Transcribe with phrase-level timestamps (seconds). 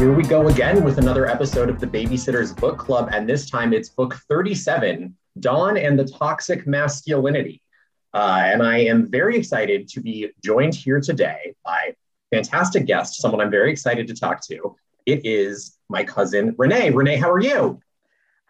[0.00, 3.74] Here we go again with another episode of the Babysitters Book Club, and this time
[3.74, 7.60] it's book 37 Dawn and the Toxic Masculinity.
[8.14, 11.94] Uh, and I am very excited to be joined here today by
[12.32, 14.74] fantastic guest, someone I'm very excited to talk to.
[15.04, 16.88] It is my cousin Renee.
[16.88, 17.78] Renee, how are you?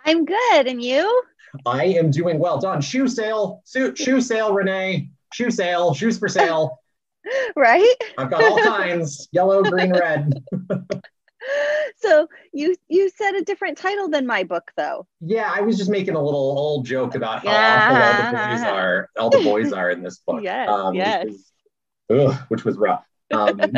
[0.06, 1.24] I'm good, and you?
[1.66, 2.60] I am doing well.
[2.60, 6.78] Dawn, shoe sale, shoe, shoe sale, Renee, shoe sale, shoes for sale.
[7.56, 7.96] right?
[8.18, 10.44] I've got all kinds yellow, green, red.
[11.96, 15.90] so you you said a different title than my book though yeah i was just
[15.90, 17.88] making a little old joke about how yeah.
[17.90, 21.24] awful all the boys are all the boys are in this book yes, um, yes.
[21.24, 21.34] Which,
[22.08, 23.56] was, ugh, which was rough um,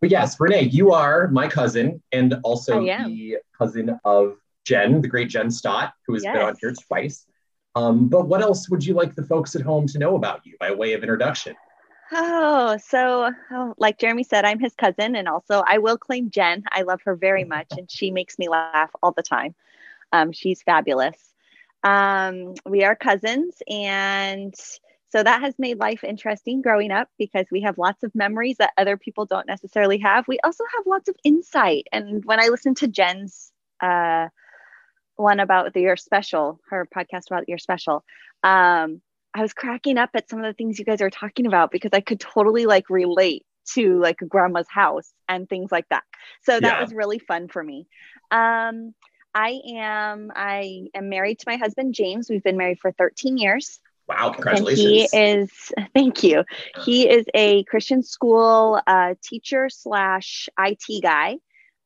[0.00, 5.28] but yes renee you are my cousin and also the cousin of jen the great
[5.28, 6.34] jen stott who has yes.
[6.34, 7.26] been on here twice
[7.74, 10.56] um, but what else would you like the folks at home to know about you
[10.58, 11.54] by way of introduction
[12.10, 16.64] Oh, so oh, like Jeremy said, I'm his cousin, and also I will claim Jen.
[16.70, 19.54] I love her very much, and she makes me laugh all the time.
[20.12, 21.16] Um, she's fabulous.
[21.84, 24.54] Um, we are cousins, and
[25.10, 28.72] so that has made life interesting growing up because we have lots of memories that
[28.76, 30.26] other people don't necessarily have.
[30.28, 34.28] We also have lots of insight, and when I listen to Jen's uh,
[35.16, 38.04] one about the Your Special, her podcast about Your Special,
[38.42, 39.02] um,
[39.38, 41.90] I was cracking up at some of the things you guys are talking about because
[41.92, 46.02] I could totally like relate to like grandma's house and things like that.
[46.42, 46.80] So that yeah.
[46.80, 47.86] was really fun for me.
[48.32, 48.94] Um,
[49.32, 52.28] I am I am married to my husband James.
[52.28, 53.78] We've been married for 13 years.
[54.08, 55.10] Wow, congratulations.
[55.12, 56.42] And he is thank you.
[56.84, 61.36] He is a Christian school uh, teacher slash IT guy.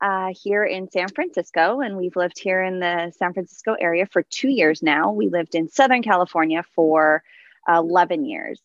[0.01, 4.25] Uh, here in San Francisco, and we've lived here in the San Francisco area for
[4.25, 5.13] two years now.
[5.13, 7.23] We lived in Southern California for
[7.69, 8.61] 11 years.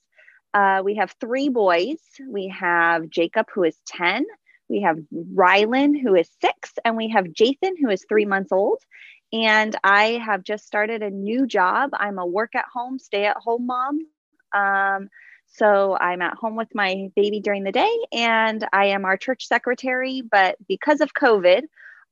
[0.53, 1.97] Uh, we have three boys.
[2.27, 4.25] We have Jacob, who is 10.
[4.69, 6.73] We have Rylan, who is six.
[6.83, 8.81] And we have Jathan, who is three months old.
[9.33, 11.91] And I have just started a new job.
[11.93, 13.99] I'm a work at home, stay at home mom.
[14.53, 15.09] Um,
[15.47, 19.47] so I'm at home with my baby during the day, and I am our church
[19.47, 20.21] secretary.
[20.21, 21.63] But because of COVID,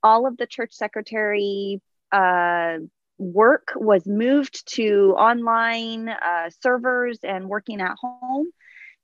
[0.03, 1.81] all of the church secretary
[2.11, 2.77] uh,
[3.17, 8.47] work was moved to online uh, servers and working at home.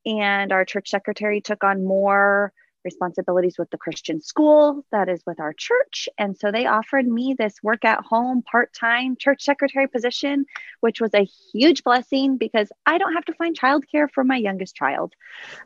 [0.06, 5.40] And our church secretary took on more responsibilities with the Christian school that is with
[5.40, 6.10] our church.
[6.18, 10.46] And so they offered me this work at home part time church secretary position,
[10.80, 14.76] which was a huge blessing because I don't have to find childcare for my youngest
[14.76, 15.14] child.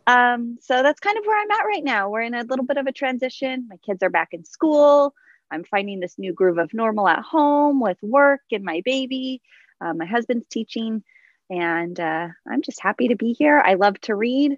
[0.08, 2.10] Um, so that's kind of where I'm at right now.
[2.10, 3.68] We're in a little bit of a transition.
[3.70, 5.14] My kids are back in school.
[5.52, 9.42] I'm finding this new groove of normal at home with work and my baby.
[9.82, 11.04] Uh, my husband's teaching,
[11.50, 13.62] and uh, I'm just happy to be here.
[13.64, 14.58] I love to read.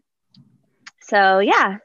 [1.02, 1.78] So, yeah,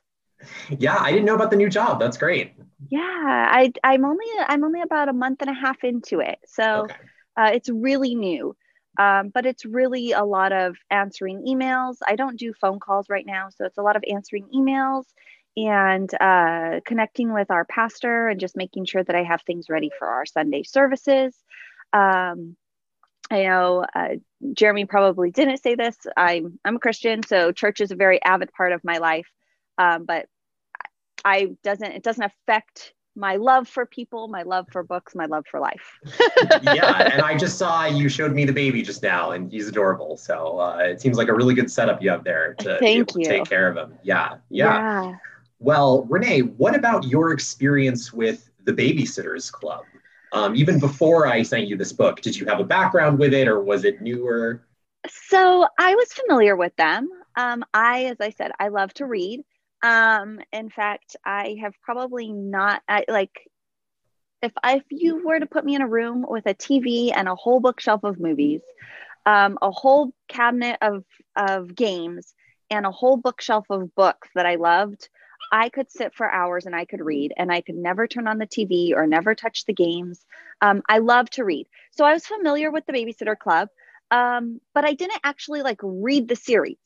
[0.79, 2.01] yeah, I didn't know about the new job.
[2.01, 2.55] That's great.
[2.91, 6.85] Yeah, I I'm only I'm only about a month and a half into it, so
[6.85, 6.95] okay.
[7.37, 8.57] uh, it's really new.
[8.99, 11.97] Um, but it's really a lot of answering emails.
[12.07, 15.05] I don't do phone calls right now, so it's a lot of answering emails
[15.57, 19.91] and uh, connecting with our pastor and just making sure that I have things ready
[19.99, 21.35] for our Sunday services.
[21.93, 22.57] Um,
[23.31, 24.17] I know uh,
[24.53, 25.97] Jeremy probably didn't say this.
[26.17, 29.29] I'm I'm a Christian, so church is a very avid part of my life.
[29.79, 30.27] Um, but
[31.25, 35.45] I doesn't it doesn't affect my love for people, my love for books, my love
[35.51, 35.99] for life.
[36.63, 40.17] yeah, and I just saw you showed me the baby just now, and he's adorable.
[40.17, 43.25] So uh, it seems like a really good setup you have there to, Thank you.
[43.25, 43.99] take care of him.
[44.03, 45.17] Yeah, yeah, yeah.
[45.63, 49.85] Well, Renee, what about your experience with the Babysitters Club?
[50.33, 53.47] Um, even before I sent you this book, did you have a background with it,
[53.47, 54.67] or was it newer?
[55.09, 57.09] So I was familiar with them.
[57.37, 59.43] Um, I, as I said, I love to read.
[59.85, 63.49] Um, in fact, I have probably not I, like
[64.43, 67.29] if I, if you were to put me in a room with a TV and
[67.29, 68.63] a whole bookshelf of movies,
[69.27, 71.05] um, a whole cabinet of
[71.37, 72.35] of games,
[72.69, 75.09] and a whole bookshelf of books that I loved,
[75.53, 78.39] I could sit for hours and I could read, and I could never turn on
[78.39, 80.25] the TV or never touch the games.
[80.63, 83.69] Um, I love to read, so I was familiar with the Babysitter Club,
[84.11, 86.79] um, but I didn't actually like read the series.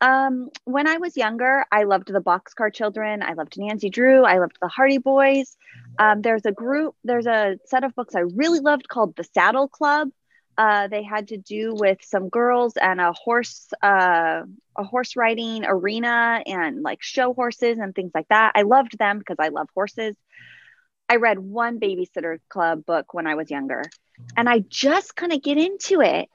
[0.00, 3.22] Um, when I was younger, I loved the Boxcar Children.
[3.22, 4.24] I loved Nancy Drew.
[4.24, 5.56] I loved the Hardy Boys.
[5.98, 9.68] Um, there's a group, there's a set of books I really loved called The Saddle
[9.68, 10.10] Club.
[10.58, 14.42] Uh, they had to do with some girls and a horse, uh,
[14.76, 18.52] a horse riding arena and like show horses and things like that.
[18.56, 20.16] I loved them because I love horses.
[21.08, 23.82] I read one babysitter club book when I was younger,
[24.36, 26.28] and I just kind of get into it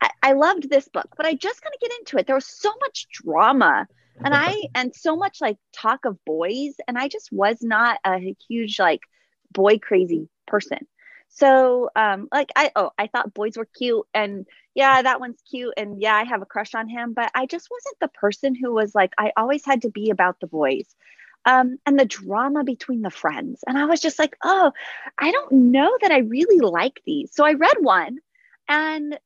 [0.00, 2.26] I, I loved this book, but I just kind of get into it.
[2.26, 3.86] There was so much drama
[4.24, 8.34] and I and so much like talk of boys, and I just was not a
[8.48, 9.00] huge like
[9.52, 10.86] boy crazy person.
[11.28, 15.74] So um like I oh I thought boys were cute and yeah that one's cute
[15.76, 18.72] and yeah I have a crush on him but I just wasn't the person who
[18.74, 20.94] was like I always had to be about the boys.
[21.44, 23.62] Um, and the drama between the friends.
[23.68, 24.72] And I was just like, oh,
[25.16, 27.32] I don't know that I really like these.
[27.32, 28.18] So I read one
[28.68, 29.16] and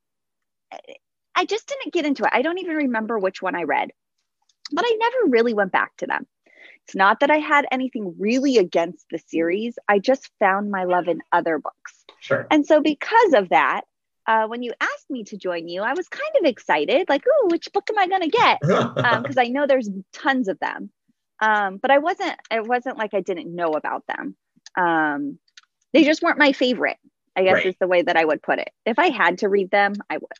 [1.34, 2.30] I just didn't get into it.
[2.32, 3.90] I don't even remember which one I read,
[4.72, 6.26] but I never really went back to them.
[6.86, 9.78] It's not that I had anything really against the series.
[9.88, 12.04] I just found my love in other books.
[12.20, 12.46] Sure.
[12.50, 13.82] And so, because of that,
[14.26, 17.48] uh, when you asked me to join you, I was kind of excited, like, oh,
[17.50, 18.58] which book am I going to get?
[18.60, 20.90] Because um, I know there's tons of them.
[21.40, 24.36] Um, but I wasn't, it wasn't like I didn't know about them.
[24.76, 25.38] Um,
[25.92, 26.98] they just weren't my favorite,
[27.34, 27.66] I guess right.
[27.66, 28.70] is the way that I would put it.
[28.84, 30.30] If I had to read them, I would.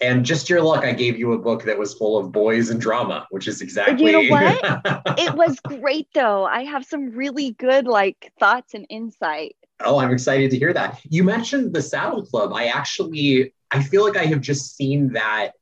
[0.00, 2.80] And just your luck, I gave you a book that was full of boys and
[2.80, 4.06] drama, which is exactly.
[4.06, 4.82] You know what?
[5.18, 6.44] it was great though.
[6.44, 9.54] I have some really good like thoughts and insight.
[9.80, 11.00] Oh, I'm excited to hear that.
[11.08, 12.52] You mentioned the Saddle Club.
[12.54, 15.52] I actually, I feel like I have just seen that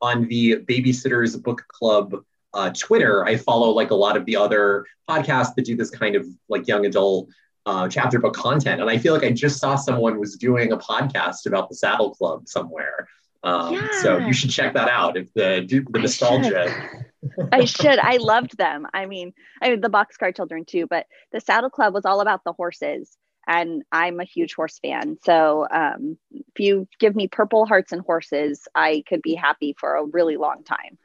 [0.00, 2.14] on the Babysitters Book Club
[2.54, 3.24] uh, Twitter.
[3.24, 6.66] I follow like a lot of the other podcasts that do this kind of like
[6.66, 7.28] young adult
[7.66, 10.78] uh, chapter book content, and I feel like I just saw someone was doing a
[10.78, 13.08] podcast about the Saddle Club somewhere.
[13.48, 13.88] Um, yeah.
[14.02, 16.68] So you should check that out if the the nostalgia.
[16.68, 17.48] Should.
[17.52, 17.98] I should.
[17.98, 18.86] I loved them.
[18.92, 22.44] I mean, I mean the Boxcar Children too, but the Saddle Club was all about
[22.44, 23.16] the horses,
[23.46, 25.18] and I'm a huge horse fan.
[25.24, 29.96] So um, if you give me Purple Hearts and Horses, I could be happy for
[29.96, 30.98] a really long time.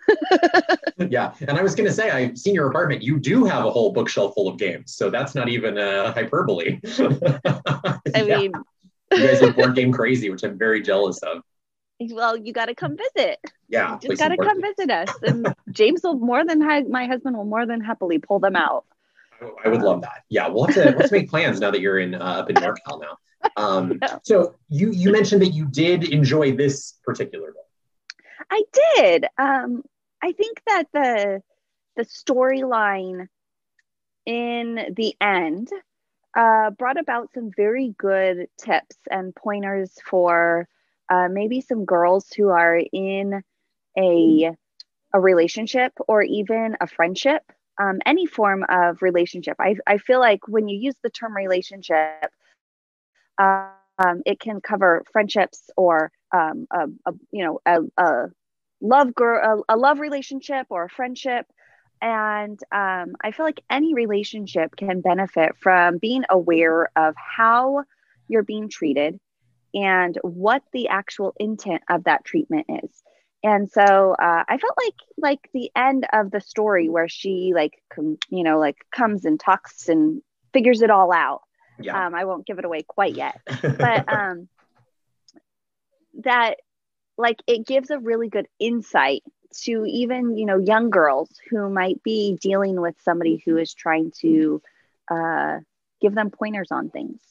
[1.10, 3.02] yeah, and I was going to say, I've seen your apartment.
[3.02, 6.80] You do have a whole bookshelf full of games, so that's not even a hyperbole.
[6.86, 8.38] I yeah.
[8.38, 8.52] mean.
[9.12, 11.44] You guys are board game crazy, which I'm very jealous of
[12.00, 13.40] well, you got to come visit.
[13.68, 15.10] Yeah, you just got to come visit us.
[15.22, 18.86] And James will more than ha- my husband will more than happily pull them out.
[19.64, 20.24] I would love that.
[20.30, 23.02] Yeah, we'll have to let's make plans now that you're in uh, up in NorCal
[23.02, 23.18] now.
[23.58, 27.68] Um, so you you mentioned that you did enjoy this particular book.
[28.50, 28.64] I
[28.96, 29.26] did.
[29.38, 29.84] Um,
[30.24, 31.44] I think that the
[31.98, 33.28] the storyline
[34.26, 35.70] in the end
[36.36, 40.68] uh, brought about some very good tips and pointers for
[41.10, 43.44] uh, maybe some girls who are in
[43.98, 44.52] a
[45.16, 47.44] a relationship or even a friendship
[47.80, 49.56] um, any form of relationship.
[49.60, 52.32] I, I feel like when you use the term relationship
[53.40, 58.28] um, it can cover friendships or um, a, a, you know a, a
[58.82, 61.46] love girl a, a, love relationship or a friendship.
[62.02, 67.84] And um, i feel like any relationship can benefit from being aware of how
[68.28, 69.20] you're being treated
[69.74, 73.04] and what the actual intent of that treatment is.
[73.46, 77.74] And so uh, i felt like like the end of the story where she like
[77.94, 80.22] com- you know like comes and talks and
[80.54, 81.42] figures it all out.
[81.80, 82.06] Yeah.
[82.06, 83.42] um, i won't give it away quite yet.
[83.62, 84.48] But um
[86.24, 86.58] that
[87.18, 89.24] like it gives a really good insight
[89.64, 94.12] to even you know young girls who might be dealing with somebody who is trying
[94.22, 94.62] to
[95.12, 95.60] uh,
[96.02, 97.22] give them pointers on things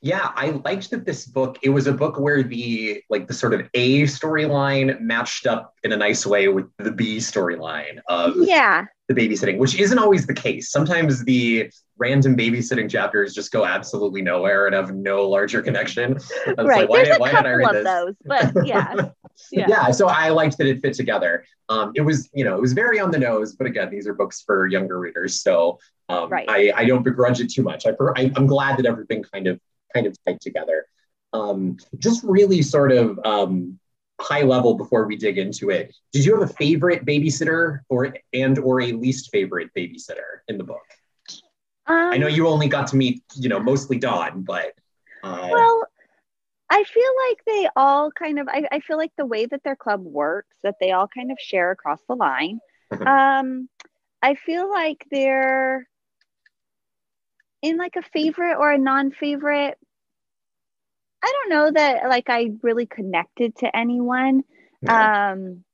[0.00, 3.54] yeah, I liked that this book, it was a book where the like the sort
[3.54, 8.84] of A storyline matched up in a nice way with the B storyline of yeah.
[9.08, 10.70] the babysitting, which isn't always the case.
[10.70, 16.18] Sometimes the random babysitting chapters just go absolutely nowhere and have no larger connection.
[16.46, 16.56] Right.
[16.56, 17.84] Like, why, There's a why couple of this?
[17.84, 18.94] those, but yeah.
[19.50, 19.66] yeah.
[19.68, 19.90] yeah.
[19.90, 21.44] So I liked that it fit together.
[21.68, 24.14] Um, it was, you know, it was very on the nose, but again, these are
[24.14, 25.42] books for younger readers.
[25.42, 26.48] So um, right.
[26.48, 27.84] I, I don't begrudge it too much.
[27.86, 29.60] I, I, I'm glad that everything kind of
[29.94, 30.86] kind of tied together.
[31.32, 33.78] Um, just really sort of um,
[34.20, 35.94] high level before we dig into it.
[36.12, 40.64] Did you have a favorite babysitter or and or a least favorite babysitter in the
[40.64, 40.84] book?
[41.86, 44.72] Um, I know you only got to meet, you know, mostly Dawn, but
[45.22, 45.86] uh, well,
[46.70, 48.48] I feel like they all kind of.
[48.48, 51.38] I, I feel like the way that their club works, that they all kind of
[51.40, 52.60] share across the line.
[53.06, 53.68] um,
[54.22, 55.88] I feel like they're
[57.62, 59.76] in like a favorite or a non-favorite
[61.22, 64.42] i don't know that like i really connected to anyone.
[64.82, 65.32] Yeah.
[65.32, 65.64] um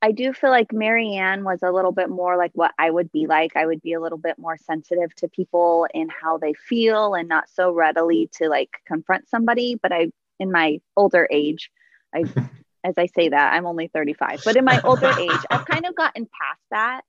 [0.00, 3.10] i do feel like Mary Anne was a little bit more like what i would
[3.10, 3.56] be like.
[3.56, 7.28] I would be a little bit more sensitive to people and how they feel and
[7.28, 9.74] not so readily to like confront somebody.
[9.80, 11.70] But i in my older age
[12.14, 12.20] i
[12.84, 15.94] as i say that i'm only 35 but in my older age i've kind of
[15.94, 17.02] gotten past that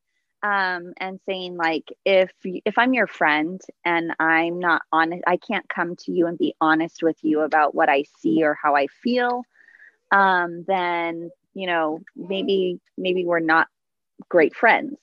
[0.44, 5.68] um, and saying like if if i'm your friend and i'm not honest i can't
[5.70, 8.88] come to you and be honest with you about what i see or how i
[8.88, 9.44] feel
[10.12, 13.68] um, then you know maybe maybe we're not
[14.30, 14.98] great friends.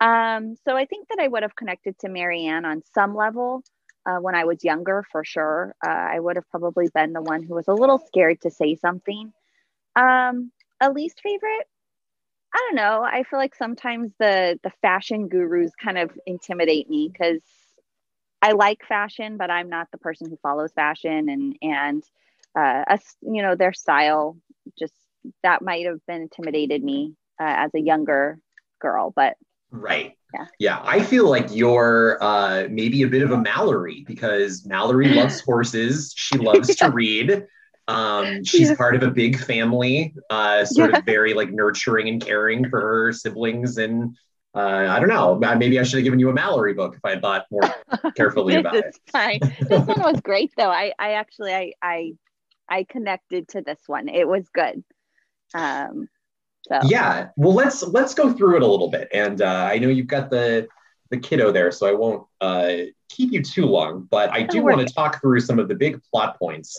[0.00, 3.62] Um, so I think that I would have connected to Mary Anne on some level
[4.06, 5.74] uh, when I was younger, for sure.
[5.84, 8.76] Uh, I would have probably been the one who was a little scared to say
[8.76, 9.32] something.
[9.96, 11.66] Um, a least favorite?
[12.54, 13.02] I don't know.
[13.02, 17.40] I feel like sometimes the the fashion gurus kind of intimidate me because
[18.40, 22.02] I like fashion, but I'm not the person who follows fashion and and
[22.56, 24.36] uh, us, you know, their style
[24.78, 24.94] just
[25.42, 28.38] that might have been intimidated me uh, as a younger
[28.80, 29.36] girl, but
[29.70, 30.12] right.
[30.32, 30.46] Yeah.
[30.58, 30.80] Yeah.
[30.82, 36.12] I feel like you're uh, maybe a bit of a Mallory because Mallory loves horses.
[36.16, 37.46] She loves to read.
[37.88, 38.76] Um, she's yeah.
[38.76, 40.98] part of a big family, uh, sort yeah.
[40.98, 43.78] of very like nurturing and caring for her siblings.
[43.78, 44.16] And
[44.54, 47.10] uh, I don't know, maybe I should have given you a Mallory book if I
[47.10, 47.62] had thought more
[48.16, 48.96] carefully about it.
[49.10, 49.40] Fine.
[49.60, 50.70] This one was great though.
[50.70, 52.12] I, I actually, I, I,
[52.68, 54.08] I connected to this one.
[54.08, 54.84] It was good.
[55.54, 56.08] Um,
[56.62, 59.08] so yeah, well, let's let's go through it a little bit.
[59.12, 60.68] And uh, I know you've got the
[61.10, 62.72] the kiddo there, so I won't uh,
[63.08, 64.06] keep you too long.
[64.10, 66.78] But I do want to talk through some of the big plot points.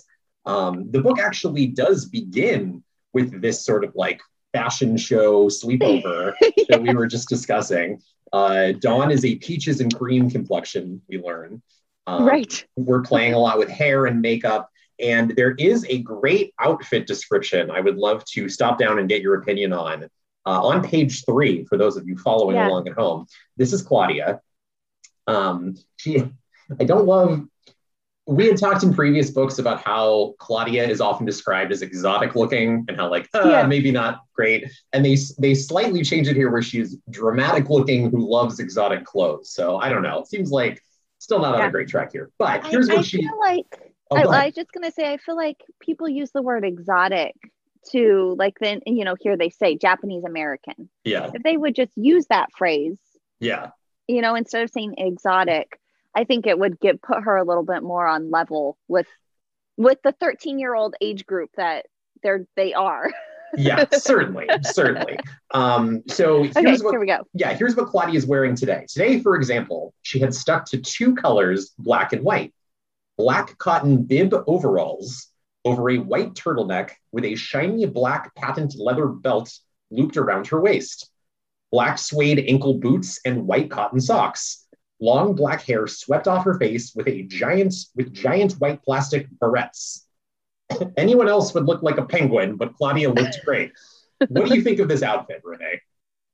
[0.50, 4.20] Um, the book actually does begin with this sort of like
[4.52, 6.50] fashion show sleepover yeah.
[6.70, 8.02] that we were just discussing.
[8.34, 11.62] Uh, Dawn is a peaches and cream complexion, we learn.
[12.08, 12.66] Um, right.
[12.76, 14.70] We're playing a lot with hair and makeup.
[15.00, 19.22] And there is a great outfit description I would love to stop down and get
[19.22, 20.10] your opinion on.
[20.46, 22.68] Uh, on page three, for those of you following yeah.
[22.68, 23.28] along at home,
[23.58, 24.42] this is Claudia.
[25.28, 26.24] Um, she,
[26.80, 27.46] I don't love.
[28.30, 32.86] We had talked in previous books about how Claudia is often described as exotic looking
[32.88, 33.66] and how like uh, yeah.
[33.66, 38.30] maybe not great, and they they slightly change it here where she's dramatic looking who
[38.30, 39.52] loves exotic clothes.
[39.52, 40.20] So I don't know.
[40.20, 40.82] It seems like
[41.18, 41.64] still not yeah.
[41.64, 42.30] on a great track here.
[42.38, 43.18] But here's I, what I she.
[43.18, 46.42] Feel like Oh, I, I was just gonna say, I feel like people use the
[46.42, 47.36] word exotic
[47.92, 50.90] to like then you know here they say Japanese American.
[51.04, 51.30] Yeah.
[51.34, 52.98] If they would just use that phrase.
[53.40, 53.72] Yeah.
[54.08, 55.79] You know, instead of saying exotic,
[56.16, 59.08] I think it would get put her a little bit more on level with
[59.78, 61.86] with the 13 year old age group that
[62.24, 63.12] they're they are.
[63.58, 65.18] yeah, certainly, certainly.
[65.52, 67.24] Um, so here's okay, what, here we go.
[67.34, 68.86] Yeah, here's what Claudia is wearing today.
[68.88, 72.54] Today, for example, she had stuck to two colors, black and white
[73.20, 75.28] black cotton bib overalls
[75.66, 79.52] over a white turtleneck with a shiny black patent leather belt
[79.92, 81.12] looped around her waist,
[81.70, 84.66] black suede ankle boots, and white cotton socks.
[85.00, 90.04] Long black hair swept off her face with a giant with giant white plastic barrettes.
[90.98, 93.72] Anyone else would look like a penguin, but Claudia looked great.
[94.28, 95.82] what do you think of this outfit, Renee?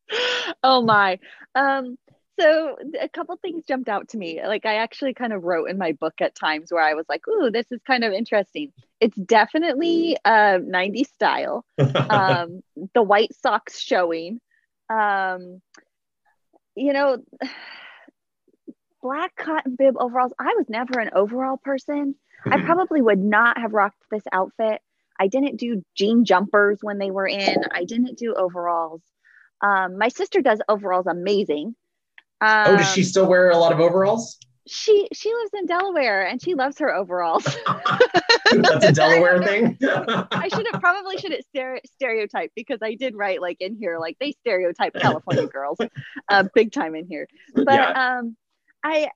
[0.64, 1.20] Oh my.
[1.56, 1.98] Um,
[2.40, 4.42] so a couple things jumped out to me.
[4.46, 7.28] Like I actually kind of wrote in my book at times where I was like,
[7.28, 11.66] "Ooh, this is kind of interesting." It's definitely uh, 90s style.
[12.10, 12.62] um,
[12.94, 14.40] the white socks showing.
[14.90, 15.62] Um,
[16.76, 17.24] you know,
[19.06, 20.34] black cotton bib overalls.
[20.40, 22.16] I was never an overall person.
[22.44, 22.66] I mm-hmm.
[22.66, 24.82] probably would not have rocked this outfit.
[25.20, 27.58] I didn't do jean jumpers when they were in.
[27.72, 29.02] I didn't do overalls.
[29.62, 31.76] Um, my sister does overalls amazing.
[32.42, 34.40] Um, oh, does she um, still wear a lot of overalls?
[34.68, 37.44] She she lives in Delaware and she loves her overalls.
[38.52, 39.78] That's a Delaware thing.
[39.84, 44.18] I should have probably should have stereotype because I did write like in here like
[44.20, 45.78] they stereotype California girls,
[46.28, 47.28] uh, big time in here.
[47.54, 48.18] But yeah.
[48.18, 48.36] um,
[48.86, 49.10] I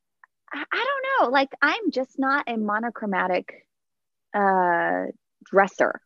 [0.51, 1.31] I don't know.
[1.31, 3.67] Like I'm just not a monochromatic
[4.33, 5.05] uh,
[5.45, 6.01] dresser.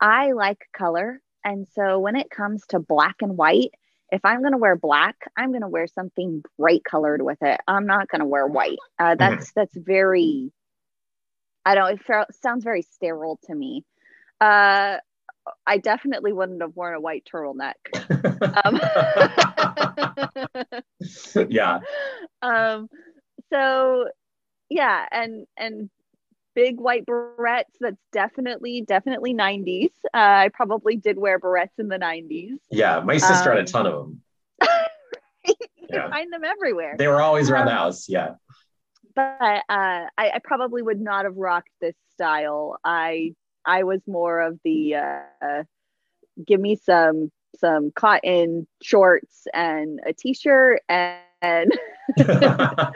[0.00, 3.72] I like color, and so when it comes to black and white,
[4.12, 7.60] if I'm going to wear black, I'm going to wear something bright colored with it.
[7.66, 8.78] I'm not going to wear white.
[8.98, 9.18] Uh, mm-hmm.
[9.18, 9.60] that's mm-hmm.
[9.60, 10.52] that's very.
[11.64, 12.00] I don't.
[12.00, 13.84] It sounds very sterile to me.
[14.40, 14.98] Uh,
[15.66, 17.74] I definitely wouldn't have worn a white turtleneck.
[18.64, 18.80] um,
[21.50, 21.80] yeah.
[22.42, 22.88] Um.
[23.52, 24.08] So,
[24.70, 25.90] yeah, and and
[26.54, 27.64] big white barrettes.
[27.80, 29.90] That's definitely, definitely 90s.
[30.06, 32.58] Uh, I probably did wear barrettes in the 90s.
[32.70, 34.22] Yeah, my sister um, had a ton of them.
[35.46, 35.54] you
[35.90, 36.10] yeah.
[36.10, 36.96] find them everywhere.
[36.98, 38.08] They were always around um, the house.
[38.08, 38.34] Yeah.
[39.14, 42.78] But uh, I, I, probably would not have rocked this style.
[42.84, 45.62] I I was more of the uh,
[46.46, 51.72] give me some some cotton shorts and a t-shirt and and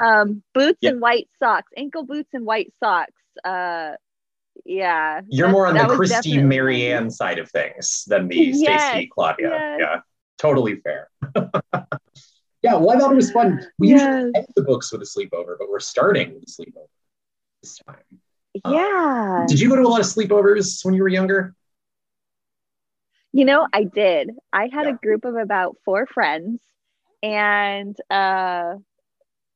[0.00, 3.12] um, boots and white socks, ankle boots and white socks.
[3.44, 3.92] Uh,
[4.64, 5.20] yeah.
[5.28, 9.50] You're more on the Kristy Marianne side of things than the yes, Stacey Claudia.
[9.50, 9.78] Yes.
[9.80, 10.00] Yeah,
[10.38, 11.10] totally fair.
[12.62, 13.66] yeah, well, I thought it was fun.
[13.78, 14.00] We yes.
[14.00, 16.86] usually end the books with a sleepover, but we're starting with a sleepover
[17.62, 18.20] this time.
[18.64, 19.46] Yeah.
[19.46, 21.54] did you go to a lot of sleepovers when you were younger?
[23.32, 24.30] You know, I did.
[24.52, 24.92] I had Yeah.
[24.92, 26.60] a group of about four friends,
[27.22, 28.76] and uh,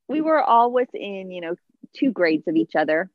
[0.08, 1.54] we were all within, you know,
[1.94, 3.10] two grades of each other.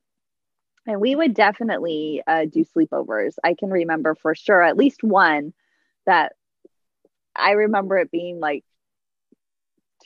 [0.86, 3.34] And we would definitely uh, do sleepovers.
[3.44, 5.52] I can remember for sure at least one
[6.06, 6.32] that
[7.34, 8.64] I remember it being like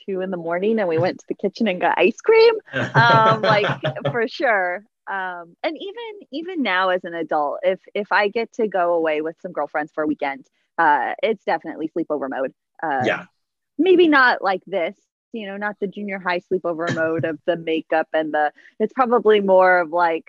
[0.05, 2.55] two in the morning, and we went to the kitchen and got ice cream.
[2.95, 3.67] Um, like
[4.11, 4.83] for sure.
[5.11, 9.21] Um, and even even now as an adult, if if I get to go away
[9.21, 12.53] with some girlfriends for a weekend, uh, it's definitely sleepover mode.
[12.81, 13.25] Uh, yeah.
[13.77, 14.95] maybe not like this
[15.33, 19.39] you know not the junior high sleepover mode of the makeup and the it's probably
[19.39, 20.25] more of like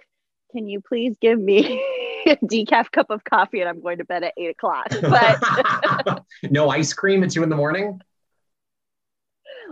[0.53, 1.83] can you please give me
[2.27, 6.69] a decaf cup of coffee and i'm going to bed at eight o'clock but no
[6.69, 8.01] ice cream at two in the morning.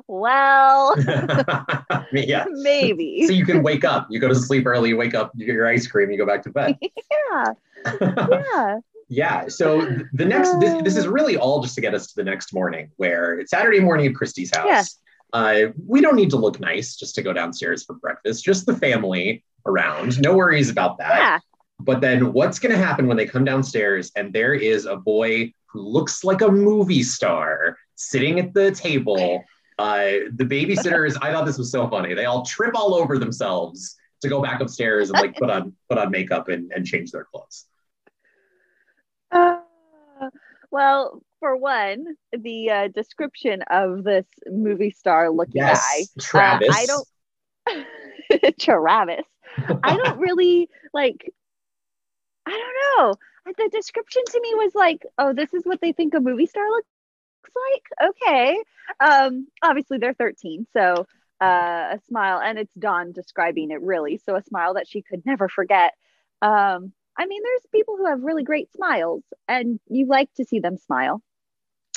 [0.09, 0.95] Well
[2.13, 2.45] yeah.
[2.51, 4.07] maybe So you can wake up.
[4.11, 4.91] You go to sleep early.
[4.91, 5.33] You wake up.
[5.35, 6.11] You get your ice cream.
[6.11, 6.77] You go back to bed.
[6.81, 7.53] yeah
[8.01, 8.79] yeah
[9.09, 9.49] Yeah.
[9.49, 9.81] So
[10.13, 12.91] the next, this, this is really all just to get us to the next morning,
[12.97, 14.67] where it's Saturday morning at Kristy's house.
[14.67, 14.85] Yeah.
[15.33, 18.45] Uh, we don't need to look nice just to go downstairs for breakfast.
[18.45, 20.21] Just the family around.
[20.21, 21.19] No worries about that.
[21.19, 21.39] yeah
[21.79, 25.53] But then what's going to happen when they come downstairs and there is a boy
[25.67, 29.45] who looks like a movie star sitting at the table?
[29.81, 32.13] Uh, the babysitters, I thought this was so funny.
[32.13, 35.97] They all trip all over themselves to go back upstairs and like put on put
[35.97, 37.65] on makeup and, and change their clothes.
[39.33, 39.61] Uh,
[40.71, 46.69] well for one the uh, description of this movie star looking guy Travis.
[46.69, 49.25] Uh, I don't Travis.
[49.83, 51.33] I don't really like
[52.45, 53.15] I don't know.
[53.57, 56.69] The description to me was like, oh, this is what they think a movie star
[56.69, 56.90] looks
[57.45, 58.11] like.
[58.11, 58.63] Okay.
[59.01, 61.07] Um obviously they're 13, so
[61.41, 64.19] uh a smile and it's Dawn describing it really.
[64.25, 65.95] So a smile that she could never forget.
[66.43, 70.61] Um I mean there's people who have really great smiles and you like to see
[70.61, 71.23] them smile.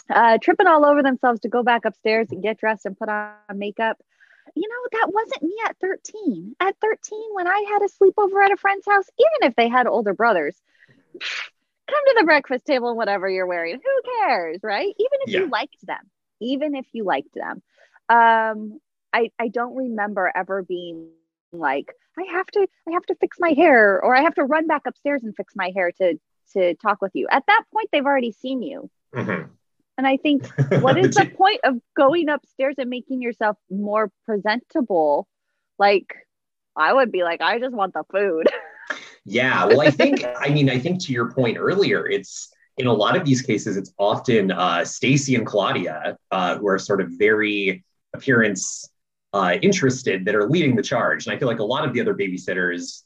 [0.09, 3.33] Uh tripping all over themselves to go back upstairs and get dressed and put on
[3.55, 3.97] makeup
[4.55, 6.55] you know, that wasn't me at 13.
[6.59, 9.87] At 13, when I had a sleepover at a friend's house, even if they had
[9.87, 10.55] older brothers,
[11.93, 13.75] come to the breakfast table in whatever you're wearing.
[13.75, 14.93] Who cares, right?
[14.97, 15.39] Even if Yeah.
[15.41, 16.09] you liked them,
[16.41, 17.61] even if you liked them.
[18.09, 18.79] Um,
[19.13, 21.09] I, I don't remember ever being
[21.51, 24.67] like, I have to, I have to fix my hair or I have to run
[24.67, 26.19] back upstairs and fix my hair to,
[26.53, 27.27] to talk with you.
[27.29, 28.89] At that point, they've already seen you.
[29.13, 29.49] Mhm.
[29.97, 30.43] And I think
[30.81, 35.27] what is the point of going upstairs and making yourself more presentable?
[35.77, 36.15] Like,
[36.75, 38.47] I would be like, I just want the food.
[39.25, 42.93] Yeah, well, I think I mean I think to your point earlier, it's in a
[42.93, 47.09] lot of these cases, it's often uh, Stacey and Claudia uh, who are sort of
[47.11, 47.83] very
[48.13, 48.89] appearance
[49.33, 52.01] uh, interested that are leading the charge, and I feel like a lot of the
[52.01, 53.03] other babysitters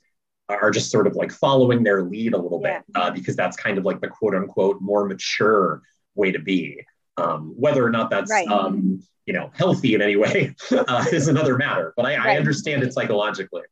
[0.49, 3.77] are just sort of like following their lead a little bit uh, because that's kind
[3.77, 5.81] of like the quote unquote more mature
[6.15, 6.81] way to be.
[7.17, 8.47] Um, whether or not that's Right.
[8.47, 12.83] um, you know healthy in any way uh, is another matter, but I, I understand
[12.83, 13.63] it psychologically.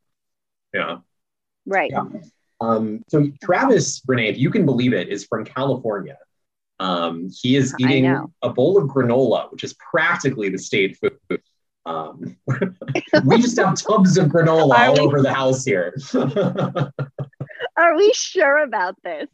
[0.74, 0.98] Yeah.
[1.66, 1.92] Right.
[1.92, 2.06] Yeah.
[2.62, 6.18] Um, so Travis, Renee, if you can believe it, is from California.
[6.80, 8.06] Um, he is eating
[8.42, 11.42] a bowl of granola, which is practically the state food.
[11.86, 12.38] Um,
[13.26, 15.96] we just have tubs of granola Are all we- over the house here.
[17.78, 19.28] Are we sure about this?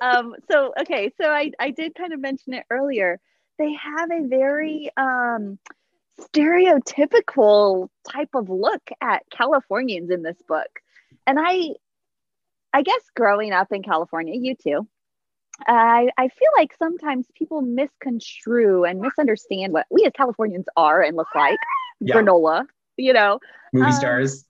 [0.00, 1.12] Um, so, okay.
[1.20, 3.20] So I, I did kind of mention it earlier.
[3.56, 5.60] They have a very um,
[6.20, 10.80] stereotypical type of look at Californians in this book.
[11.26, 11.70] And I,
[12.72, 14.86] I guess growing up in California, you too,
[15.66, 21.16] I, I feel like sometimes people misconstrue and misunderstand what we as Californians are and
[21.16, 21.58] look like.
[22.00, 22.16] Yeah.
[22.16, 23.38] Granola, you know,
[23.72, 24.44] Movie Um, stars.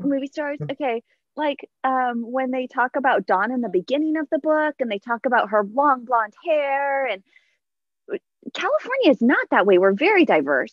[0.00, 0.58] movie stars.
[0.70, 1.02] Okay.
[1.36, 4.98] Like um, when they talk about Dawn in the beginning of the book and they
[4.98, 7.22] talk about her long blonde hair and
[8.54, 9.76] California is not that way.
[9.76, 10.72] We're very diverse.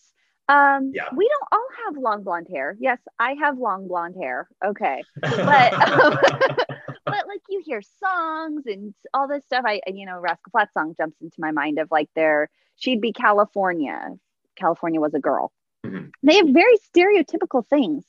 [0.49, 1.08] Um, Yeah.
[1.15, 2.75] We don't all have long blonde hair.
[2.79, 4.47] Yes, I have long blonde hair.
[4.65, 5.03] Okay.
[5.21, 6.17] But, um,
[7.06, 9.63] but like you hear songs and all this stuff.
[9.65, 13.13] I, you know, Rascal Flatts song jumps into my mind of like their, she'd be
[13.13, 14.10] California.
[14.56, 15.51] California was a girl.
[15.86, 16.12] Mhm.
[16.23, 18.06] They have very stereotypical things.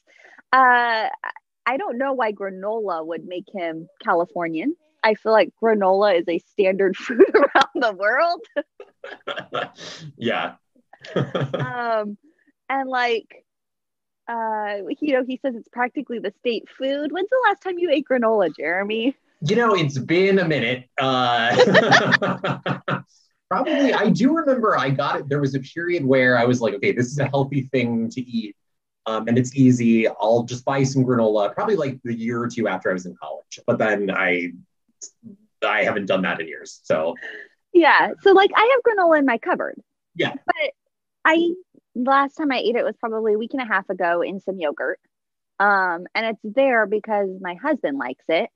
[0.52, 1.08] Uh,
[1.66, 4.76] I don't know why granola would make him Californian.
[5.02, 8.40] I feel like granola is a standard food around the world.
[10.16, 10.54] yeah.
[11.14, 12.16] Um,
[12.68, 13.44] and like,
[14.28, 17.12] uh, you know, he says it's practically the state food.
[17.12, 19.16] When's the last time you ate granola, Jeremy?
[19.46, 20.88] You know, it's been a minute.
[20.98, 21.54] Uh,
[23.50, 25.28] probably, I do remember I got it.
[25.28, 28.20] There was a period where I was like, okay, this is a healthy thing to
[28.20, 28.56] eat.
[29.06, 30.08] Um, and it's easy.
[30.08, 33.14] I'll just buy some granola, probably like the year or two after I was in
[33.16, 33.60] college.
[33.66, 34.52] But then I,
[35.62, 36.80] I haven't done that in years.
[36.84, 37.14] So
[37.74, 38.12] Yeah.
[38.22, 39.78] So like I have granola in my cupboard.
[40.14, 40.32] Yeah.
[40.46, 40.70] But
[41.26, 41.50] I
[41.94, 44.58] last time I ate it was probably a week and a half ago in some
[44.58, 45.00] yogurt.
[45.60, 48.50] Um, and it's there because my husband likes it.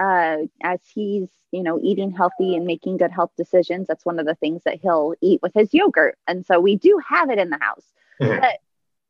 [0.00, 4.26] Uh, as he's, you know, eating healthy and making good health decisions, that's one of
[4.26, 6.18] the things that he'll eat with his yogurt.
[6.26, 7.86] And so we do have it in the house,
[8.20, 8.40] Mhm.
[8.40, 8.58] but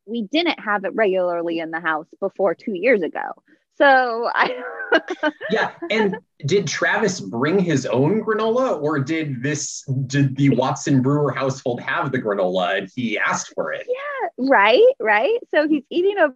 [0.06, 3.32] we didn't have it regularly in the house before two years ago.
[3.76, 4.62] So I,
[5.50, 5.72] Yeah.
[5.90, 11.80] And did Travis bring his own granola or did this, did the Watson Brewer household
[11.80, 13.86] have the granola and he asked for it?
[13.88, 15.38] Yeah, right, right.
[15.54, 16.28] So he's eating a,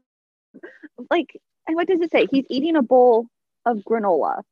[1.11, 2.27] like, and what does it say?
[2.31, 3.27] He's eating a bowl
[3.67, 4.43] of granola.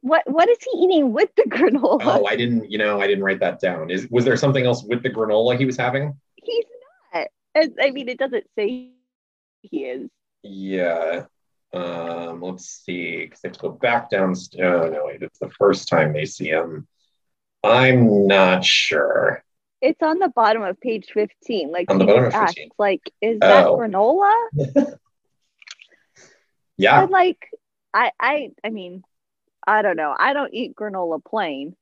[0.00, 2.00] What what is he eating with the granola?
[2.02, 3.90] Oh, I didn't, you know, I didn't write that down.
[3.90, 6.18] Is was there something else with the granola he was having?
[6.34, 6.64] He's
[7.14, 7.28] not.
[7.80, 8.90] I mean, it doesn't say
[9.62, 10.10] he is.
[10.44, 11.24] Yeah.
[11.72, 14.84] Um, let's see, because they have to go back downstairs.
[14.86, 16.86] Oh, no, wait, it's the first time they see him.
[17.64, 19.42] I'm not sure.
[19.80, 21.72] It's on the bottom of page 15.
[21.72, 22.70] Like On the bottom of asks, 15.
[22.78, 23.76] like, is that Oh.
[23.78, 24.32] granola?
[26.76, 27.02] Yeah.
[27.02, 27.38] And like
[27.92, 29.04] I I I mean,
[29.66, 30.14] I don't know.
[30.18, 31.76] I don't eat granola plain.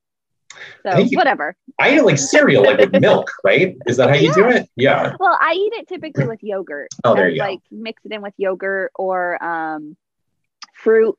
[0.85, 1.57] I So think you- whatever.
[1.81, 3.77] I eat it like cereal, like with milk, right?
[3.87, 4.69] Is that how you do it?
[4.77, 5.15] Yeah.
[5.19, 6.89] Well, I eat it typically with yogurt.
[7.05, 7.45] Oh, there you go.
[7.45, 9.97] like mix it in with yogurt or um
[10.75, 11.17] fruit,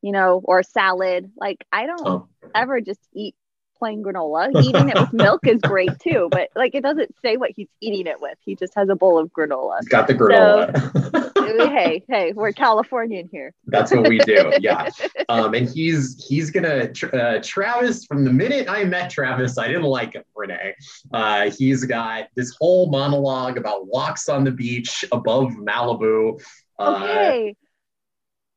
[0.00, 1.30] you know, or salad.
[1.36, 2.28] Like I don't Oh.
[2.54, 3.34] ever just eat
[3.78, 4.50] plain granola.
[4.62, 8.06] Eating it with milk is great too, but like it doesn't say what he's eating
[8.06, 8.38] it with.
[8.44, 9.80] He just has a bowl of granola.
[9.88, 11.31] Got the granola.
[11.46, 13.52] hey, hey, we're Californian here.
[13.66, 14.52] That's what we do.
[14.60, 14.88] Yeah.
[15.28, 18.04] Um, and he's he's gonna uh, Travis.
[18.04, 20.74] From the minute I met Travis, I didn't like him, Renee.
[21.12, 26.40] Uh, he's got this whole monologue about walks on the beach above Malibu.
[26.78, 27.54] Uh, okay.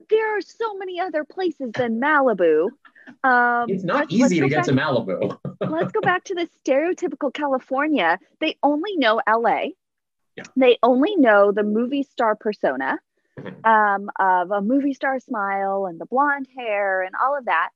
[0.10, 2.70] There are so many other places than Malibu.
[3.24, 5.38] Um, It's not easy to get back- to Malibu.
[5.62, 8.20] let's go back to the stereotypical California.
[8.40, 9.68] They only know LA.
[10.36, 10.44] Yeah.
[10.56, 13.00] They only know the movie star persona
[13.40, 13.66] Mhm.
[13.66, 17.70] um, of a movie star smile and the blonde hair and all of that.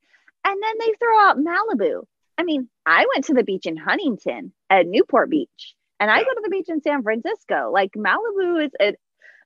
[0.45, 2.05] And then they throw out Malibu.
[2.37, 6.33] I mean, I went to the beach in Huntington at Newport Beach, and I go
[6.33, 7.71] to the beach in San Francisco.
[7.73, 8.97] Like Malibu is it,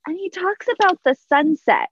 [0.06, 1.90] and he talks about the sunset,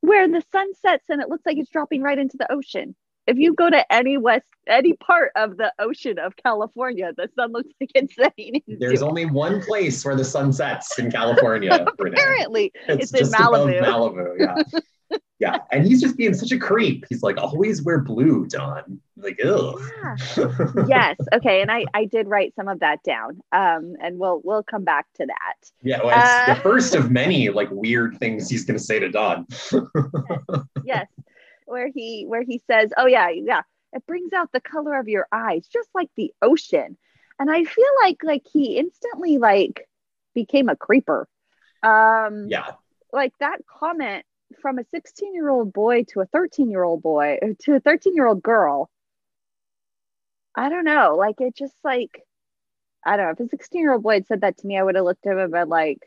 [0.00, 2.96] where the sun sets and it looks like it's dropping right into the ocean.
[3.26, 7.52] If you go to any west, any part of the ocean of California, the sun
[7.52, 8.62] looks like it's setting.
[8.66, 9.04] There's it.
[9.04, 13.80] only one place where the sun sets in California, apparently It's, it's in Malibu.
[13.82, 14.36] Malibu.
[14.38, 15.18] Yeah.
[15.38, 15.56] yeah.
[15.72, 17.04] And he's just being such a creep.
[17.08, 19.00] He's like, always wear blue, Dawn.
[19.16, 19.80] Like, ugh.
[20.36, 20.56] Yeah.
[20.88, 21.16] yes.
[21.34, 21.60] Okay.
[21.62, 23.40] And I I did write some of that down.
[23.52, 25.56] Um, and we'll we'll come back to that.
[25.82, 29.08] Yeah, well, it's Uh, the first of many like weird things he's gonna say to
[29.10, 29.46] Dawn.
[30.84, 31.06] Yes,
[31.70, 35.26] where he where he says, "Oh yeah, yeah, it brings out the color of your
[35.32, 36.98] eyes, just like the ocean."
[37.38, 39.88] And I feel like like he instantly like
[40.34, 41.28] became a creeper.
[41.82, 42.72] Um, yeah,
[43.12, 44.24] like that comment
[44.60, 48.14] from a 16 year old boy to a 13 year old boy to a 13
[48.14, 48.90] year old girl.
[50.54, 51.16] I don't know.
[51.16, 52.22] Like it just like
[53.04, 53.44] I don't know.
[53.44, 55.26] If a 16 year old boy had said that to me, I would have looked
[55.26, 56.06] at him and been like,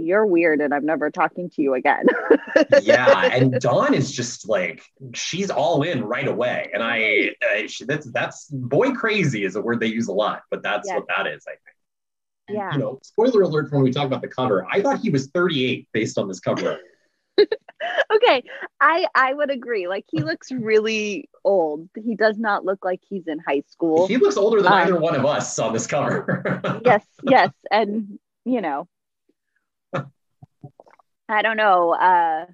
[0.00, 2.06] "You're weird, and I'm never talking to you again."
[2.82, 3.28] yeah.
[3.32, 4.82] And Dawn is just like
[5.14, 9.60] she's all in right away, and I uh, she, that's that's boy crazy is a
[9.62, 10.96] word they use a lot, but that's Yeah.
[10.96, 11.60] what that is, I think.
[12.48, 12.72] And, Yeah.
[12.72, 14.66] You know, spoiler alert for when we talk about the cover.
[14.70, 16.78] I thought he was 38 based on this cover.
[18.14, 18.42] okay,
[18.80, 19.86] I I would agree.
[19.86, 21.88] Like he looks really old.
[21.94, 24.06] He does not look like he's in high school.
[24.08, 26.60] he looks older than Um, either one of us on this cover.
[26.84, 28.88] yes, yes, and you know,
[31.28, 31.92] I don't know.
[31.94, 32.46] Uh,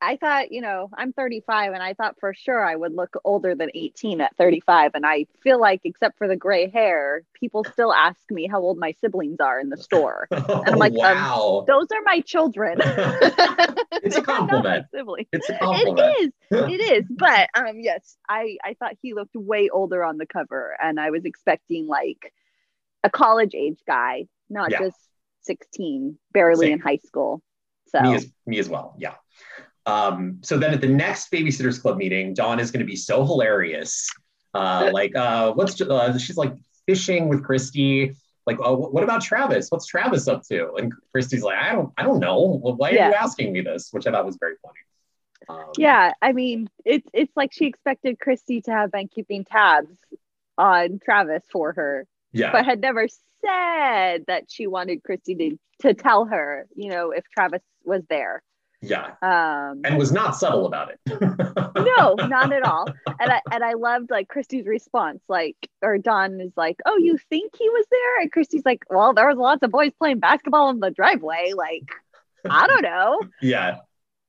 [0.00, 3.54] I thought, you know, I'm 35, and I thought for sure I would look older
[3.54, 7.92] than 18 at 35, and I feel like, except for the gray hair, people still
[7.92, 10.28] ask me how old my siblings are in the store.
[10.64, 11.64] And I'm like, um, wow.
[11.66, 12.78] Those are my children.
[12.80, 14.86] it's a They're not my compliment.
[15.32, 16.16] It's a compliment.
[16.20, 16.32] is.
[16.50, 17.06] It is.
[17.10, 21.10] But um, yes, I I thought he looked way older on the cover, and I
[21.10, 22.32] was expecting like
[23.02, 24.80] a college age guy, not Yeah.
[24.80, 24.98] just
[25.42, 26.74] 16, barely Same.
[26.74, 27.42] in high school.
[27.94, 28.94] So Me as me as well.
[28.98, 29.14] Yeah.
[29.86, 33.24] Um, so then at the next Babysitters Club meeting, Dawn is going to be so
[33.24, 34.10] hilarious.
[34.54, 36.54] Uh, like, uh, what's uh, she's like
[36.86, 38.16] fishing with Kristy.
[38.46, 39.70] Like, oh, what about Travis?
[39.70, 40.74] What's Travis up to?
[40.74, 42.58] And Kristy's like, I don't, I don't know.
[42.62, 43.08] Why are Yeah.
[43.08, 43.88] you asking me this?
[43.90, 44.80] Which I thought was very funny.
[45.48, 49.94] Um, yeah, I mean, it's it's like she expected Kristy to have been keeping tabs
[50.56, 55.94] on Travis for her, yeah, but had never said that she wanted Kristy to to
[55.94, 58.42] tell her, you know, if Travis was there.
[58.80, 59.12] Yeah.
[59.22, 61.00] Um, and was not subtle about it.
[61.08, 62.86] no, not at all.
[63.20, 67.16] And I and I loved like Kristy's response, like, or Dawn is like, "Oh, you
[67.30, 70.68] think he was there?" And Kristy's like, "Well, there was lots of boys playing basketball
[70.70, 71.52] in the driveway.
[71.56, 71.88] Like,
[72.44, 73.78] I don't know." yeah.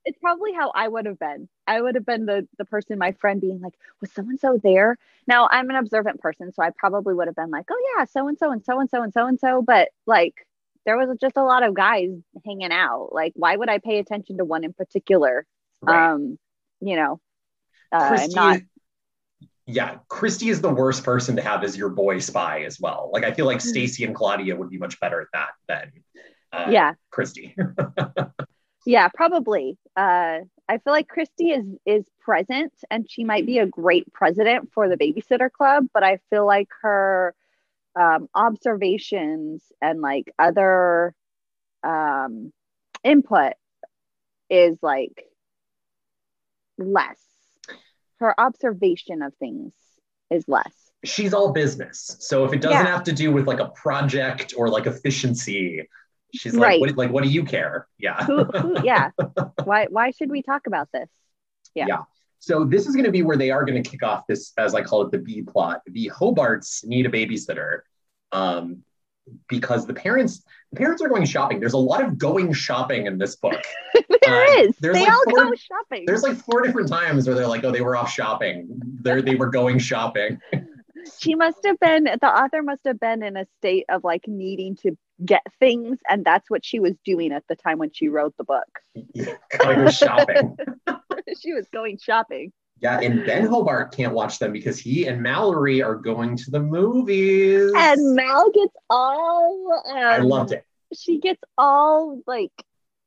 [0.05, 1.49] It's probably how I would have been.
[1.67, 4.59] I would have been the the person, my friend, being like, "Was so and so
[4.61, 4.97] there?"
[5.27, 8.27] Now I'm an observant person, so I probably would have been like, "Oh yeah, so
[8.27, 10.47] and so and so and so and so and so," but like
[10.85, 12.09] there was just a lot of guys
[12.45, 13.09] hanging out.
[13.11, 15.45] Like, why would I pay attention to one in particular?
[15.81, 16.11] Right.
[16.11, 16.37] Um,
[16.81, 17.19] you know,
[17.91, 18.61] uh, Kristy, not
[19.67, 23.09] yeah, Kristy is the worst person to have as your boy spy as well.
[23.11, 25.91] Like I feel like Stacey and Claudia would be much better at that than
[26.51, 27.55] uh, yeah, Kristy.
[28.85, 29.77] yeah, probably.
[29.95, 34.71] Uh, I feel like Kristy is is present, and she might be a great president
[34.73, 35.87] for the babysitter club.
[35.93, 37.35] But I feel like her
[37.95, 41.13] um, observations and like other
[41.83, 42.51] um,
[43.03, 43.53] input
[44.49, 45.25] is like
[46.77, 47.19] less.
[48.19, 49.73] Her observation of things
[50.29, 50.73] is less.
[51.03, 52.17] She's all business.
[52.19, 52.91] So if it doesn't Yeah.
[52.91, 55.87] have to do with like a project or like efficiency,
[56.35, 56.79] she's Right.
[56.79, 57.87] like, what, like, what do you care?
[57.97, 58.23] Yeah.
[58.25, 59.11] Who, who, yeah.
[59.63, 59.87] Why?
[59.89, 61.09] Why should we talk about this?
[61.73, 61.85] Yeah.
[61.87, 61.97] Yeah.
[62.39, 64.75] So this is going to be where they are going to kick off this, as
[64.75, 65.81] I call it, the B plot.
[65.87, 67.79] The Hobarts need a babysitter,
[68.31, 68.83] um,
[69.49, 71.59] because the parents the parents are going shopping.
[71.59, 73.61] There's a lot of going shopping in this book.
[74.21, 74.75] there Uh, is.
[74.79, 76.03] there's They like all four- go shopping.
[76.05, 78.67] There's like four different times where they're like, oh, they were off shopping.
[79.01, 80.39] They they were going shopping.
[81.19, 84.75] she must have been the author must have been in a state of like needing
[84.77, 88.35] to get things and that's what she was doing at the time when she wrote
[88.37, 88.67] the book
[89.91, 90.57] shopping.
[91.41, 92.51] she was going shopping
[92.81, 96.59] Yeah, and Ben Hobart can't watch them because he and Mallory are going to the
[96.59, 97.71] movies.
[97.75, 100.65] and mal gets all um, I loved it.
[100.93, 102.51] she gets all like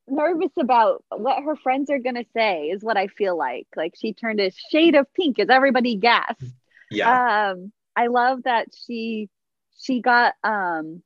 [0.07, 4.11] nervous about what her friends are gonna say is what i feel like like she
[4.11, 6.43] turned a shade of pink as everybody gasped
[6.89, 7.51] Yeah.
[7.51, 9.29] um i love that she
[9.77, 11.03] she got um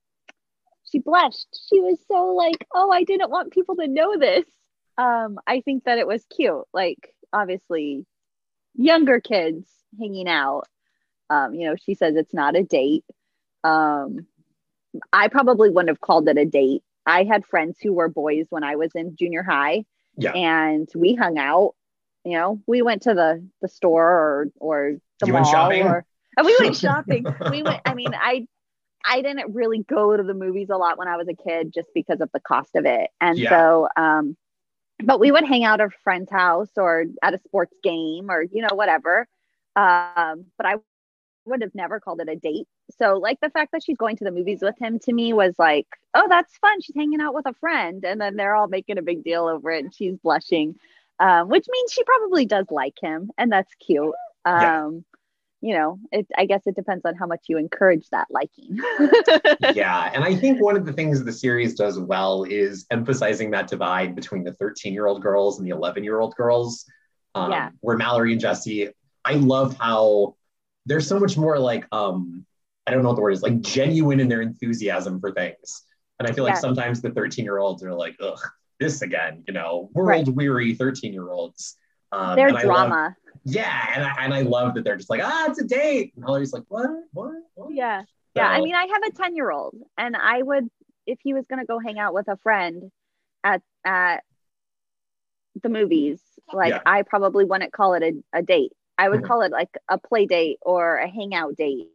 [0.94, 1.48] she blushed.
[1.70, 4.46] She was so like oh i didn't want people to know this.
[4.98, 8.06] Um i think that it was cute like obviously
[8.76, 9.68] younger kids
[10.00, 10.64] hanging out.
[11.30, 13.04] Um you know she says it's not a date.
[13.64, 14.28] Um
[15.12, 16.84] i probably wouldn't have called it a date.
[17.06, 19.86] I had friends who were boys when i was in junior high
[20.18, 20.32] Yeah.
[20.34, 21.74] and we hung out.
[22.24, 26.06] You know we went to the the store or or the You mall or
[26.38, 27.26] and we went shopping.
[27.52, 28.48] We went i mean i
[29.06, 31.90] i didn't really go to the movies a lot when i was a kid just
[31.94, 33.10] because of the cost of it.
[33.22, 33.50] And Yeah.
[33.50, 34.36] so um
[35.06, 38.44] but we would hang out at a friend's house or at a sports game or
[38.44, 39.28] you know whatever.
[39.76, 41.62] Um but i would have never called
[42.22, 42.36] it a date.
[42.46, 45.56] So like the fact that she's going to the movies with him to me was
[45.60, 46.82] like oh that's fun.
[46.82, 48.04] She's hanging out with a friend.
[48.06, 50.76] And then they're all making a big deal over it and she's blushing
[51.20, 54.16] um, which means she probably does like him and that's cute.
[54.46, 54.78] Um Yeah.
[55.66, 58.78] You know it i guess it depends on how much you encourage that liking
[59.74, 60.12] yeah.
[60.14, 64.14] And I think one of the things the series does well is emphasizing that divide
[64.14, 66.86] between the 13 year old girls and the 11 year old girls.
[67.36, 67.70] Um, Yeah.
[67.80, 68.90] Where Mallory and Jessi,
[69.24, 70.36] I love how
[70.86, 72.46] they're so much more like, um,
[72.86, 75.84] I don't know what the word is, like genuine in their enthusiasm for things.
[76.20, 76.60] And I feel like Yeah.
[76.60, 78.40] sometimes the 13 year olds are like, ugh,
[78.82, 81.78] this again, you know, world weary 13 year olds.
[82.12, 83.16] Um, their and I love- drama
[83.46, 83.92] yeah.
[83.96, 86.14] And I, and I love that they're just like, ah, it's a date.
[86.16, 86.90] And Mallory's like, what?
[87.14, 87.34] What?
[87.56, 87.72] what?
[87.72, 88.04] yeah
[88.36, 90.68] yeah i mean i have a 10 year old and i would
[91.06, 92.92] if he was going to go hang out with a friend
[93.44, 94.24] at at
[95.62, 96.20] the movies
[96.52, 96.82] like Yeah.
[96.86, 99.28] i probably wouldn't call it a, a date i would Mhm.
[99.28, 101.90] call it like a play date or a hangout date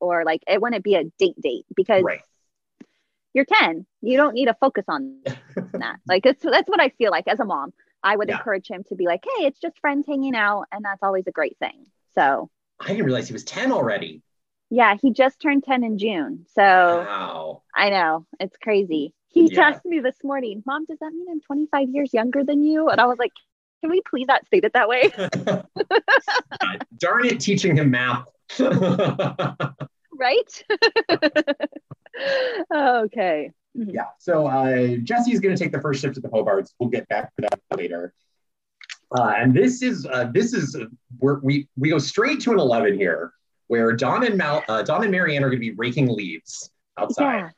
[0.00, 2.20] or like it wouldn't be a date date because Right.
[3.32, 5.20] you're 10 you don't need to focus on
[5.72, 7.72] that like it's that's what i feel like as a mom
[8.04, 8.36] i would Yeah.
[8.36, 11.32] encourage him to be like hey it's just friends hanging out and that's always a
[11.32, 14.22] great thing so I didn't realize he was 10 already.
[14.70, 16.62] yeah he just turned 10 in june so
[17.06, 17.62] Wow.
[17.76, 19.12] I know it's crazy.
[19.28, 19.62] He Yeah.
[19.62, 22.88] asked me this morning, Mom, does that mean I'm 25 years younger than you?
[22.88, 23.32] And I was like,
[23.80, 25.10] Can we please not state it that way?
[26.98, 28.28] Darn it, teaching him math.
[30.12, 30.64] right?
[32.74, 33.50] okay.
[33.74, 34.04] Yeah.
[34.18, 36.70] So uh, Jessi's going to take the first shift to the Hobarts.
[36.78, 38.14] We'll get back to that later.
[39.16, 40.86] Uh, and this is uh, this is uh,
[41.18, 43.32] where we we go straight to an eleven here,
[43.68, 46.70] where Dawn and Mal, uh, Dawn and Mary Anne are going to be raking leaves
[46.98, 47.50] outside Yeah.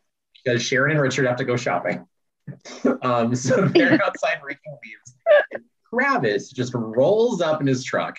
[0.45, 2.07] because Sharon and Richard have to go shopping.
[3.03, 5.17] um, so they're outside raking leaves.
[5.53, 8.19] And Travis just rolls up in his truck.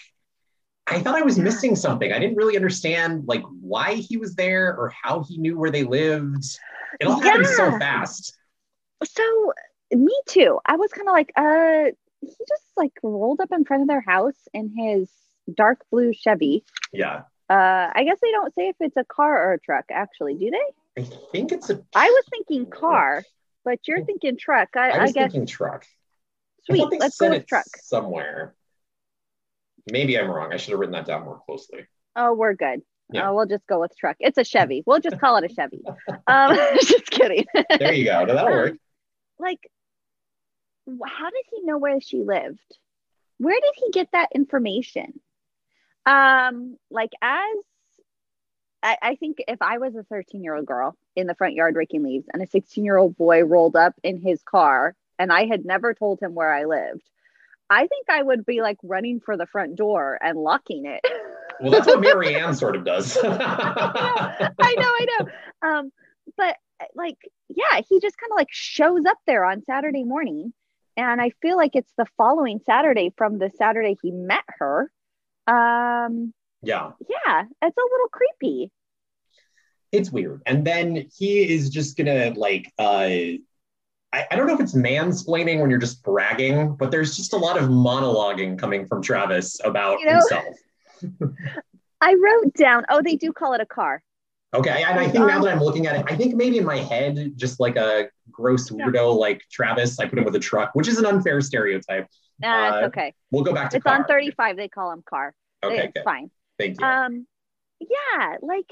[0.88, 2.14] I thought I was missing something.
[2.14, 5.84] I didn't really understand like why he was there or how he knew where they
[5.84, 6.46] lived.
[7.00, 8.38] It all happened so fast.
[9.04, 9.54] So
[9.92, 10.60] me too.
[10.66, 14.02] I was kind of like, uh, he just like rolled up in front of their
[14.02, 15.10] house in his
[15.54, 16.64] dark blue Chevy.
[16.92, 17.24] Yeah.
[17.50, 20.52] Uh, I guess they don't say if it's a car or a truck, actually, do
[20.52, 21.02] they?
[21.02, 21.82] I think it's a.
[21.96, 23.24] I was thinking car,
[23.64, 24.70] but you're thinking truck.
[24.76, 25.86] I, I was I guess thinking truck.
[26.66, 26.86] Sweet.
[27.00, 27.68] Let's go with truck.
[27.82, 28.54] somewhere.
[29.90, 30.52] Maybe I'm wrong.
[30.52, 31.86] I should have written that down more closely.
[32.16, 32.82] Oh, we're good.
[33.12, 33.30] Yeah.
[33.30, 34.18] Uh, we'll just go with truck.
[34.20, 34.84] It's a Chevy.
[34.86, 35.82] We'll just call it a Chevy.
[36.28, 37.46] Um, just kidding.
[37.80, 38.26] There you go.
[38.26, 38.78] No, that'll work.
[39.40, 39.60] like,
[41.06, 42.78] how did he know where she lived?
[43.38, 45.20] Where did he get that information?
[46.06, 47.58] Um, like as
[48.84, 51.76] I, I think if I was a 13 year old girl in the front yard
[51.76, 55.46] raking leaves and a 16 year old boy rolled up in his car and I
[55.46, 57.10] had never told him where I lived,
[57.70, 61.04] I think I would be like running for the front door and locking it.
[61.62, 63.18] Well, that's what Mary Anne sort of does.
[63.24, 65.28] I know, I know.
[65.68, 65.92] Um,
[66.38, 66.56] but
[66.96, 67.18] like,
[67.50, 70.54] yeah, he just kind of like shows up there on Saturday morning.
[70.96, 74.92] And I feel like it's the following Saturday from the Saturday he met her.
[75.48, 76.92] Um, yeah.
[77.08, 78.72] yeah, it's a little creepy.
[79.92, 80.42] it's weird.
[80.46, 83.08] And then he is just gonna like uh
[84.14, 87.38] I, I don't know if it's mansplaining when you're just bragging, but there's just a
[87.38, 90.56] lot of monologuing coming from Travis about You know- himself.
[92.02, 94.04] I wrote down, oh, they do call it a car.
[94.54, 96.78] Okay, and I think now that I'm looking at it, I think maybe in my
[96.78, 100.88] head, just like a gross weirdo like Travis, I put him with a truck, which
[100.88, 102.08] is an unfair stereotype.
[102.40, 103.14] Nah, Uh, it's okay.
[103.32, 104.56] We'll go back to It's on 35.
[104.56, 105.34] They call him car.
[105.64, 106.04] Okay, it's good.
[106.04, 106.32] fine.
[106.58, 106.86] Thank you.
[106.86, 107.28] Um,
[107.80, 108.72] yeah, like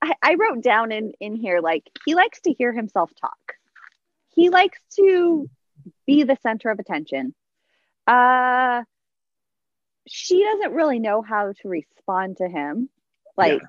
[0.00, 3.38] I, I wrote down in in here, like he likes to hear himself talk.
[4.30, 5.48] He likes to
[6.06, 7.34] be the center of attention.
[8.06, 8.82] Uh,
[10.06, 12.88] she doesn't really know how to respond to him.
[13.36, 13.62] Like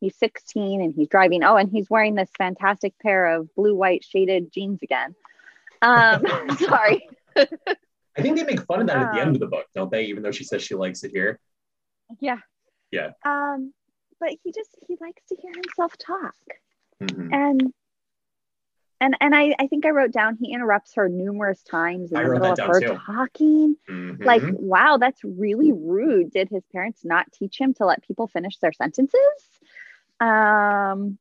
[0.00, 1.44] he's 16 and he's driving.
[1.44, 5.14] Oh, and he's wearing this fantastic pair of blue white shaded jeans again.
[5.82, 6.24] Um,
[6.58, 7.08] sorry.
[7.36, 9.90] I think they make fun of that at the end um, of the book, don't
[9.90, 10.04] they?
[10.04, 11.38] Even though she says she likes it here.
[12.20, 12.38] Yeah.
[12.90, 13.10] Yeah.
[13.24, 13.72] Um,
[14.18, 16.34] but he just he likes to hear himself talk.
[17.00, 17.32] Mhm.
[17.32, 17.72] and
[19.00, 22.24] and and I, I think I wrote down he interrupts her numerous times in I
[22.24, 22.98] the middle of her too.
[23.06, 23.76] talking.
[23.88, 24.24] Mhm.
[24.24, 26.30] Like, wow, that's really rude.
[26.32, 29.20] Did his parents not teach him to let people finish their sentences?
[30.20, 31.18] Um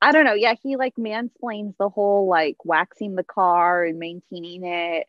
[0.00, 0.34] I don't know.
[0.34, 5.08] Yeah, he like mansplains the whole like waxing the car and maintaining it.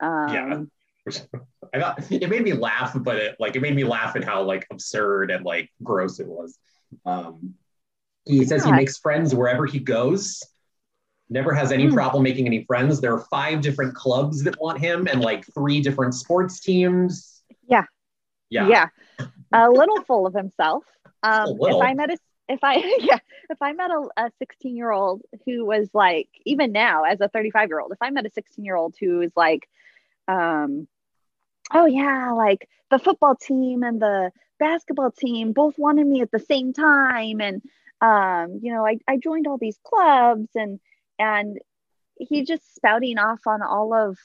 [0.00, 0.62] Um Yeah.
[1.72, 4.42] I thought it made me laugh, but it like it made me laugh at how
[4.42, 6.58] like absurd and like gross it was.
[7.06, 7.54] Um,
[8.26, 10.42] he says he makes friends wherever he goes.
[11.30, 11.94] Never has any Mm.
[11.94, 13.00] problem making any friends.
[13.00, 17.42] There are five different clubs that want him, and like three different sports teams.
[17.68, 17.84] Yeah.
[18.50, 20.84] yeah, yeah a little full of himself
[21.22, 22.16] um a if i met a
[22.48, 26.72] if i yeah if i met a, a 16 year old who was like even
[26.72, 29.32] now as a 35 year old if i met a 16 year old who is
[29.36, 29.68] like
[30.28, 30.86] um
[31.72, 36.38] oh yeah like the football team and the basketball team both wanted me at the
[36.38, 37.62] same time and
[38.00, 40.80] um you know i, I joined all these clubs and
[41.20, 41.58] and
[42.16, 44.18] he just spouting off on all of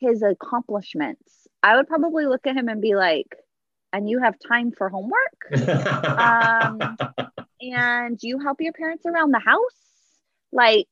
[0.00, 1.46] his accomplishments.
[1.62, 3.36] I would probably look at him and be like
[3.92, 5.68] and you have time for homework?
[6.18, 6.96] Um,
[7.60, 9.60] and you help your parents around the house?
[10.52, 10.88] Like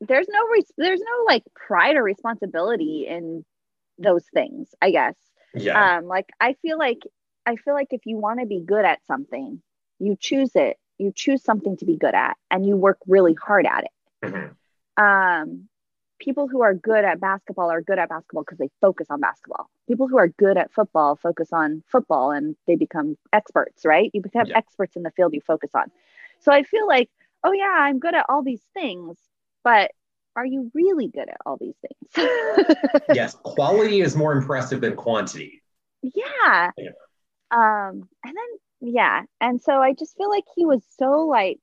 [0.00, 3.44] there's no res- there's no like pride or responsibility in
[3.98, 5.16] those things i guess.
[5.54, 7.00] Yeah, um like i feel like
[7.46, 9.60] i feel like if you want to be good at something
[9.98, 10.76] you choose it.
[10.98, 13.90] You choose something to be good at and you work really hard at it
[14.24, 14.56] Mhm.
[14.96, 15.68] um,
[16.18, 19.70] people who are good at basketball are good at basketball because they focus on basketball.
[19.86, 24.10] People who are good at football focus on football and they become experts, right?
[24.12, 24.56] You become Yeah.
[24.58, 25.92] experts in the field you focus on.
[26.40, 27.08] So I feel like,
[27.44, 29.16] oh, yeah, I'm good at all these things,
[29.62, 29.92] but
[30.34, 32.28] are you really good at all these things?
[33.14, 33.36] yes.
[33.44, 35.62] Quality is more impressive than quantity.
[36.02, 36.70] yeah.
[36.76, 36.90] Yeah.
[37.50, 38.58] Um, and then,
[38.92, 39.22] yeah.
[39.40, 41.60] And so I just feel like he was so like,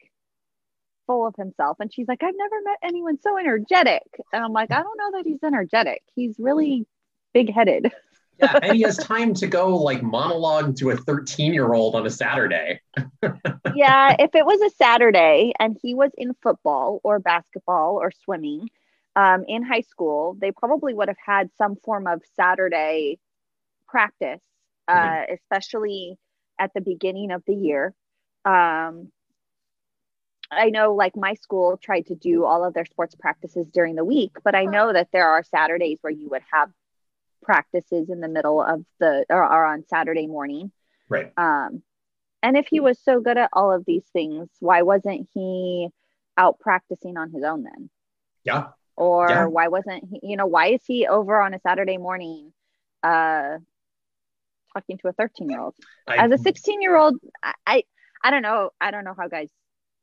[1.05, 4.03] full of himself and she's like i've never met anyone so energetic.
[4.33, 6.03] And i'm like i don't know that he's energetic.
[6.15, 6.85] He's really
[7.33, 7.91] big-headed.
[8.37, 12.05] Yeah, and he has time to go like monologue to a 13 year old on
[12.05, 12.81] a Saturday.
[13.73, 18.67] yeah if it was a saturday and he was in football or basketball or swimming
[19.15, 23.17] um, in high school they probably would have had some form of saturday
[23.87, 24.41] practice
[24.87, 26.17] uh, especially
[26.59, 27.93] at the beginning of the year.
[28.43, 29.11] Um,
[30.51, 34.05] I know like my school tried to do all of their sports practices during the
[34.05, 36.69] week, but I know that there are Saturdays where you would have
[37.41, 40.71] practices in the middle of the or, or on Saturday morning.
[41.09, 41.31] Right.
[41.37, 41.81] Um,
[42.43, 45.89] and if he was so good at all of these things, why wasn't he
[46.37, 47.89] out practicing on his own then?
[48.43, 48.67] Yeah.
[48.95, 49.45] Or Yeah.
[49.45, 52.53] why wasn't he, you know, why is he over on a Saturday morning
[53.03, 53.57] uh
[54.73, 55.75] talking to a 13 year old?
[56.07, 57.83] As a 16 year old, I, I
[58.23, 58.71] I don't know.
[58.81, 59.49] I don't know how guys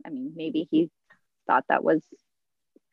[0.05, 0.91] I mean, maybe he
[1.47, 2.03] thought that was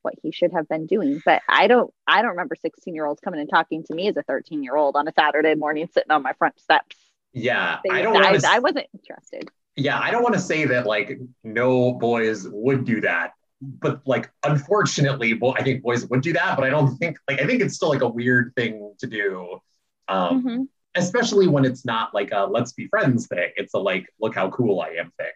[0.01, 3.19] what he should have been doing, but I don't I don't remember 16 year olds
[3.19, 6.11] coming and talking to me as a 13 year old on a Saturday morning sitting
[6.11, 6.95] on my front steps.
[7.33, 8.39] yeah, They- I don't I.
[8.47, 9.49] I wasn't interested.
[9.75, 14.31] yeah, I don't want to say that like no boys would do that, but like
[14.45, 17.61] unfortunately, bo- I think boys would do that, but I don't think like I think
[17.61, 19.59] it's still like a weird thing to do.
[20.07, 20.67] Um, Mhm.
[20.95, 23.51] especially when it's not like a let's be friends thing.
[23.57, 25.31] It's a like look how cool I am thing.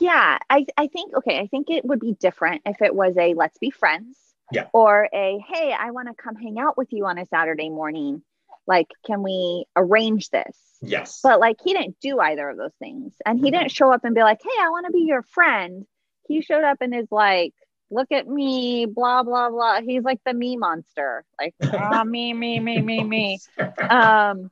[0.00, 3.34] Yeah, I, I think okay, I think it would be different if it was a
[3.34, 4.16] let's be friends.
[4.52, 4.68] Yeah.
[4.72, 8.22] Or a hey, I want to come hang out with you on a Saturday morning.
[8.66, 10.56] Like, can we arrange this?
[10.80, 11.20] Yes.
[11.22, 13.12] But like he didn't do either of those things.
[13.26, 15.86] And he didn't show up and be like, hey, I want to be your friend.
[16.28, 17.52] He showed up and is like,
[17.90, 19.80] look at me, blah, blah, blah.
[19.82, 21.24] He's like the me monster.
[21.38, 23.38] Like, ah, me, me, me, me, me.
[23.78, 24.50] Um,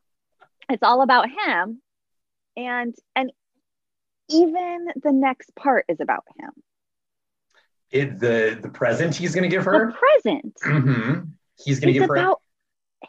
[0.68, 1.80] it's all about him.
[2.56, 3.32] And and
[4.32, 6.50] even the next part is about him.
[7.90, 9.92] it, the the present he's gonna give The her.
[9.92, 11.20] present hmm
[11.64, 12.40] He's gonna is give her about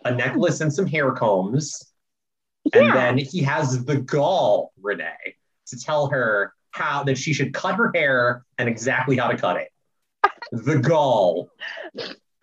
[0.06, 1.94] a necklace and some hair combs.
[2.66, 2.80] yeah.
[2.80, 5.36] And then he has the gall, Renee,
[5.68, 9.58] to tell her how that she should cut her hair and exactly how to cut
[9.58, 9.70] it.
[10.52, 11.50] the gall.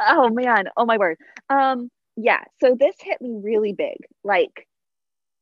[0.01, 1.19] oh man oh my word
[1.51, 4.67] um yeah so this hit me really big like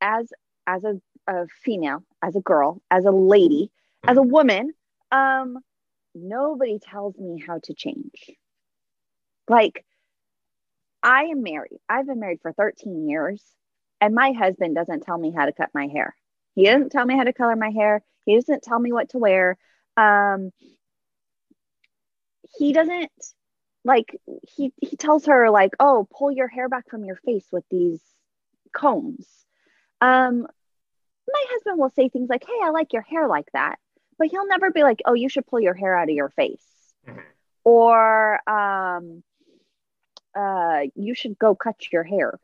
[0.01, 0.29] as
[0.67, 3.71] as a, a female as a girl as a lady
[4.07, 4.73] as a woman
[5.13, 5.59] um
[6.15, 8.31] nobody tells me how to change.
[9.49, 9.85] Like
[11.03, 11.79] i am married.
[11.89, 13.43] I've been married for 13 years
[14.01, 16.15] and my husband doesn't tell me how to cut my hair.
[16.55, 18.03] He doesn't tell me how to color my hair.
[18.25, 19.57] He doesn't tell me what to wear.
[19.97, 20.51] Um
[22.59, 23.13] he doesn't
[23.85, 27.65] like he he tells her like oh pull your hair back from your face with
[27.71, 28.01] these
[28.75, 29.27] combs.
[30.01, 30.47] Um
[31.33, 33.79] my husband will say things like hey i like your hair like that
[34.19, 36.65] but he'll never be like oh you should pull your hair out of your face.
[37.07, 37.23] Mhm.
[37.65, 39.23] or um
[40.35, 42.39] uh you should go cut your hair.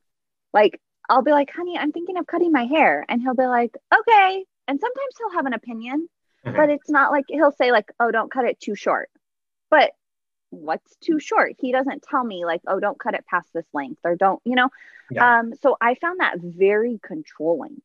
[0.52, 3.04] Like i'll be like honey i'm thinking of cutting my hair.
[3.08, 4.44] And he'll be like okay.
[4.68, 6.08] And sometimes he'll have an opinion
[6.46, 6.56] Mhm.
[6.56, 9.10] but it's not like he'll say like oh don't cut it too short.
[9.70, 9.92] But
[10.50, 11.54] what's too short?
[11.58, 14.54] He doesn't tell me like oh don't cut it past this length or don't you
[14.54, 14.68] know?
[15.10, 15.38] Yeah.
[15.38, 17.82] um so i found that very controlling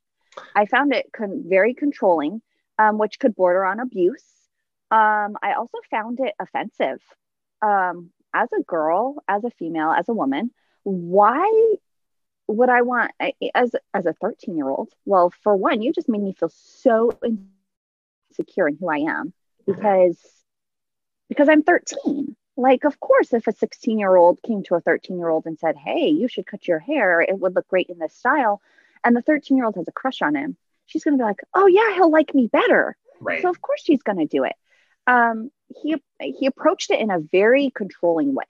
[0.56, 2.42] i found it con- very controlling
[2.78, 4.24] um, which could border on abuse.
[4.92, 7.02] Um i also found it offensive.
[7.62, 10.52] Um as a girl as a female as a woman
[10.84, 11.76] why
[12.48, 13.12] would i want
[13.54, 17.12] as as a 13 year old well for one you just made me feel so
[18.32, 19.34] insecure in who i am
[19.66, 20.18] because
[21.28, 25.18] because i'm 13 like of course if a 16 year old came to a 13
[25.18, 27.22] year old and said hey you should cut your hair.
[27.22, 28.62] It would look great in this style
[29.04, 31.40] and the 13 year old has a crush on him she's going to be like
[31.54, 33.42] oh yeah he'll like me better right.
[33.42, 34.54] so of course she's going to do it.
[35.08, 35.50] Um,
[35.82, 38.46] he he approached it in a very controlling way,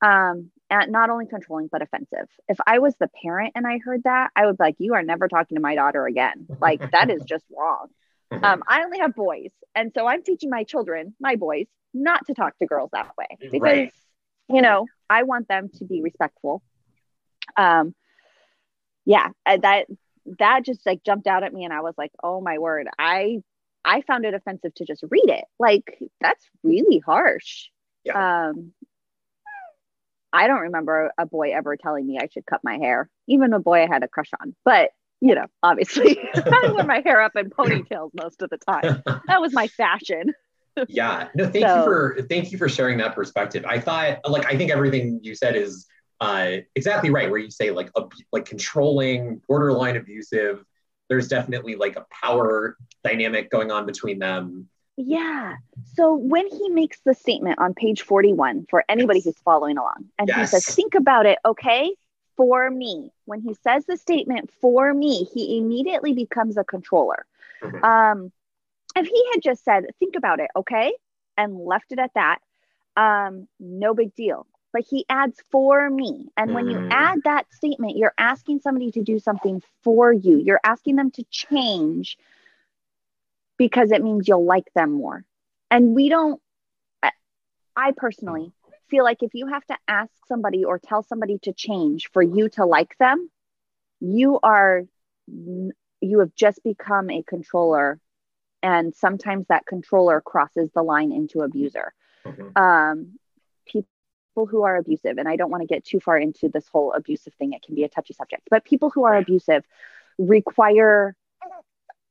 [0.00, 2.28] um, and not only controlling but offensive.
[2.48, 5.02] If I was the parent and I heard that, I would be like, "You are
[5.02, 6.46] never talking to my daughter again.
[6.60, 7.88] Like that is just wrong."
[8.32, 8.44] Mhm.
[8.44, 12.34] Um, I only have boys, and so I'm teaching my children, my boys, not to
[12.34, 13.92] talk to girls that way because Right.
[14.48, 16.62] you know I want them to be respectful.
[17.56, 17.94] Um,
[19.04, 19.86] yeah, that
[20.38, 23.42] that just like jumped out at me, and I was like, "Oh my word!" I
[23.84, 25.44] I found it offensive to just read it.
[25.58, 27.66] Like that's really harsh.
[28.48, 28.72] Um,
[30.32, 33.60] I don't remember a boy ever telling me I should cut my hair, even a
[33.60, 34.54] boy I had a crush on.
[34.64, 34.90] But
[35.20, 39.02] you know, obviously, I wear my hair up in ponytails most of the time.
[39.26, 40.32] That was my fashion.
[40.88, 44.56] yeah no thank you for thank you for sharing that perspective i thought like i
[44.56, 45.86] think everything you said is
[46.22, 50.64] uh exactly right where you say like ab- like controlling borderline abusive
[51.08, 55.56] there's definitely like a power dynamic going on between them Yeah.
[55.96, 59.24] So when he makes the statement on page 41 for anybody Yes.
[59.24, 61.84] who's following along, and he says, Think about it, okay?
[62.36, 63.10] For me.
[63.24, 67.24] When he says the statement for me, he immediately becomes a controller.
[67.62, 67.82] Mhm.
[67.82, 68.32] Um,
[68.94, 70.92] if he had just said, Think about it, okay?
[71.36, 72.38] And left it at that,
[72.96, 74.46] um, no big deal.
[74.72, 76.30] But he adds for me.
[76.36, 76.88] And when you Mm.
[76.90, 80.38] add that statement, you're asking somebody to do something for you.
[80.38, 82.18] You're asking them to change
[83.58, 85.24] because it means you'll like them more.
[85.70, 86.40] And we don't,
[87.76, 88.52] I- personally
[88.88, 92.48] feel like if you have to ask somebody or tell somebody to change for you
[92.50, 93.30] to like them,
[94.00, 94.82] you are,
[95.26, 97.98] you have just become a controller.
[98.62, 101.92] And sometimes that controller crosses the line into abuser.
[102.24, 102.56] Mhm.
[102.56, 103.18] Um,
[104.34, 107.34] who are abusive, and I don't want to get too far into this whole abusive
[107.34, 109.64] thing, it can be a touchy subject, but people who are abusive
[110.18, 111.14] require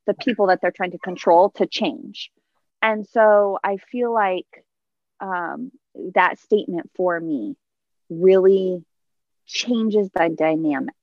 [0.06, 2.30] the people that they're trying to control to change.
[2.80, 4.64] And so I feel like
[5.20, 5.70] um,
[6.14, 7.56] that statement for me
[8.10, 8.84] really
[9.46, 10.94] changes the dynamic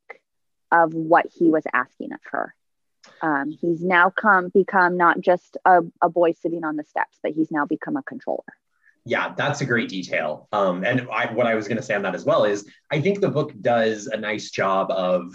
[0.72, 2.54] of what he was asking of her.
[3.22, 7.32] Um, he's now come become not just a, a boy sitting on the steps, but
[7.32, 8.44] he's now become a controller.
[9.10, 10.47] Yeah, that's a great detail.
[10.51, 13.01] Um, and I, what I was going to say on that as well is I
[13.01, 15.34] think the book does a nice job of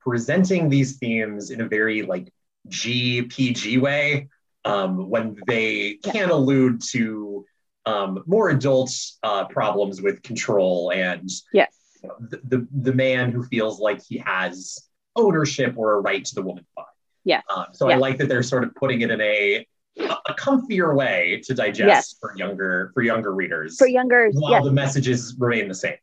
[0.00, 2.30] presenting these themes in a very like
[2.68, 4.28] GPG way
[4.66, 6.12] um, when they yeah.
[6.12, 7.46] can allude to
[7.86, 11.72] um, more adult uh, problems with control and yes.
[12.02, 14.78] You know, the, the, the man who feels like he has
[15.16, 16.88] ownership or a right to the woman's body.
[17.24, 17.40] Yeah.
[17.48, 19.66] Um, so I like that they're sort of putting it in a
[19.98, 22.16] a comfier way to digest yes.
[22.20, 23.76] for younger for younger readers.
[23.76, 24.64] For younger, while yes.
[24.64, 25.96] the messages remain the same.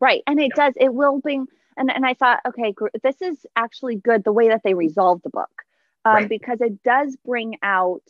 [0.00, 0.66] Right, and it yeah.
[0.66, 0.74] does.
[0.76, 1.46] It will bring.
[1.76, 5.30] And and I thought, okay, this is actually good the way that they resolve the
[5.30, 5.50] book,
[6.04, 6.28] um, right.
[6.28, 8.02] because it does bring out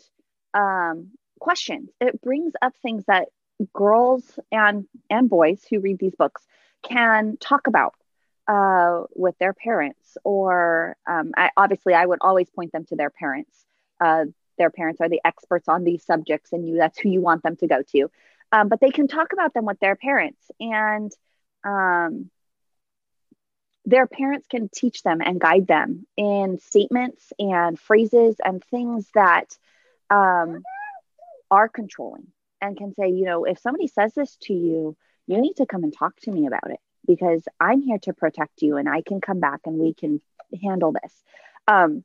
[0.55, 1.91] um, questions.
[2.01, 3.29] It brings up things that
[3.73, 6.43] girls and and boys who read these books
[6.83, 7.95] can talk about
[8.49, 13.11] uh, with their parents, or um, I, obviously, I would always point them to their
[13.11, 13.65] parents.
[14.01, 14.25] Uh,
[14.61, 17.57] their parents are the experts on these subjects, and you that's who you want them
[17.57, 18.11] to go to.
[18.53, 21.11] Um, but they can talk about them with their parents, and
[21.65, 22.31] um,
[23.87, 29.57] their parents can teach them and guide them in statements and phrases and things that
[30.11, 30.63] um,
[31.51, 32.27] are controlling
[32.61, 34.97] and can say, you know, if somebody says this to you,
[35.27, 38.63] you need to come and talk to me about it because I'm here to protect
[38.63, 40.21] you and I can come back and we can
[40.63, 41.15] handle this.
[41.67, 42.05] Um,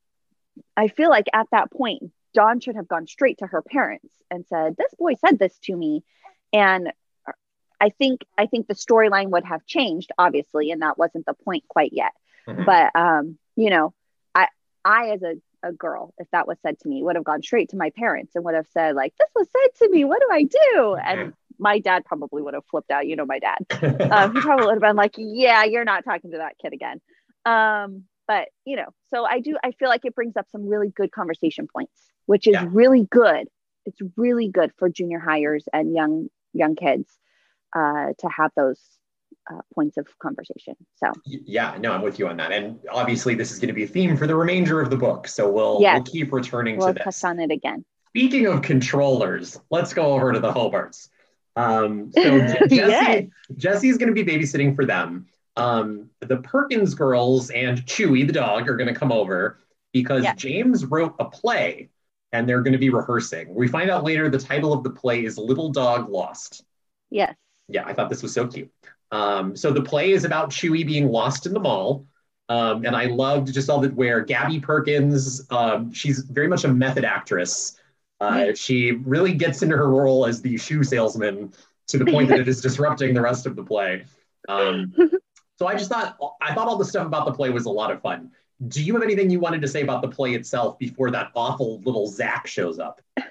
[0.77, 4.45] I feel like at that point, Dawn should have gone straight to her parents and
[4.47, 6.03] said, This boy said this to me.
[6.53, 6.91] And
[7.81, 11.63] I think I think the storyline would have changed, obviously, and that wasn't the point
[11.67, 12.11] quite yet.
[12.47, 12.65] Mm-hmm.
[12.65, 13.93] But um, you know,
[14.35, 14.47] I
[14.83, 17.69] I as a, a girl, if that was said to me, would have gone straight
[17.69, 20.27] to my parents and would have said, like, this was said to me, what do
[20.31, 20.95] I do?
[20.95, 23.07] And my dad probably would have flipped out.
[23.07, 23.65] You know, my dad.
[24.11, 27.01] um, he probably would have been like, "Yeah, you're not talking to that kid again."
[27.45, 29.57] Um, but you know, so I do.
[29.63, 32.67] I feel like it brings up some really good conversation points, which is yeah.
[32.69, 33.47] really good.
[33.85, 37.09] It's really good for junior hires and young young kids
[37.75, 38.79] uh, to have those
[39.51, 40.75] uh, points of conversation.
[40.95, 42.51] So yeah, no, I'm with you on that.
[42.51, 45.27] And obviously, this is going to be a theme for the remainder of the book.
[45.27, 45.95] So we'll yes.
[45.95, 47.03] we'll keep returning we'll to this.
[47.03, 47.85] touch on it again.
[48.09, 51.09] Speaking of controllers, let's go over to the Hobarts.
[51.55, 53.23] Um, so Jessi, yes.
[53.53, 55.27] Jessi's going to be babysitting for them.
[55.57, 59.59] Um, the Perkins girls and Chewy, the dog, are going to come over
[59.93, 60.35] because yes.
[60.37, 61.89] James wrote a play
[62.35, 63.53] and they're going to be rehearsing.
[63.53, 66.63] We find out later the title of the play is Little Dog Lost.
[67.09, 67.33] Yes.
[67.69, 68.69] Yeah, I thought this was so cute.
[69.11, 72.05] Um, so the play is about Chewy being lost in the mall.
[72.49, 76.67] Um, and I loved just all that where Gabby Perkins, um, she's very much a
[76.67, 77.79] method actress.
[78.19, 81.53] Uh, she really gets into her role as the shoe salesman
[81.87, 84.05] to the point that it is disrupting the rest of the play.
[84.47, 84.93] Um,
[85.57, 87.91] so I just thought I thought all the stuff about the play was a lot
[87.91, 88.31] of fun.
[88.67, 91.81] Do you have anything you wanted to say about the play itself before that awful
[91.81, 93.01] little Zach shows up?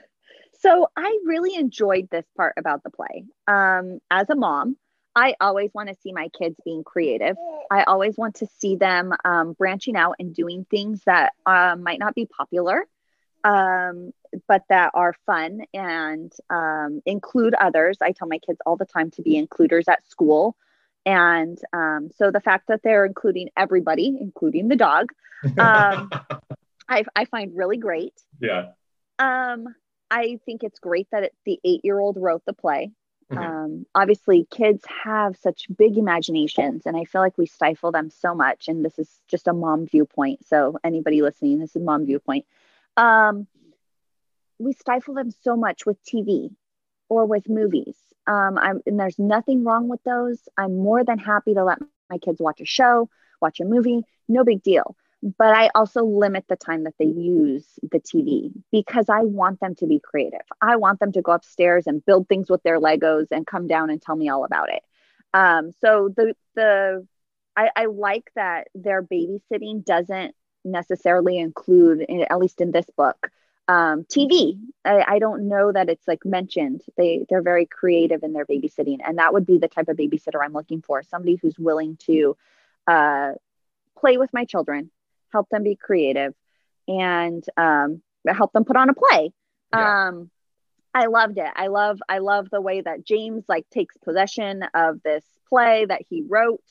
[0.60, 3.26] So I really enjoyed this part about the play.
[3.46, 4.78] Um, as a mom,
[5.14, 7.36] I always want to see my kids being creative.
[7.70, 11.98] I always want to see them um, branching out and doing things that uh, might
[11.98, 12.86] not be popular
[13.44, 14.12] um,
[14.48, 17.98] but that are fun and um, include others.
[18.00, 20.56] I tell my kids all the time to be includers at school.
[21.06, 25.12] And um, so the fact that they're including everybody, including the dog,
[25.58, 26.10] um,
[26.88, 28.14] I, I, find really great.
[28.40, 28.72] Yeah.
[29.18, 29.66] Um,
[30.10, 32.92] I think it's great that it, the eight year old wrote the play.
[33.30, 33.42] Mm-hmm.
[33.42, 38.34] Um, obviously, kids have such big imaginations, and I feel like we stifle them so
[38.34, 38.68] much.
[38.68, 40.46] And this is just a mom viewpoint.
[40.46, 42.44] So, anybody listening, this is mom viewpoint.
[42.96, 43.46] Um,
[44.58, 46.54] we stifle them so much with TV
[47.08, 47.96] or with movies.
[48.26, 50.38] Um, I'm, and there's nothing wrong with those.
[50.56, 51.78] I'm more than happy to let
[52.10, 53.08] my kids watch a show,
[53.40, 54.96] watch a movie, no big deal.
[55.38, 59.74] But I also limit the time that they use the TV because I want them
[59.76, 60.42] to be creative.
[60.60, 63.88] I want them to go upstairs and build things with their Legos and come down
[63.88, 64.82] and tell me all about it.
[65.32, 67.06] Um, so the the
[67.56, 70.34] I, I like that their babysitting doesn't
[70.64, 73.30] necessarily include, at least in this book,
[73.68, 74.58] um, TV.
[74.84, 76.82] I, I, don't know that it's like mentioned.
[76.96, 80.42] They they're very creative in their babysitting, and that would be the type of babysitter
[80.42, 81.02] I'm looking for.
[81.02, 82.36] Somebody who's willing to
[82.86, 83.32] uh,
[83.98, 84.90] play with my children,
[85.32, 86.34] help them be creative,
[86.86, 89.32] and um, help them put on a play.
[89.72, 90.08] Yeah.
[90.08, 90.30] Um,
[90.94, 91.50] I loved it.
[91.56, 96.02] I love I love the way that James like takes possession of this play that
[96.08, 96.62] he wrote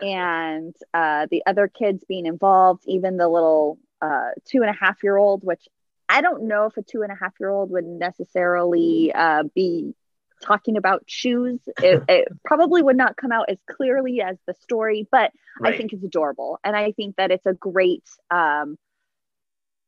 [0.00, 5.02] and uh, the other kids being involved, even the little uh, two and a half
[5.02, 5.68] year old, which
[6.12, 9.94] I don't know if a two and a half year old would necessarily uh, be
[10.42, 11.60] talking about shoes.
[11.82, 15.72] It, it, probably would not come out as clearly as the story, but right.
[15.72, 18.76] I think it's adorable, and I think that it's a great um,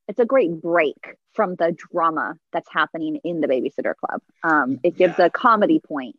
[0.08, 0.96] it's a great break
[1.34, 4.20] from the drama that's happening in the babysitter club.
[4.42, 5.26] Um, it gives yeah.
[5.26, 6.16] a comedy point.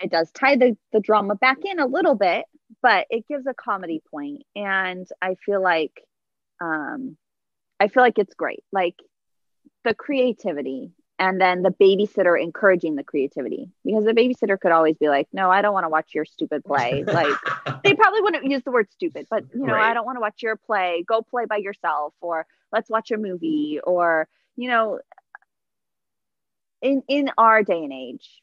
[0.00, 2.46] It does tie the, the drama back in a little bit,
[2.82, 4.00] but it gives a comedy.
[4.56, 6.02] And I feel like
[6.60, 7.16] um,
[7.80, 8.62] I feel like it's great.
[8.72, 8.94] Like
[9.84, 13.68] the creativity and then the babysitter encouraging the creativity.
[13.84, 16.64] Because the babysitter could always be like no i don't want to watch your stupid
[16.64, 17.04] play.
[17.10, 17.36] Like
[17.84, 19.90] they probably wouldn't use the word stupid but you know right.
[19.90, 21.04] i don't want to watch your play.
[21.06, 25.00] Go play by yourself or let's watch a movie or you know
[26.82, 28.42] in in our day and age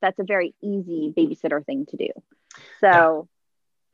[0.00, 2.08] that's a very easy babysitter thing to do.
[2.80, 3.28] So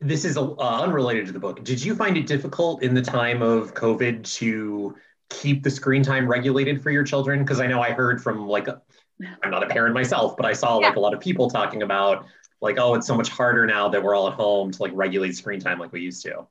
[0.01, 1.65] this is uh, unrelated to the book.
[1.65, 4.95] Did you find it difficult in the time of covid to
[5.29, 8.69] keep the screen time regulated for your children because i know i heard from like
[8.69, 10.89] i'm not a parent myself but i saw yeah.
[10.89, 12.27] like a lot of people talking about
[12.61, 15.33] like oh it's so much harder now that we're all at home to like regulate
[15.35, 16.47] screen time like we used to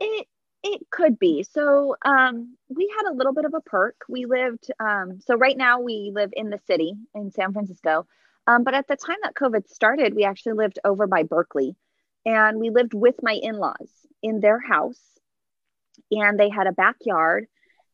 [0.00, 0.26] it
[0.62, 1.44] it could be.
[1.44, 3.96] So um, we had a little bit of a perk.
[4.08, 8.06] We lived, um, so right now we live in the city in San Francisco.
[8.46, 11.76] Um, but at the time that COVID started, we actually lived over by Berkeley
[12.24, 13.90] and we lived with my in laws
[14.22, 15.00] in their house.
[16.10, 17.46] And they had a backyard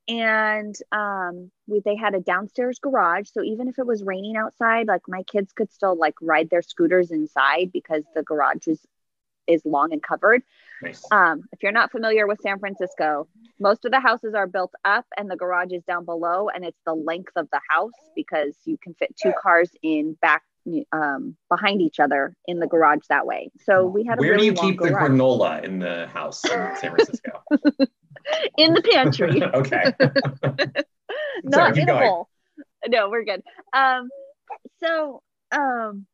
[0.08, 3.28] and um, we, they had a downstairs garage.
[3.32, 6.62] So even if it was raining outside, like my kids could still like ride their
[6.62, 8.80] scooters inside because the garage is
[9.46, 10.42] is long and covered.
[10.82, 11.04] Nice.
[11.10, 13.28] Um, if you're not familiar with San Francisco,
[13.60, 16.80] most of the houses are built up and the garage is down below, and it's
[16.86, 20.42] the length of the house because you can fit two cars in back
[20.92, 23.50] um, behind each other in the garage that way.
[23.64, 24.18] So we had.
[24.18, 24.92] Where really do you keep garage.
[24.92, 27.42] the granola in the house in San Francisco?
[28.58, 29.42] in the pantry.
[29.54, 29.92] okay.
[31.44, 32.28] not Sorry, in a bowl.
[32.88, 33.42] No, we're good.
[33.72, 34.08] Um,
[34.82, 36.06] so um,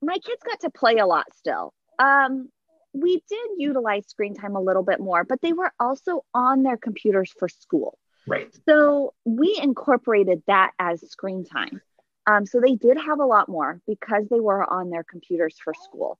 [0.00, 1.72] my kids got to play a lot still.
[1.98, 2.48] Um,
[2.92, 6.76] we did utilize screen time a little bit more, but they were also on their
[6.76, 7.98] computers for school.
[8.26, 8.54] Right.
[8.68, 11.80] So we incorporated that as screen time.
[12.26, 15.74] Um, so they did have a lot more because they were on their computers for
[15.74, 16.18] school.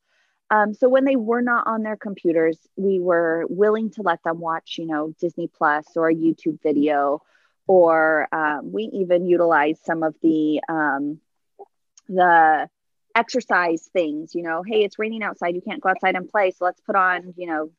[0.51, 4.39] Um, so when they were not on their computers, we were willing to let them
[4.39, 7.23] watch, you know, Disney Plus or a YouTube video,
[7.67, 11.21] or um, we even utilized some of the um,
[12.09, 12.69] the
[13.15, 16.51] exercise things, you know, hey, it's raining outside, you can't go outside and play.
[16.51, 17.71] So let's put on, you know,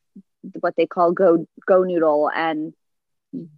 [0.59, 2.73] what they call go go noodle and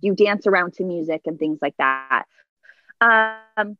[0.01, 2.25] you dance around to music and things like that.
[3.01, 3.77] Um,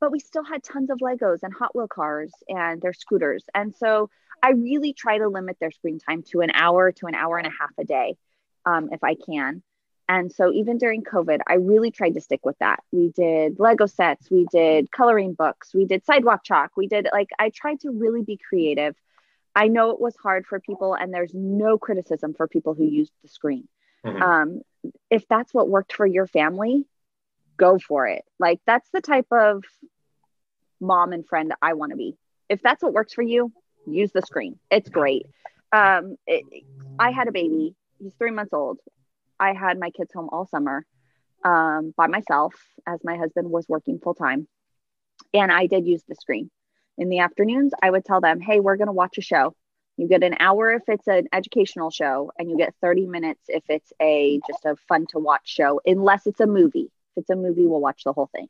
[0.00, 3.44] but we still had tons of Legos and Hot Wheel cars and their scooters.
[3.54, 4.10] And so
[4.42, 7.46] I really try to limit their screen time to an hour to an hour and
[7.46, 8.16] a half a day
[8.66, 9.62] um, if I can.
[10.08, 12.80] And so even during COVID, I really tried to stick with that.
[12.92, 17.30] We did Lego sets, we did coloring books, we did sidewalk chalk, we did like,
[17.38, 18.94] I tried to really be creative.
[19.56, 23.12] I know it was hard for people, and there's no criticism for people who used
[23.22, 23.68] the screen.
[24.04, 24.22] Mm-hmm.
[24.22, 24.60] Um,
[25.10, 26.84] if that's what worked for your family,
[27.56, 28.24] go for it.
[28.38, 29.64] Like, that's the type of
[30.80, 32.16] mom and friend I want to be.
[32.48, 33.52] If that's what works for you,
[33.86, 34.58] use the screen.
[34.70, 35.26] It's great.
[35.72, 36.44] Um, it,
[36.98, 38.78] I had a baby, he's three months old
[39.38, 40.86] I had my kids home all summer
[41.44, 42.54] um, by myself
[42.86, 44.48] as my husband was working full time.
[45.32, 46.50] And I did use the screen.
[46.96, 49.54] In the afternoons, I would tell them, hey, we're going to watch a show.
[49.96, 53.62] You get an hour if it's an educational show, and you get 30 minutes if
[53.68, 56.90] it's a just a fun to watch show, unless it's a movie.
[57.16, 58.48] If it's a movie, we'll watch the whole thing.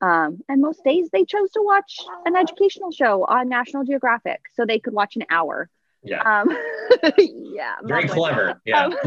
[0.00, 4.64] Um, and most days they chose to watch an educational show on National Geographic so
[4.64, 5.68] they could watch an hour
[6.02, 6.40] yeah.
[6.40, 6.56] Um,
[7.18, 7.76] yeah.
[7.82, 8.60] Very clever.
[8.64, 8.86] Yeah.
[8.86, 8.94] Um,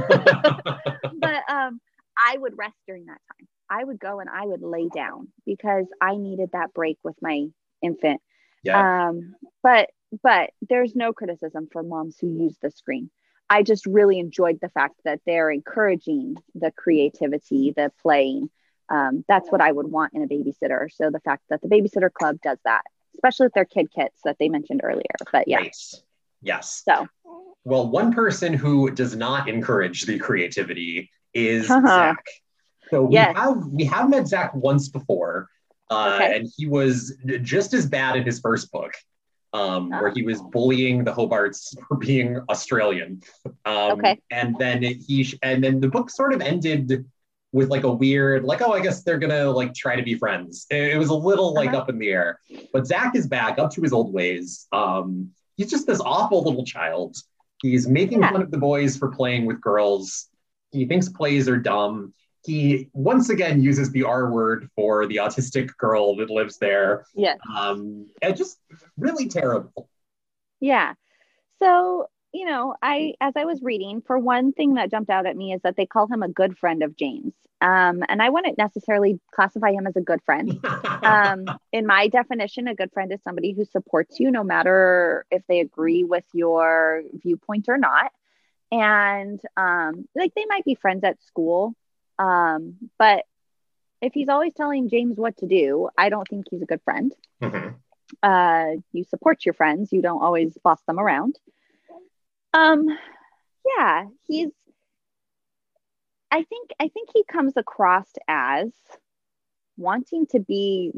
[1.17, 1.81] but um,
[2.17, 3.47] I would rest during that time.
[3.69, 7.47] I would go and I would lay down because I needed that break with my
[7.81, 8.21] infant.
[8.63, 9.07] Yeah.
[9.07, 9.89] Um, but
[10.21, 13.09] but there's no criticism for moms who use the screen.
[13.49, 18.49] I just really enjoyed the fact that they're encouraging the creativity, the playing.
[18.89, 20.91] Um, that's what I would want in a babysitter.
[20.91, 22.84] So the fact that the babysitter club does that,
[23.15, 25.15] especially with their kid kits that they mentioned earlier.
[25.31, 25.59] But yeah.
[25.59, 26.01] Nice.
[26.41, 26.84] Yes.
[26.86, 27.07] So,
[27.63, 31.88] well, one person who does not encourage the creativity is uh-huh.
[31.88, 32.25] Zach.
[32.89, 33.36] So we yes.
[33.36, 35.49] have we have met Zach once before,
[35.89, 36.36] uh, okay.
[36.36, 38.93] and he was just as bad in his first book,
[39.53, 43.21] um, where he was bullying the Hobarts for being Australian.
[43.65, 44.19] Um, okay.
[44.29, 47.05] And then he and then the book sort of ended
[47.54, 50.66] with like a weird, like, oh, I guess they're gonna like try to be friends.
[50.70, 51.78] It, it was a little like Uh-huh.
[51.78, 52.39] up in the air.
[52.74, 54.68] But Zach is back up to his old ways.
[54.74, 57.16] Um, he's just this awful little child.
[57.62, 58.32] He's making Yeah.
[58.32, 60.28] fun of the boys for playing with girls.
[60.72, 62.14] He thinks plays are dumb.
[62.43, 67.06] He once again uses the R word for the autistic girl that lives there.
[67.14, 68.58] yeah Um, and just
[68.97, 69.88] really terrible.
[70.60, 70.95] Yeah.
[71.62, 75.38] So, you know, I as I was reading, for one thing that jumped out at
[75.38, 77.34] me is that they call him a good friend of James.
[77.61, 80.59] Um, and I wouldn't necessarily classify him as a good friend.
[81.03, 85.43] Um, in my definition, a good friend is somebody who supports you no matter if
[85.47, 88.13] they agree with your viewpoint or not.
[88.71, 91.75] And um, like they might be friends at school.
[92.19, 93.25] Um, but
[94.01, 97.13] if he's always telling James what to do, I don't think he's a good friend
[97.41, 97.75] Mhm.
[98.21, 101.38] uh, you support your friends you don't always boss them around
[102.54, 102.86] um
[103.78, 104.49] yeah he's
[106.32, 108.72] i think i think he comes across as
[109.78, 110.91] wanting to be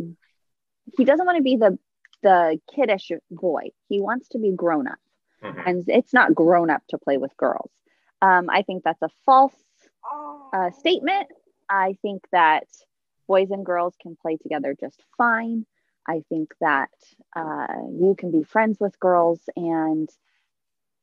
[0.97, 1.78] he doesn't want to be the
[2.24, 3.70] the kiddish boy.
[3.88, 4.97] He wants to be grown up.
[5.43, 5.68] Mhm.
[5.68, 7.72] and it's not grown up to play with girls.
[8.22, 9.56] Um, i think that's a false
[10.53, 11.28] uh, statement.
[11.70, 12.66] I think that
[13.28, 15.66] boys and girls can play together just fine.
[16.08, 16.91] I think that
[17.36, 20.10] uh, you can be friends with girls and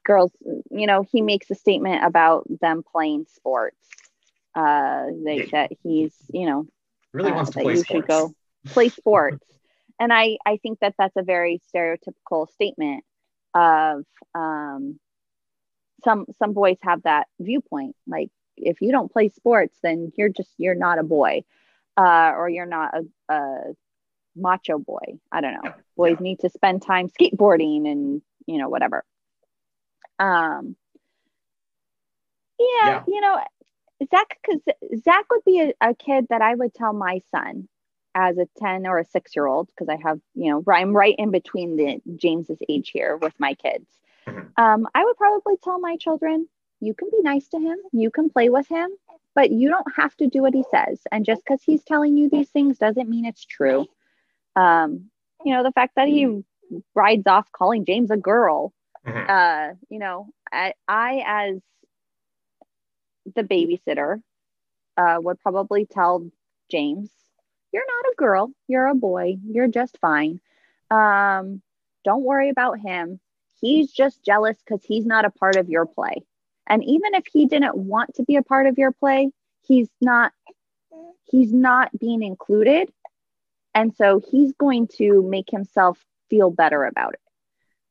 [0.04, 0.32] girls
[0.70, 3.88] you know he makes a statement about them playing sports
[4.54, 5.46] uh, they, Yeah.
[5.52, 6.66] that he's you know
[7.12, 7.84] Really uh, wants to play you sports.
[7.84, 8.34] should go
[8.72, 9.46] play sports
[9.98, 13.04] and i i think that that's a very stereotypical statement
[13.54, 14.98] of um
[16.04, 20.50] some some boys have that viewpoint like if you don't play sports then you're just
[20.58, 21.42] you're not a boy
[21.96, 23.58] uh or you're not a, a
[24.36, 26.20] macho boy i don't know boys yeah.
[26.20, 29.04] need to spend time skateboarding and you know whatever
[30.18, 30.76] um
[32.58, 33.02] yeah, Yeah.
[33.08, 33.40] you know
[34.10, 34.60] zach because
[35.02, 37.68] zach would be a, a kid that i would tell my son
[38.14, 41.14] as a 10 or a 6 year old because i have you know i'm right
[41.18, 43.86] in between the james's age here with my kids
[44.26, 44.52] Mhm.
[44.56, 46.48] um, i would probably tell my children
[46.80, 48.90] you can be nice to him you can play with him
[49.34, 52.28] but you don't have to do what he says and just because he's telling you
[52.28, 53.86] these things doesn't mean it's true
[54.56, 55.10] um,
[55.44, 56.42] you know the fact that he
[56.94, 58.72] rides off calling james a girl
[59.06, 59.28] Mhm.
[59.28, 61.60] uh, you know, I, I as
[63.34, 64.22] the babysitter
[64.96, 66.30] uh, would probably tell
[66.70, 67.10] James,
[67.72, 68.52] "You're not a girl.
[68.68, 69.36] You're a boy.
[69.44, 70.40] You're just fine.
[70.90, 71.62] Um,
[72.04, 73.20] don't worry about him.
[73.60, 76.24] He's just jealous because he's not a part of your play.
[76.66, 79.30] And even if he didn't want to be a part of your play,
[79.62, 80.32] he's not.
[81.24, 82.92] He's not being included,
[83.74, 87.20] and so he's going to make himself feel better about it."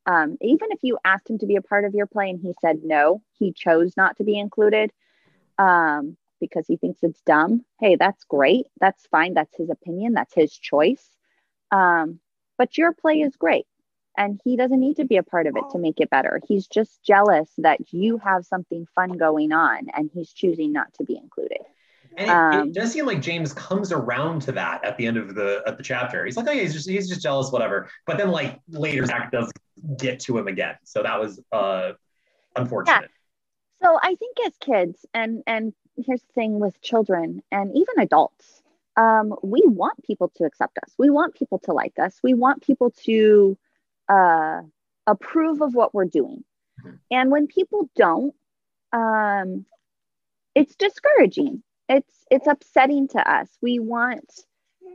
[0.06, 2.54] Um, even if you asked him to be a part of your play and he
[2.62, 4.92] said no, he chose not to be included
[5.58, 7.64] um, because he thinks it's dumb.
[7.80, 8.66] Hey, that's great.
[8.80, 9.34] That's fine.
[9.34, 10.14] That's his opinion.
[10.14, 11.08] That's his choice.
[11.72, 12.20] Um,
[12.58, 13.66] but your play is great.
[14.18, 16.42] And he doesn't need to be a part of it to make it better.
[16.46, 21.06] He's just jealous that you have something fun going on and he's choosing not to
[21.06, 21.62] be included.
[22.18, 25.18] And it, Um, it does seem like James comes around to that at the end
[25.18, 26.26] of the at the chapter.
[26.26, 27.90] He's like, oh yeah, he's just he's just jealous, whatever.
[28.06, 29.52] But then like later Zach does
[29.98, 30.76] get to him again.
[30.84, 31.94] So that was uh
[32.56, 33.10] unfortunate.
[33.82, 38.62] So I think as kids, and and here's the thing with children and even adults,
[38.98, 40.94] um, we want people to accept us.
[40.98, 42.20] We want people to like us.
[42.22, 43.58] We want people to
[44.10, 44.62] uh,
[45.08, 46.44] approve of what we're doing.
[46.84, 47.00] Mhm.
[47.10, 48.36] And when people don't,
[48.92, 49.66] um,
[50.54, 51.64] it's discouraging.
[51.92, 53.50] It's it's upsetting to us.
[53.62, 54.32] We want,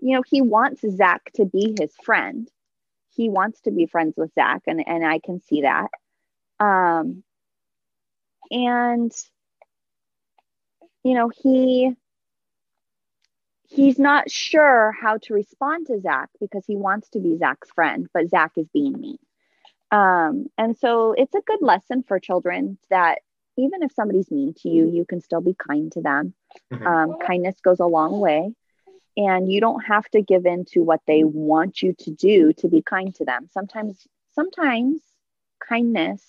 [0.01, 2.51] you know, he wants Zach to be his friend.
[3.15, 5.89] He wants to be friends with Zach, and and I can see that.
[6.59, 7.23] Um,
[8.51, 9.13] and
[11.05, 11.93] you know he
[13.69, 18.09] he's not sure how to respond to Zach because he wants to be Zach's friend,
[18.15, 19.19] but Zach is being mean.
[19.91, 23.19] Um, and so it's a good lesson for children that
[23.59, 26.35] even if somebody's mean to you, you can still be kind to them.
[26.73, 26.87] Mhm.
[26.87, 28.55] Um, kindness goes a long way.
[29.17, 32.69] And you don't have to give in to what they want you to do to
[32.69, 33.49] be kind to them.
[33.51, 35.01] Sometimes, sometimes
[35.67, 36.23] kindness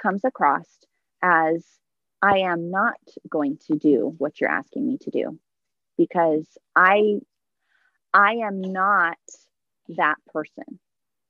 [0.00, 0.66] comes across
[1.22, 1.64] as
[2.22, 2.98] I am not
[3.28, 5.38] going to do what you're asking me to do
[5.96, 7.20] because I
[8.12, 9.18] I am not
[9.88, 10.80] that person.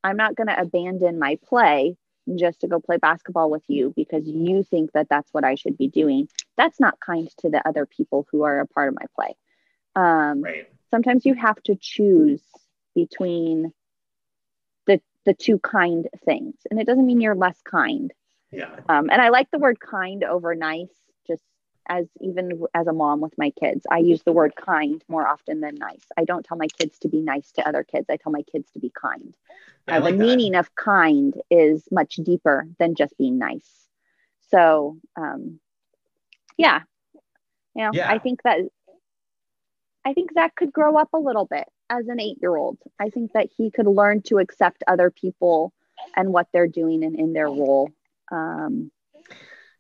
[0.05, 1.97] I'm not going to abandon my play
[2.35, 5.79] just to go play basketball with you because you think that that's what I should
[5.79, 6.29] be doing.
[6.57, 9.37] That's not kind to the other people who are a part of my play.
[9.95, 10.69] Um, Right.
[10.91, 12.43] sometimes you have to choose
[12.95, 13.73] between
[14.87, 18.13] the the two kind things and it doesn't mean you're less kind
[18.51, 18.71] Yeah.
[18.89, 20.95] um, and i like the word kind over nice
[21.27, 21.43] just
[21.89, 23.87] as even as a mom with my kids.
[23.91, 26.05] I use the word kind more often than nice.
[26.17, 28.07] I don't tell my kids to be nice to other kids.
[28.11, 29.35] I tell my kids to be kind.
[29.87, 30.19] Like the that.
[30.19, 33.71] meaning of kind is much deeper than just being nice.
[34.51, 35.61] So, um,
[36.57, 36.81] yeah,
[37.75, 38.11] you know, yeah.
[38.11, 38.61] I think that
[40.05, 42.79] I think Zach could grow up a little bit as an eight year old.
[42.99, 45.73] I think that he could learn to accept other people
[46.15, 47.91] and what they're doing and in their role.
[48.31, 48.91] Um,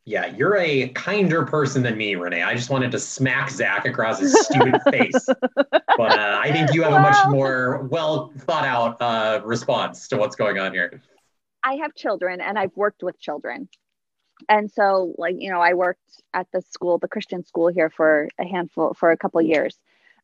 [0.06, 2.42] yeah, you're a kinder person than me, Renee.
[2.42, 5.26] I just wanted to smack Zach across his stupid face.
[5.56, 10.06] But uh, I think you have well, a much more well thought out uh, response
[10.08, 11.02] to what's going on here.
[11.64, 13.68] I have children and I've worked with children.
[14.48, 18.28] And so, like, you know, I worked at the school, the Christian school here for
[18.38, 19.76] a handful, for a couple years.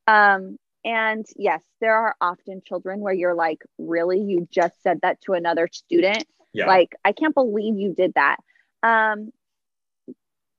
[0.06, 5.20] Um, and yes, there are often children where you're like, really, you just said that
[5.22, 6.24] to another student?
[6.52, 6.66] Yeah.
[6.66, 8.36] Like, I can't believe you did that.
[8.84, 9.32] Um,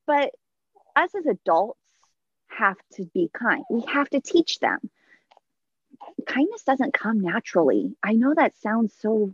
[0.06, 0.30] but
[0.96, 1.78] us as adults
[2.48, 3.64] have to be kind.
[3.70, 4.78] We have to teach them.
[6.26, 7.96] Kindness doesn't come naturally.
[8.02, 9.32] I know that sounds so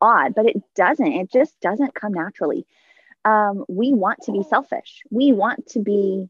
[0.00, 1.12] odd, but it doesn't.
[1.12, 2.66] It just doesn't come naturally.
[3.24, 5.02] Um, we want to be selfish.
[5.10, 6.28] We want to be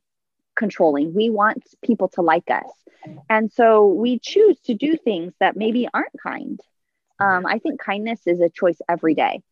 [0.54, 1.14] controlling.
[1.14, 2.70] We want people to like us.
[3.28, 6.58] And so we choose to do things that maybe aren't kind.
[7.18, 9.42] Um, I think kindness is a choice every day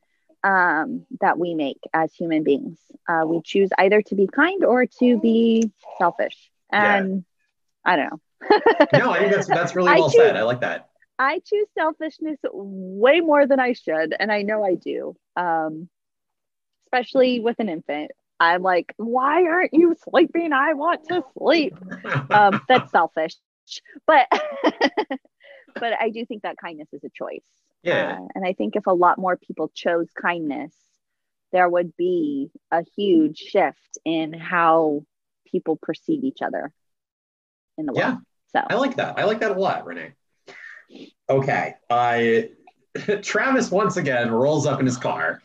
[0.45, 2.79] um, that we make as human beings.
[3.09, 6.51] Uh, we choose either to be kind or to be selfish.
[6.71, 7.25] And
[7.87, 7.93] yeah.
[7.93, 8.21] I don't know.
[8.99, 10.37] no, I think that's that's really well choose, said.
[10.37, 10.91] I like that.
[11.19, 15.17] I choose selfishness way more than I should, and I know I do.
[15.37, 15.89] Um,
[16.87, 18.11] especially with an infant.
[18.39, 20.53] I'm like, why aren't you sleeping?
[20.53, 21.77] I want to sleep.
[22.31, 23.37] um, that's selfish,
[24.07, 24.27] but
[25.75, 27.45] but I do think that kindness is a choice.
[27.85, 28.19] Yeah.
[28.21, 30.75] Uh, and I think if a lot more people chose kindness,
[31.53, 35.05] there would be a huge shift in how
[35.47, 36.73] people perceive each other
[37.79, 37.99] in the world.
[37.99, 38.17] Yeah.
[38.53, 39.19] So I like that.
[39.19, 40.13] I like that a lot, Renee.
[41.29, 41.75] Okay.
[41.91, 42.51] I
[43.23, 45.41] Travis once again rolls up in his car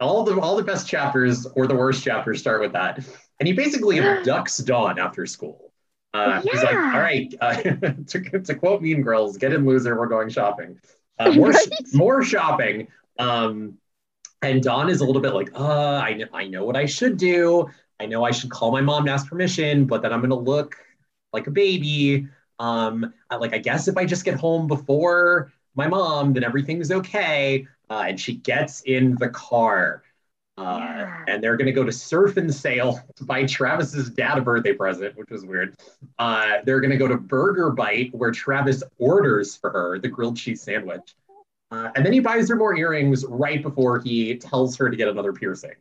[0.00, 3.04] all the all the best chapters or the worst chapters start with that,
[3.38, 5.72] and he basically abducts Dawn after school.
[6.12, 6.52] Uh, yeah.
[6.52, 7.54] He's like, "All right," uh,
[8.06, 9.98] to, to, quote Mean Girls, "Get in, loser.
[9.98, 10.78] We're going shopping.
[11.18, 11.68] Uh, more right?
[11.92, 12.88] more shopping."
[13.18, 13.78] Um,
[14.42, 17.16] and Dawn is a little bit like, "Uh, I know I know what I should
[17.16, 17.68] do.
[18.00, 20.76] I know I should call my mom and ask permission, but then I'm gonna look
[21.32, 22.28] like a baby.
[22.58, 26.90] Um, I, like I guess if I just get home before my mom, then everything's
[26.90, 30.02] okay." uh, and she gets in the car.
[30.56, 31.24] Uh, yeah.
[31.26, 34.72] And they're going to go to Surf and Sail to buy Travis's dad a birthday
[34.72, 35.76] present, which was weird.
[36.18, 40.36] Uh, they're going to go to Burger Bite, where Travis orders for her the grilled
[40.36, 41.14] cheese sandwich.
[41.70, 45.08] Uh, and then he buys her more earrings right before he tells her to get
[45.08, 45.74] another piercing.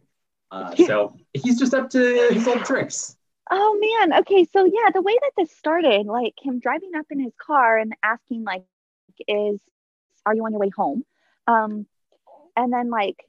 [0.49, 3.15] Uh, so he's just up to his old tricks.
[3.51, 4.19] Oh man.
[4.21, 4.47] Okay.
[4.51, 7.93] So yeah, the way that this started, like him driving up in his car and
[8.01, 8.63] asking, like,
[9.27, 9.59] is,
[10.25, 11.03] are you on your way home?
[11.45, 11.85] Um,
[12.55, 13.23] and then like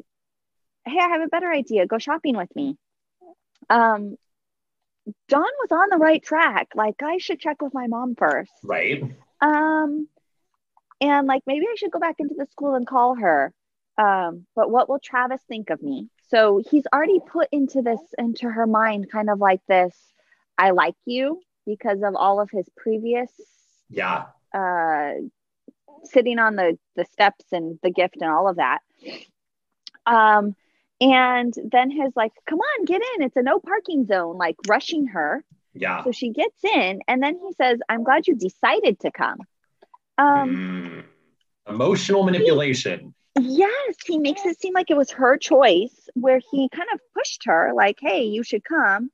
[0.86, 1.86] hey i have a better idea.
[1.86, 2.76] Go shopping with me.
[3.70, 4.16] Um
[5.28, 6.68] Dawn was on the right track.
[6.74, 8.52] Like i should check with my mom first.
[8.62, 9.02] Right.
[9.40, 10.08] Um
[11.00, 13.52] and like maybe i should go back into the school and call her.
[13.98, 16.08] Um but what will travis think of me?
[16.28, 19.94] So he's already put into this into her mind kind of like this
[20.56, 23.30] i like you because of all of his previous
[23.90, 24.26] yeah.
[24.52, 25.12] uh
[26.04, 28.80] sitting on the the steps and the gift and all of that.
[30.06, 30.54] Um
[31.04, 33.22] and then his like come on get in.
[33.22, 35.44] It's a no parking zone like rushing her.
[35.74, 36.02] Yeah.
[36.02, 39.38] So she gets in and then he says i'm glad you decided to come.
[40.16, 41.04] Um
[41.68, 41.72] mm.
[41.72, 43.14] emotional manipulation.
[43.38, 47.00] He, yes he makes it seem like it was her choice where he kind of
[47.14, 49.10] pushed her like hey you should come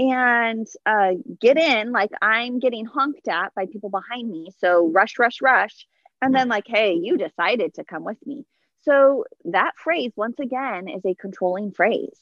[0.00, 1.92] and uh, get in.
[1.92, 4.48] Like i'm getting honked at by people behind me.
[4.58, 5.86] So rush rush rush.
[6.22, 8.46] And then like hey you decided to come with me
[8.82, 12.18] so that phrase once again is a controlling phrase.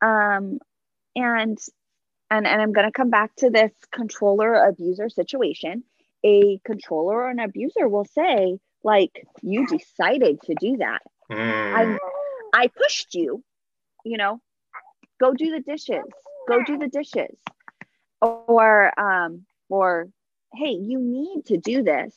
[0.00, 0.58] Um,
[1.14, 1.58] and
[2.30, 5.84] and and i'm going to come back to this controller abuser situation.
[6.24, 11.02] A controller or an abuser will say like you decided to do that.
[11.30, 11.98] Mm.
[12.54, 13.42] i i pushed you
[14.04, 14.40] you know
[15.20, 16.04] go do the dishes
[16.48, 17.36] go do the dishes.
[18.20, 20.08] Or um or
[20.54, 22.14] hey you need to do this.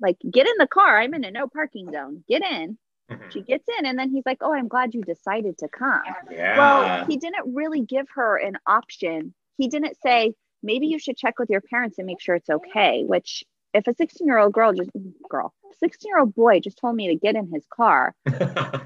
[0.00, 2.24] Like get in the car i'm in a no parking zone.
[2.28, 2.78] Get in
[3.10, 3.30] mm-hmm.
[3.30, 6.56] she gets in and then he's like oh i'm glad you decided to come yeah.
[6.56, 10.32] well he didn't really give her an option he didn't say
[10.62, 13.44] maybe you should check with your parents and make sure it's okay which
[13.74, 14.90] if a 16 year old girl just
[15.28, 18.14] girl 16 year old boy just told me to get in his car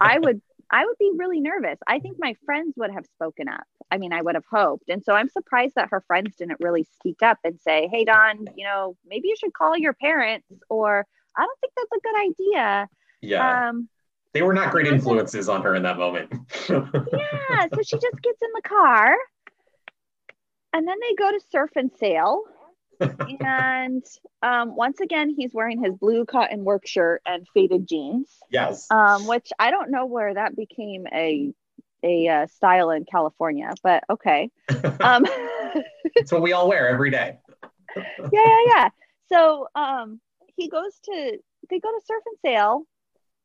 [0.01, 0.41] i would
[0.71, 1.79] I would be really nervous.
[1.87, 3.65] I think my friends would have spoken up.
[3.91, 4.89] I mean, I would have hoped.
[4.89, 8.47] And so I'm surprised that her friends didn't really speak up and say, hey, Dawn
[8.57, 11.07] you know, maybe you should call your parents, or
[11.37, 12.89] I don't think that's a good idea.
[13.21, 13.69] Yeah.
[13.69, 13.89] Um,
[14.33, 16.33] they were not great influences on her in that moment.
[16.69, 17.67] yeah.
[17.75, 19.17] So she just gets in the car
[20.73, 22.43] and then they go to surf and sail.
[23.01, 24.05] and
[24.43, 28.29] um, once again, he's wearing his blue cotton work shirt and faded jeans.
[28.51, 28.87] Yes.
[28.91, 31.53] Um, which I don't know where that became a
[32.03, 34.51] a uh, style in California, but okay.
[35.01, 35.25] Um,
[36.15, 37.39] it's what we all wear every day.
[37.97, 38.03] yeah,
[38.33, 38.89] yeah, yeah.
[39.29, 40.21] So um,
[40.57, 41.39] he goes to
[41.71, 42.83] they go to surf and sail,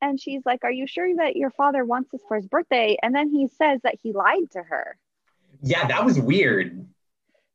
[0.02, 3.14] and she's like, "Are you sure that your father wants this for his birthday?" And
[3.14, 4.98] then he says that he lied to her.
[5.62, 6.86] Yeah, that was weird.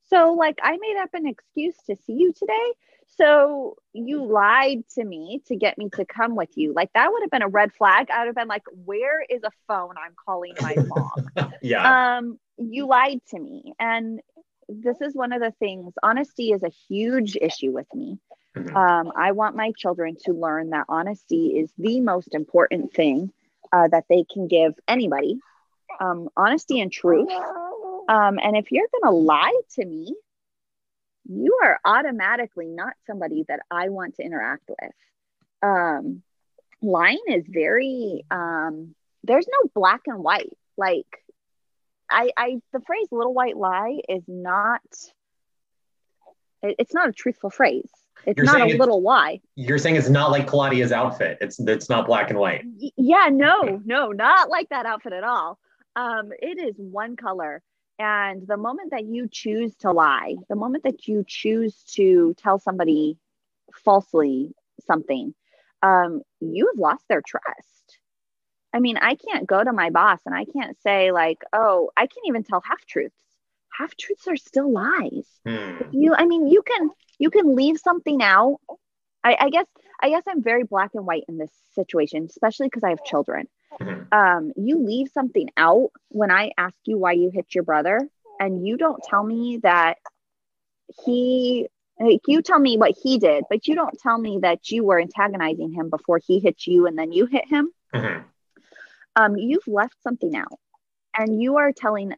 [0.10, 2.74] So, like, I made up an excuse to see you today.
[3.18, 6.74] So, you lied to me to get me to come with you.
[6.74, 8.10] Like, that would have been a red flag.
[8.10, 9.96] I would have been like, Where is a phone?
[9.98, 11.52] I'm calling my mom.
[11.62, 12.18] yeah.
[12.18, 13.74] Um, you lied to me.
[13.80, 14.22] And
[14.70, 18.20] this is one of the things honesty is a huge issue with me.
[18.64, 18.76] Mm-hmm.
[18.76, 23.32] Um, I want my children to learn that honesty is the most important thing
[23.72, 25.40] uh, that they can give anybody.
[26.00, 27.30] Um, honesty and truth
[28.08, 30.16] um, and if you're going to lie to me,
[31.26, 34.92] you are automatically not somebody that I want to interact with.
[35.62, 36.24] Um,
[36.82, 40.58] lying is very, um, there's no black and white.
[40.78, 41.06] Like,
[42.10, 44.82] I, I, the phrase little white lie is not,
[46.64, 47.92] it, it's not a truthful phrase.
[48.26, 49.42] It's you're not a little lie.
[49.56, 51.38] You're saying it's not like Claudia's outfit.
[51.42, 52.66] It's it's not black and white.
[52.98, 55.60] Yeah, no, no, not like that outfit at all.
[55.96, 57.62] Um, it is one color.
[58.00, 62.60] And the moment that you choose to lie, the moment that you choose to tell
[62.60, 63.18] somebody
[63.84, 64.54] falsely
[64.86, 65.34] something,
[65.82, 68.00] um, you have lost their trust.
[68.74, 72.02] I mean, I can't go to my boss and I can't say, like, oh, I
[72.02, 73.16] can't even tell half truths.
[73.78, 75.28] Half truths are still lies.
[75.46, 75.82] Hmm.
[75.92, 78.60] You, I mean, you can you can leave something out.
[79.24, 79.66] I, I guess
[80.02, 83.48] I guess I'm very black and white in this situation, especially because I have children.
[83.80, 84.14] Mm-hmm.
[84.18, 88.08] Um, you leave something out when I ask you why you hit your brother,
[88.40, 89.98] and you don't tell me that
[91.06, 91.68] he
[92.00, 95.00] like you tell me what he did, but you don't tell me that you were
[95.00, 97.72] antagonizing him before he hit you and then you hit him.
[97.94, 98.24] Mm-hmm.
[99.16, 100.60] Um, you've left something out,
[101.18, 102.14] and you are telling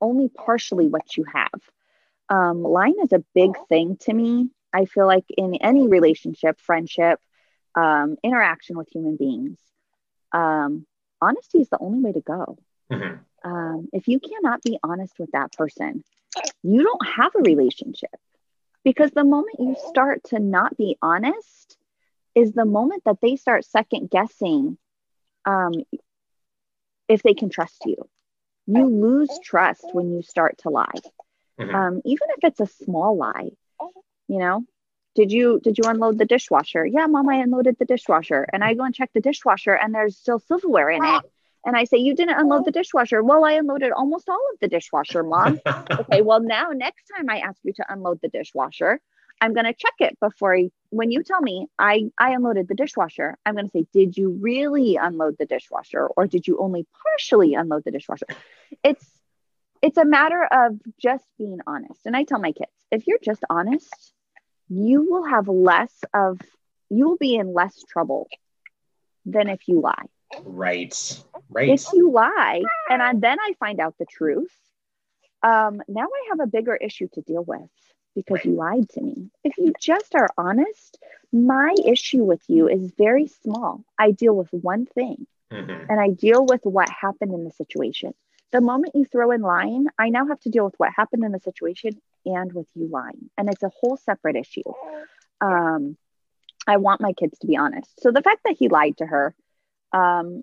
[0.00, 1.60] only partially what you have.
[2.28, 4.50] Um, lying is a big thing to me.
[4.72, 7.20] I feel like in any relationship, friendship,
[7.74, 9.58] um, interaction with human beings,
[10.32, 10.86] um,
[11.20, 12.58] honesty is the only way to go.
[12.90, 13.48] Mm-hmm.
[13.48, 16.02] Um, if you cannot be honest with that person,
[16.62, 18.10] you don't have a relationship
[18.84, 21.76] because the moment you start to not be honest
[22.34, 24.76] is the moment that they start second guessing
[25.44, 25.72] um,
[27.08, 27.96] if they can trust you.
[28.66, 30.86] You lose trust when you start to lie,
[31.60, 31.74] mm-hmm.
[31.74, 33.50] um, even if it's a small lie.
[34.28, 34.64] You know,
[35.16, 36.84] did you did you unload the dishwasher?
[36.84, 38.46] Yeah mom i unloaded the dishwasher.
[38.52, 41.22] And i go and check the dishwasher and there's still silverware in it.
[41.64, 43.22] And i say you didn't unload the dishwasher.
[43.22, 45.60] Well i unloaded almost all of the dishwasher mom.
[45.90, 49.00] Okay well now next time i ask you to unload the dishwasher
[49.40, 52.74] i'm going to check it before I, when you tell me i i unloaded the
[52.74, 53.36] dishwasher.
[53.44, 57.54] I'm going to say did you really unload the dishwasher or did you only partially
[57.54, 58.26] unload the dishwasher?
[58.82, 59.04] It's
[59.82, 62.00] it's a matter of just being honest.
[62.06, 64.12] And i tell my kids if you're just honest
[64.68, 66.40] you will have less of
[66.90, 68.28] you will be in less trouble
[69.24, 70.06] than if you lie.
[70.44, 71.22] Right.
[71.48, 71.68] Right.
[71.70, 74.52] If you lie and I, then i find out the truth
[75.42, 77.70] um, now i have a bigger issue to deal with
[78.16, 80.98] because you lied to me if you just are honest
[81.32, 85.90] my issue with you is very small i deal with one thing mm-hmm.
[85.90, 88.12] and i deal with what happened in the situation
[88.52, 91.32] the moment you throw in lying, I now have to deal with what happened in
[91.32, 93.28] the situation and with you lying.
[93.36, 94.62] And it's a whole separate issue.
[95.40, 95.96] Um,
[96.66, 97.90] I want my kids to be honest.
[98.00, 99.34] So the fact that he lied to her,
[99.92, 100.42] um,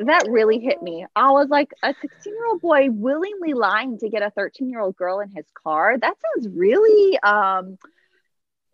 [0.00, 1.06] that really hit me.
[1.14, 4.80] I was like, a 16 year old boy willingly lying to get a 13 year
[4.80, 5.96] old girl in his car.
[5.98, 7.78] That sounds really, um,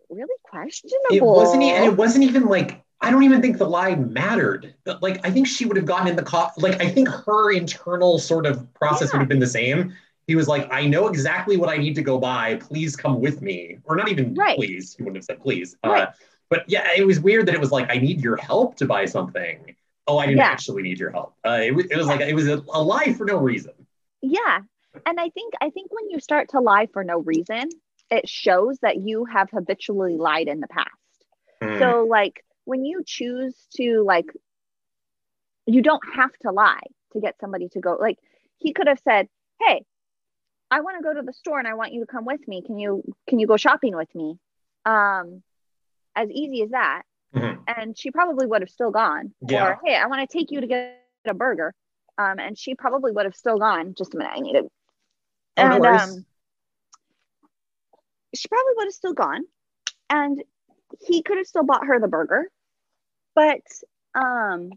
[0.09, 1.15] really questionable.
[1.15, 4.75] It wasn't, and it wasn't even like I don't even think the lie mattered.
[5.01, 6.51] Like, I think she would have gotten in the car.
[6.57, 9.17] Like, I think her internal sort of process yeah.
[9.17, 9.95] would have been the same.
[10.27, 12.55] He was like, I know exactly what I need to go buy.
[12.57, 13.79] Please come with me.
[13.85, 14.55] Or not even right.
[14.55, 14.95] please.
[14.95, 15.75] He wouldn't have said please.
[15.83, 16.07] Uh, right.
[16.09, 16.11] Uh,
[16.49, 19.05] but yeah, it was weird that it was like, I need your help to buy
[19.05, 19.75] something.
[20.07, 20.45] Oh, I didn't yeah.
[20.45, 21.35] actually need your help.
[21.45, 23.73] Uh, it, it was like, it was a, a lie for no reason.
[24.21, 24.59] Yeah.
[25.05, 27.69] And I think, I think when you start to lie for no reason,
[28.09, 30.89] it shows that you have habitually lied in the past.
[31.61, 31.79] Mm.
[31.79, 34.25] So, like, when you choose to like
[35.65, 36.83] you don't have to lie
[37.13, 37.97] to get somebody to go.
[37.99, 38.17] Like
[38.57, 39.27] he could have said,
[39.59, 39.85] "Hey,
[40.69, 42.61] I want to go to the store and I want you to come with me.
[42.61, 44.37] Can you can you go shopping with me?"
[44.85, 45.43] Um,
[46.15, 47.03] as easy as that.
[47.35, 47.61] Mm-hmm.
[47.67, 49.33] And she probably would have still gone.
[49.47, 49.67] Yeah.
[49.67, 51.73] Or, "Hey, I want to take you to get a burger."
[52.17, 53.95] Um, and she probably would have still gone.
[53.97, 54.65] Just a minute, I need it.
[54.65, 56.25] Oh, and no um,
[58.35, 59.43] she probably would have still gone,
[60.09, 60.43] and
[60.99, 62.49] he could have still bought her the burger.
[63.35, 63.61] But
[64.13, 64.71] um,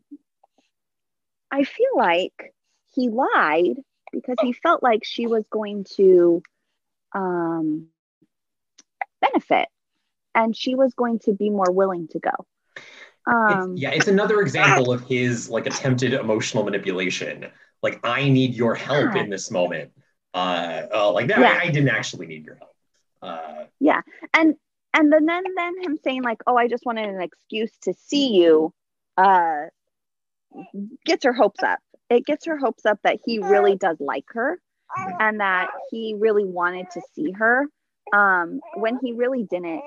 [1.51, 2.55] I feel like
[2.95, 3.81] he lied
[4.13, 6.43] because he felt like she was going to
[7.13, 7.89] um,
[9.21, 9.69] benefit
[10.35, 12.47] and she was going to be more willing to go.
[13.27, 17.47] Um, it's, yeah, it's another example of his like attempted emotional manipulation.
[17.83, 19.23] Like, I need your help yeah.
[19.23, 19.93] in this moment.
[20.33, 21.39] Uh, uh like that.
[21.39, 21.59] Yeah.
[21.63, 22.75] I, I, didn't actually need your help.
[23.23, 24.01] Uh, yeah,
[24.35, 24.57] and
[24.93, 28.35] and then then then him saying like, "Oh, I just wanted an excuse to see
[28.35, 28.73] you,"
[29.17, 29.67] uh,
[31.07, 31.79] gets her hopes up.
[32.11, 34.59] It gets her hopes up that he really does like her,
[34.97, 37.67] and that he really wanted to see her.
[38.13, 39.83] Um, when he really didn't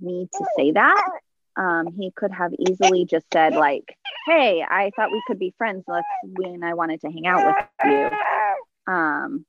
[0.00, 1.10] need to say that.
[1.56, 5.84] Um, he could have easily just said like, "Hey, I thought we could be friends.
[5.88, 9.44] Let's when I wanted to hang out with you." Um,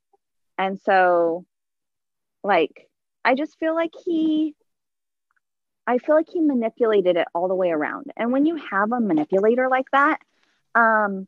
[0.57, 1.45] and so,
[2.43, 2.89] like,
[3.23, 4.55] I just feel like he,
[5.87, 8.11] I feel like he manipulated it all the way around.
[8.17, 10.19] And when you have a manipulator like that,
[10.75, 11.27] um,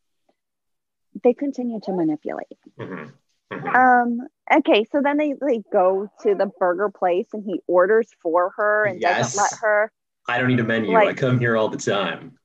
[1.24, 2.58] they continue to manipulate.
[2.80, 3.10] Mm-hmm.
[3.52, 3.76] Mm-hmm.
[3.76, 4.28] Um,
[4.60, 8.86] okay, so then they they go to the burger place and he orders for her
[8.86, 9.34] and yes.
[9.34, 9.92] doesn't let her.
[10.28, 10.94] I don't need a menu.
[10.94, 12.38] Like, I come here all the time.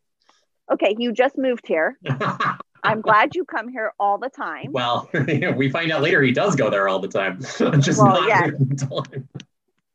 [0.73, 1.99] Okay, you just moved here.
[2.83, 4.71] I'm glad you come here all the time.
[4.71, 5.09] Well,
[5.57, 7.41] we find out later he does go there all the time.
[7.81, 8.89] just well, not yes.
[8.89, 9.29] time.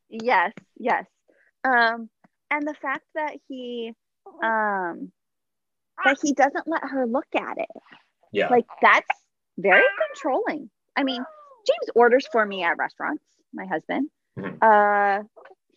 [0.09, 1.05] Yes, yes.
[1.63, 2.09] Um,
[2.49, 3.93] and the fact that he
[4.43, 5.11] um
[6.03, 7.69] that he doesn't let her look at it.
[8.31, 8.49] Yeah.
[8.49, 9.07] Like that's
[9.57, 10.69] very controlling.
[10.95, 11.23] I mean,
[11.67, 13.23] James orders for me at restaurants,
[13.53, 14.09] my husband.
[14.37, 14.57] Mm-hmm.
[14.61, 15.23] Uh,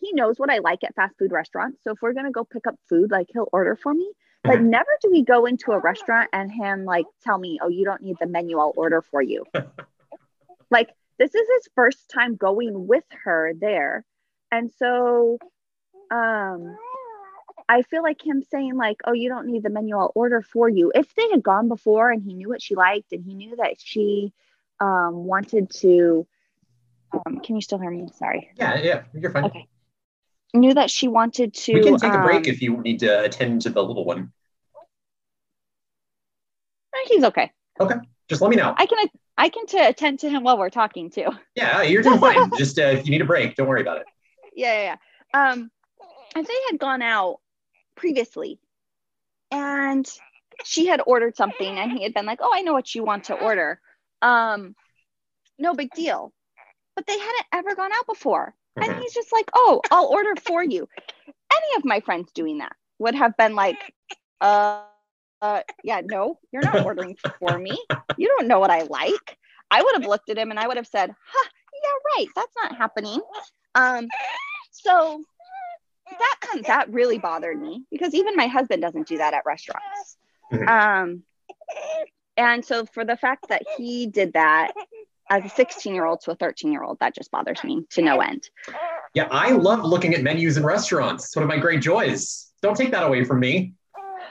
[0.01, 1.79] he knows what I like at fast food restaurants.
[1.83, 4.11] So if we're going to go pick up food, like he'll order for me.
[4.43, 4.69] But mm-hmm.
[4.69, 8.03] never do we go into a restaurant and him like tell me, oh, you don't
[8.03, 9.43] need the menu, I'll order for you.
[10.69, 14.05] like this is his first time going with her there.
[14.51, 15.39] And so
[16.11, 16.77] um
[17.67, 19.97] I feel like him saying like, "Oh, you don't need the menu.
[19.97, 23.11] I'll order for you." If they had gone before and he knew what she liked
[23.11, 24.33] and he knew that she
[24.79, 26.27] um, wanted to.
[27.13, 28.07] Um, can you still hear me?
[28.17, 28.49] Sorry.
[28.57, 29.45] Yeah, yeah, you're fine.
[29.45, 29.67] Okay.
[30.53, 31.73] Knew that she wanted to.
[31.73, 34.31] We can take a break um, if you need to attend to the little one.
[36.95, 37.51] Eh, he's okay.
[37.79, 37.95] Okay,
[38.29, 38.73] just let me know.
[38.77, 41.27] I can I can to attend to him while we're talking too.
[41.55, 42.51] Yeah, you're doing fine.
[42.57, 44.05] just uh, if you need a break, don't worry about it.
[44.55, 44.95] Yeah, yeah.
[45.33, 45.51] yeah.
[45.51, 45.71] Um,
[46.35, 47.39] if they had gone out
[47.95, 48.59] previously,
[49.51, 50.09] and
[50.63, 53.25] she had ordered something, and he had been like, "Oh, I know what you want
[53.25, 53.79] to order,"
[54.21, 54.75] Um,
[55.57, 56.33] no big deal.
[56.95, 58.53] But they hadn't ever gone out before.
[58.77, 58.91] Mm-hmm.
[58.91, 60.87] And he's just like, oh, I'll order for you.
[61.27, 63.77] Any of my friends doing that would have been like,
[64.41, 64.81] uh,
[65.41, 67.77] uh, yeah, no, you're not ordering for me.
[68.17, 69.37] You don't know what I like.
[69.69, 71.49] I would have looked at him and I would have said, huh,
[71.83, 72.27] yeah, right.
[72.35, 73.19] That's not happening.
[73.75, 74.07] Um,
[74.71, 75.21] so
[76.19, 80.17] that that really bothered me because even my husband doesn't do that at restaurants.
[80.51, 80.67] Mm-hmm.
[80.67, 81.23] Um,
[82.37, 84.73] and so for the fact that he did that
[85.29, 88.01] as a 16 year old to a 13 year old, that just bothers me to
[88.01, 88.49] no end.
[89.13, 91.25] Yeah, I love looking at menus in restaurants.
[91.25, 92.51] It's one of my great joys.
[92.61, 93.73] Don't take that away from me.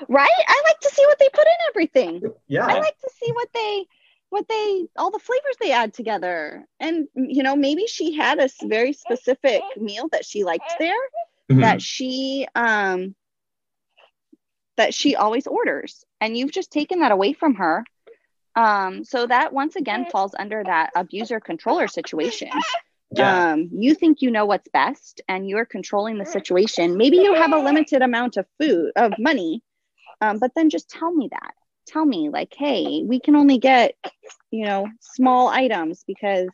[0.09, 0.31] Right?
[0.49, 2.23] I like to see what they put in everything.
[2.49, 2.67] Yeah.
[2.67, 3.87] I like to see what they
[4.31, 6.67] what they all the flavors they add together.
[6.81, 10.93] And you know, maybe she had a very specific meal that she liked there
[11.51, 11.61] mm-hmm.
[11.61, 13.15] that she um
[14.77, 17.85] that she always orders and you've just taken that away from her
[18.57, 22.51] um, so that once again falls under that abuser controller situation.
[23.17, 23.53] Yeah.
[23.53, 26.97] Um, you think you know what's best and you're controlling the situation.
[26.97, 29.63] Maybe you have a limited amount of food, of money,
[30.21, 31.53] um, but then just tell me that.
[31.87, 33.95] Tell me, like, hey, we can only get,
[34.51, 36.49] you know, small items because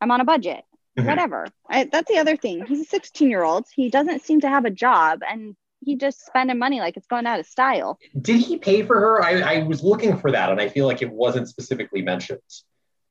[0.00, 0.64] I'm on a budget.
[0.98, 1.08] Mm-hmm.
[1.08, 1.46] Whatever.
[1.70, 2.66] I, that's the other thing.
[2.66, 3.66] He's a 16 year old.
[3.74, 5.20] He doesn't seem to have a job.
[5.26, 5.54] And
[5.86, 7.98] he just spending money like it's going out of style.
[8.20, 9.22] Did he pay for her?
[9.22, 12.40] I, I was looking for that and I feel like it wasn't specifically mentioned.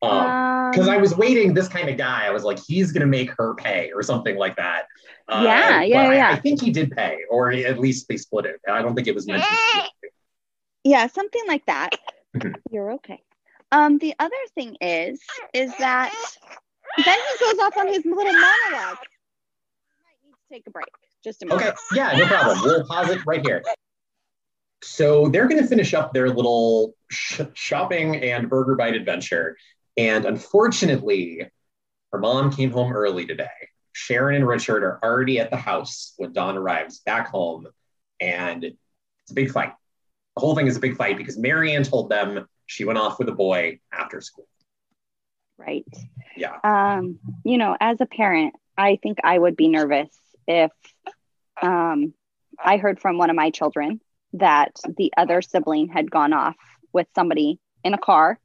[0.02, 2.28] because um, um, I was waiting this kind of guy.
[2.28, 4.88] I was like, he's gonna make her pay or something like that.
[5.30, 6.28] Uh, yeah, yeah, yeah.
[6.28, 8.60] I, I, think he did pay, or at least they split it.
[8.70, 9.58] I don't think it was mentioned.
[10.84, 11.92] yeah, something like that.
[12.36, 12.56] Mm-hmm.
[12.72, 13.24] You're okay.
[13.72, 15.22] Um, the other thing is,
[15.54, 16.14] is that
[16.98, 18.98] then he goes off on his little monologue.
[19.00, 20.86] He might need to take a break.
[21.26, 21.60] Just a minute.
[21.60, 21.76] Okay.
[21.96, 22.60] Yeah, no problem.
[22.62, 23.64] We'll pause it right here.
[24.84, 29.58] So they're going to finish up their little sh- shopping and burger bite adventure.
[29.98, 31.50] And unfortunately,
[32.12, 33.50] her mom came home early today.
[33.94, 37.66] Sharon and Richard are already at the house when Dawn arrives back home.
[38.20, 39.74] And it's a big fight.
[40.36, 43.18] The whole thing is a big fight because Mary Anne told them she went off
[43.18, 44.48] with a boy after school.
[45.58, 45.86] Right.
[46.38, 46.60] Yeah.
[46.64, 50.10] Um, you know, as a parent, I think I would be nervous
[50.48, 50.72] if
[51.62, 52.14] um,
[52.64, 54.02] I heard from one of my children
[54.34, 56.56] that the other sibling had gone off
[56.92, 58.40] with somebody in a car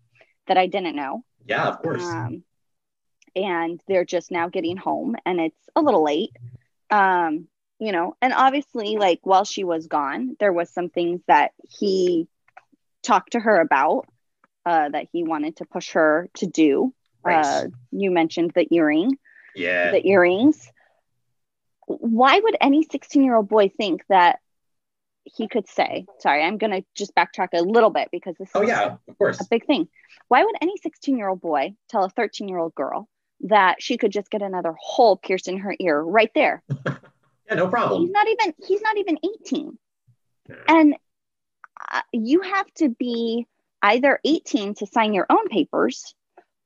[0.46, 1.24] that I didn't know.
[1.46, 2.04] Yeah, of course.
[2.04, 2.44] Um,
[3.36, 6.30] and they're just now getting home and it's a little late.
[6.90, 7.48] Um,
[7.78, 12.28] you know, and obviously, like while she was gone, there was some things that he
[13.02, 14.06] talked to her about
[14.66, 16.92] uh, that he wanted to push her to do.
[17.24, 17.44] Right.
[17.44, 19.16] Uh, you mentioned the earring,
[19.54, 19.92] yeah.
[19.92, 20.70] the earrings.
[21.98, 24.38] Why would any 16 year old boy think that
[25.24, 28.62] he could say, sorry, I'm going to just backtrack a little bit because this oh,
[28.62, 29.40] is yeah, of course.
[29.40, 29.88] a big thing.
[30.28, 33.08] Why would any 16 year old boy tell a 13 year old girl
[33.42, 36.62] that she could just get another hole pierced in her ear right there?
[37.48, 38.02] Yeah, no problem.
[38.02, 39.78] He's not even, he's not even 18.
[40.68, 40.94] And
[41.90, 43.48] uh, you have to be
[43.82, 46.14] either 18 to sign your own papers,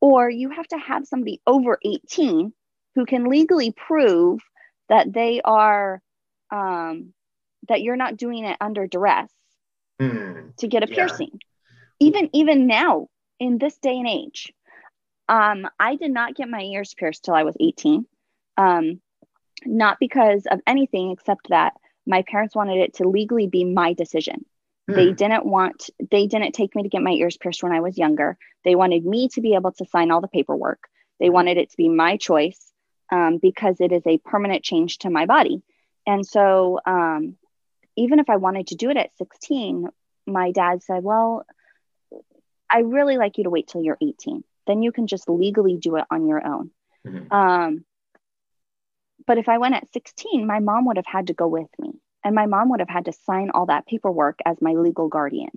[0.02, 2.52] or you have to have somebody over 18
[2.94, 4.40] who can legally prove
[4.88, 6.02] that they are,
[6.50, 7.12] um,
[7.68, 9.32] that you're not doing it under duress
[10.00, 10.50] Hmm.
[10.58, 10.94] to get a Yeah.
[10.94, 11.40] piercing.
[12.00, 13.08] Even even now
[13.40, 14.52] in this day and age,
[15.28, 18.06] um, I did not get my ears pierced till I was 18.
[18.56, 19.00] Um,
[19.64, 21.74] not because of anything except that
[22.06, 24.44] my parents wanted it to legally be my decision.
[24.88, 25.14] They Hmm.
[25.14, 28.36] didn't want they didn't take me to get my ears pierced when I was younger.
[28.64, 30.80] They wanted me to be able to sign all the paperwork.
[31.20, 32.73] They wanted it to be my choice
[33.10, 35.62] um, because it is a permanent change to my body.
[36.06, 37.36] And so um,
[37.96, 39.88] even if I wanted to do it at 16,
[40.26, 41.44] my dad said, Well,
[42.70, 44.42] I really like you to wait till you're 18.
[44.66, 46.70] Then you can just legally do it on your own.
[47.06, 47.32] Mhm.
[47.32, 47.84] Um,
[49.26, 51.92] but if I went at 16, my mom would have had to go with me,
[52.24, 55.50] and my mom would have had to sign all that paperwork as my legal guardian.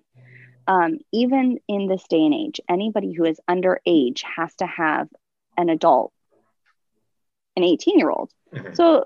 [0.68, 5.08] Um, even in this day and age, anybody who is underage has to have
[5.58, 6.12] an adult,
[7.58, 8.32] an 18 year old.
[8.54, 8.76] Mhm.
[8.76, 9.06] So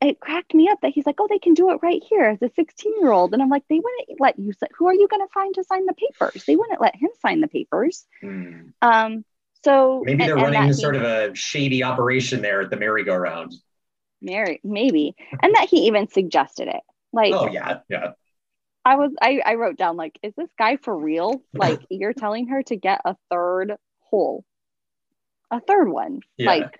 [0.00, 2.40] it cracked me up that he's like, oh, they can do it right here as
[2.42, 3.32] a 16 year old.
[3.34, 5.84] And I'm like, they wouldn't let you, who are you going to find to sign
[5.86, 6.44] the papers?
[6.46, 8.06] They wouldn't let him sign the papers.
[8.22, 8.68] Hmm.
[8.80, 9.24] Um,
[9.62, 12.70] so Maybe they're and- and running that sort he- of a shady operation there at
[12.70, 13.52] the merry-go-round.
[14.22, 15.14] Mary, maybe.
[15.42, 16.80] And that he even suggested it.
[17.12, 18.12] Like, Oh yeah, yeah.
[18.84, 21.42] I was, I, I wrote down, like, is this guy for real?
[21.52, 24.44] Like, you're telling her to get a third hole,
[25.50, 26.20] a third one.
[26.38, 26.46] Yeah.
[26.48, 26.79] Like,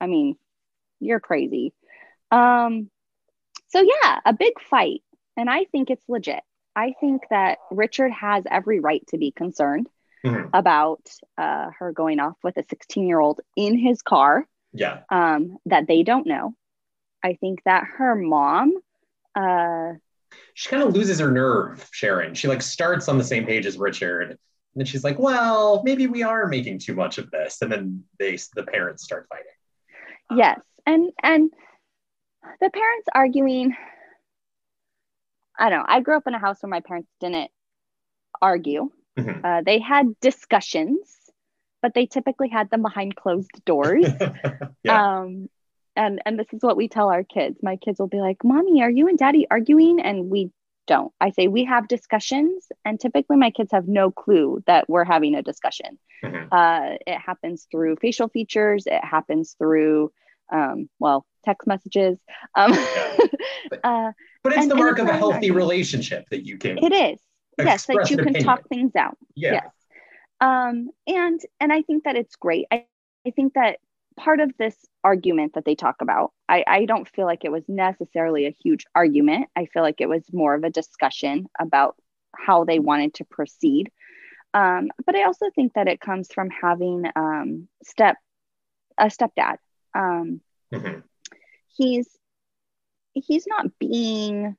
[0.00, 0.36] I mean,
[1.00, 1.72] you're crazy.
[2.30, 2.90] Um,
[3.68, 5.02] so yeah, a big fight.
[5.36, 6.42] And I think it's legit.
[6.74, 9.88] I think that Richard has every right to be concerned
[10.24, 10.50] Mhm.
[10.52, 11.00] about
[11.36, 15.02] uh, her going off with a 16 year old in his car Yeah.
[15.10, 16.54] um, that they don't know.
[17.22, 18.74] I think that her mom,
[19.36, 19.92] uh,
[20.54, 22.34] She kind of loses her nerve, Sharon.
[22.34, 24.30] She like starts on the same page as Richard.
[24.30, 24.38] And
[24.74, 27.62] then she's like, well, maybe we are making too much of this.
[27.62, 29.46] And then they the parents start fighting.
[30.34, 31.50] Yes, and and
[32.60, 33.76] the parents arguing.
[35.58, 35.86] I don't know.
[35.88, 37.50] I grew up in a house where my parents didn't
[38.40, 38.90] argue.
[39.18, 39.44] Mhm.
[39.44, 41.00] Uh, they had discussions,
[41.82, 44.06] but they typically had them behind closed doors.
[44.84, 45.18] Yeah.
[45.18, 45.48] Um,
[45.96, 47.58] and and this is what we tell our kids.
[47.62, 50.52] My kids will be like, "Mommy, are you and Daddy arguing?" And we
[50.88, 51.12] don't.
[51.20, 55.36] I say we have discussions, and typically my kids have no clue that we're having
[55.36, 55.98] a discussion.
[56.24, 56.48] Mhm.
[56.50, 58.86] Uh, it happens through facial features.
[58.86, 60.10] It happens through,
[60.50, 62.18] um, well, text messages.
[62.56, 62.72] Um,
[63.84, 64.12] uh,
[64.42, 67.20] But it's and- the mark of a healthy relationship that you can it is
[67.58, 68.44] yes, that you can opinion.
[68.44, 69.16] talk things out.
[69.36, 69.52] Yeah.
[69.52, 69.70] Yes.
[70.40, 72.66] Um, and and I think that it's great.
[72.72, 72.86] I,
[73.26, 73.78] I think that
[74.18, 77.64] part of this argument that they talk about, I, I don't feel like it was
[77.68, 79.48] necessarily a huge argument.
[79.56, 81.96] I feel like it was more of a discussion about
[82.36, 83.90] how they wanted to proceed.
[84.54, 88.16] Um, but I also think that it comes from having um, step
[88.98, 89.56] a stepdad.
[89.94, 90.40] Um,
[90.72, 91.02] Mhm.
[91.76, 92.08] he's
[93.14, 94.56] he's not being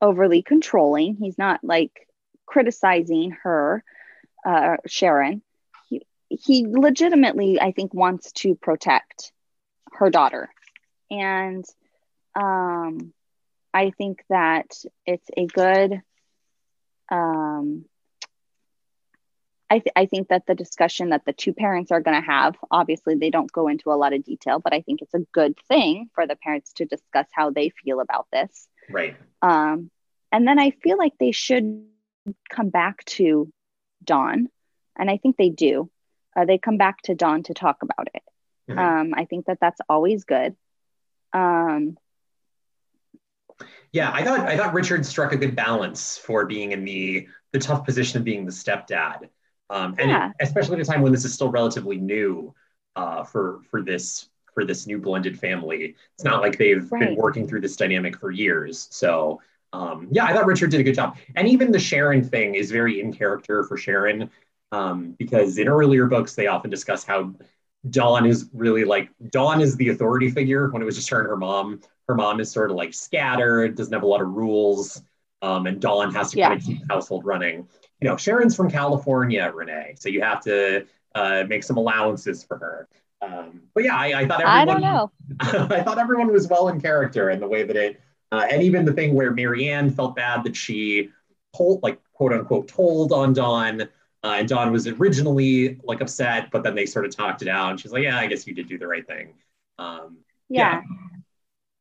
[0.00, 1.16] overly controlling.
[1.16, 1.92] He's not like
[2.46, 3.84] criticizing her,
[4.46, 5.42] uh, Sharon.
[6.44, 9.32] He, legitimately, I think, wants to protect
[9.92, 10.50] her daughter,
[11.10, 11.64] and
[12.34, 13.12] um,
[13.74, 14.66] I think that
[15.06, 16.00] it's a good.
[17.10, 17.84] Um,
[19.70, 22.56] I, th- I think that the discussion that the two parents are going to have,
[22.70, 25.58] obviously, they don't go into a lot of detail, but I think it's a good
[25.68, 28.66] thing for the parents to discuss how they feel about this.
[28.88, 29.16] Right.
[29.42, 29.90] Um,
[30.32, 31.84] and then I feel like they should
[32.48, 33.52] come back to
[34.02, 34.48] Dawn,
[34.96, 35.90] and I think they do.
[36.38, 38.22] Uh, they come back to Dawn to talk about it.
[38.70, 38.78] Mm-hmm.
[38.78, 40.54] Um, I think that that's always good.
[41.32, 41.96] Um,
[43.90, 47.58] yeah, I thought I thought Richard struck a good balance for being in the the
[47.58, 49.28] tough position of being the stepdad,
[49.70, 50.30] um, and yeah.
[50.40, 52.54] especially at a time when this is still relatively new
[52.94, 55.96] uh, for for this for this new blended family.
[56.14, 57.00] It's not like they've right.
[57.00, 58.86] been working through this dynamic for years.
[58.90, 59.40] So
[59.72, 62.70] um, yeah, I thought Richard did a good job, and even the Sharon thing is
[62.70, 64.30] very in character for Sharon
[64.72, 67.32] um, because in earlier books they often discuss how
[67.90, 71.28] Dawn is really like Dawn is the authority figure when it was just her and
[71.28, 71.80] her mom.
[72.08, 75.02] Her mom is sort of like scattered, doesn't have a lot of rules,
[75.42, 76.48] um, and Dawn has to yeah.
[76.48, 77.68] kind of keep the household running.
[78.00, 82.58] You know, Sharon's from California, Renee, so you have to uh, make some allowances for
[82.58, 82.88] her.
[83.20, 84.58] Um, but yeah, I, I, thought everyone.
[84.58, 85.10] I don't know.
[85.76, 88.00] I thought everyone was well in character in the way that it,
[88.30, 91.10] uh, and even the thing where Mary Anne felt bad that she
[91.56, 93.88] told, like quote unquote, told on Dawn
[94.24, 97.70] uh, and Dawn was originally like upset, but then they sort of talked it out,
[97.70, 99.34] and she's like, "Yeah, I guess you did do the right thing."
[99.78, 100.18] Um,
[100.48, 100.82] yeah.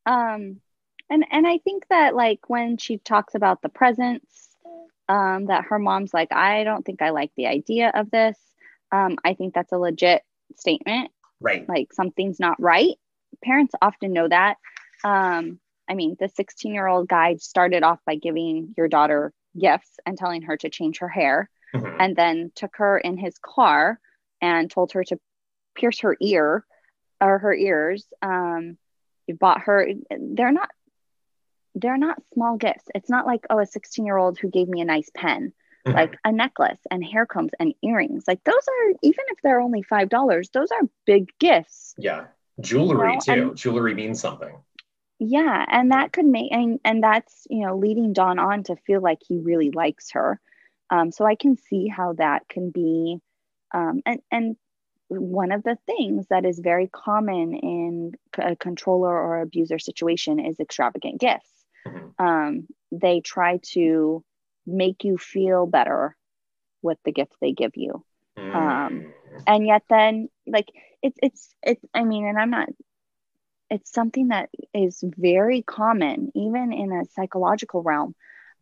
[0.05, 0.33] yeah.
[0.35, 0.61] Um,
[1.09, 4.49] and and I think that like when she talks about the presents,
[5.09, 8.37] um, that her mom's like, "I don't think I like the idea of this."
[8.91, 10.21] Um, I think that's a legit
[10.55, 11.11] statement.
[11.39, 11.67] Right.
[11.67, 12.95] Like something's not right.
[13.43, 14.57] Parents often know that.
[15.03, 15.59] Um,
[15.89, 20.17] I mean, the 16 year old guy started off by giving your daughter gifts and
[20.17, 21.97] telling her to change her hair mm-hmm.
[21.99, 23.99] and then took her in his car
[24.41, 25.19] and told her to
[25.75, 26.65] pierce her ear
[27.21, 28.05] or her ears.
[28.21, 28.77] Um,
[29.27, 30.69] you bought her, they're not,
[31.75, 32.85] they're not small gifts.
[32.95, 35.53] It's not like, oh, a 16 year old who gave me a nice pen,
[35.85, 35.95] mm-hmm.
[35.95, 38.23] like a necklace and hair combs and earrings.
[38.27, 41.93] Like those are, even if they're only $5, those are big gifts.
[41.97, 42.25] Yeah.
[42.59, 43.19] Jewelry you know?
[43.19, 43.49] too.
[43.49, 44.55] And, Jewelry means something.
[45.19, 45.65] Yeah.
[45.67, 49.19] And that could make, and, and that's, you know, leading Dawn on to feel like
[49.27, 50.39] he really likes her.
[50.89, 53.17] Um, so I can see how that can be,
[53.73, 54.55] um, and and
[55.09, 60.59] one of the things that is very common in a controller or abuser situation is
[60.59, 61.49] extravagant gifts.
[61.85, 62.25] Mm-hmm.
[62.25, 64.23] Um, they try to
[64.65, 66.15] make you feel better
[66.81, 68.03] with the gift they give you.
[68.37, 69.11] Um, mm.
[69.47, 70.67] and yet then like
[71.01, 72.69] it's it's it's I mean, and I'm not
[73.69, 78.15] it's something that is very common even in a psychological realm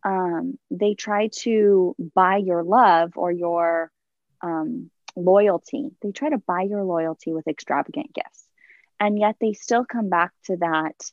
[0.05, 3.91] um, they try to buy your love or your
[4.41, 5.89] um, loyalty.
[6.01, 8.47] They try to buy your loyalty with extravagant gifts.
[8.99, 11.11] And yet they still come back to that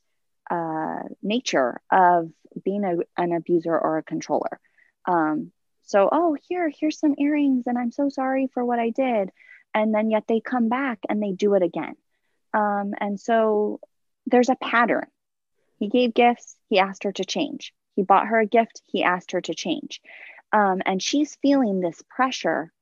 [0.51, 2.31] uh, nature of
[2.63, 4.61] being a, an abuser or a controller.
[5.07, 5.51] Um,
[5.85, 9.31] so, oh, here, here's some earrings, and I'm so sorry for what I did.
[9.75, 11.97] And then yet they come back and they do it again.
[12.53, 13.81] Um, and so
[14.27, 15.07] there's a pattern.
[15.79, 17.73] He gave gifts, he asked her to change.
[17.95, 20.01] He bought her a gift, he asked her to change.
[20.53, 22.73] Um, and she's feeling this pressure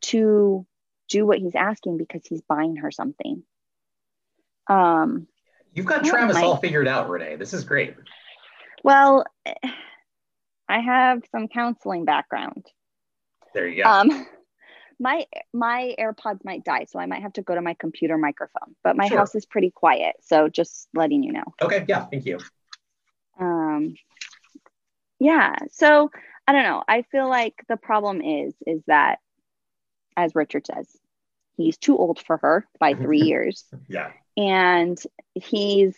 [0.00, 0.66] to
[1.08, 3.42] do what he's asking because he's buying her something.
[4.68, 5.26] Um,
[5.72, 7.36] You've got Travis all figured out, Renee.
[7.36, 7.94] This is great.
[8.82, 9.24] Well,
[10.68, 12.66] I have some counseling background.
[13.54, 13.90] There you go.
[13.90, 14.26] Um,
[15.00, 18.74] my my AirPods might die, so I might have to go to my computer microphone.
[18.84, 19.18] But my sure.
[19.18, 21.44] house is pretty quiet, so just letting you know.
[21.62, 21.84] Okay.
[21.88, 22.04] Yeah.
[22.06, 22.38] Thank you.
[23.38, 23.94] Um,
[25.18, 25.54] yeah.
[25.72, 26.10] So
[26.46, 26.82] I don't know.
[26.88, 29.18] I feel like the problem is, is that,
[30.16, 30.88] as Richard says,
[31.56, 33.64] he's too old for her by three years.
[33.88, 34.12] Yeah.
[34.36, 34.98] And
[35.34, 35.96] he's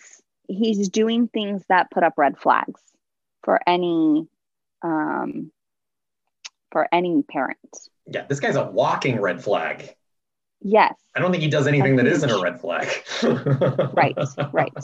[0.49, 2.81] he's doing things that put up red flags
[3.45, 4.27] for any
[4.83, 5.53] um
[6.73, 7.59] for any parent.
[8.07, 9.95] Yeah, this guy's a walking red flag.
[10.63, 10.95] Yes.
[11.15, 12.89] I don't think he does anything that isn't a red flag.
[13.95, 14.17] right,
[14.53, 14.73] right.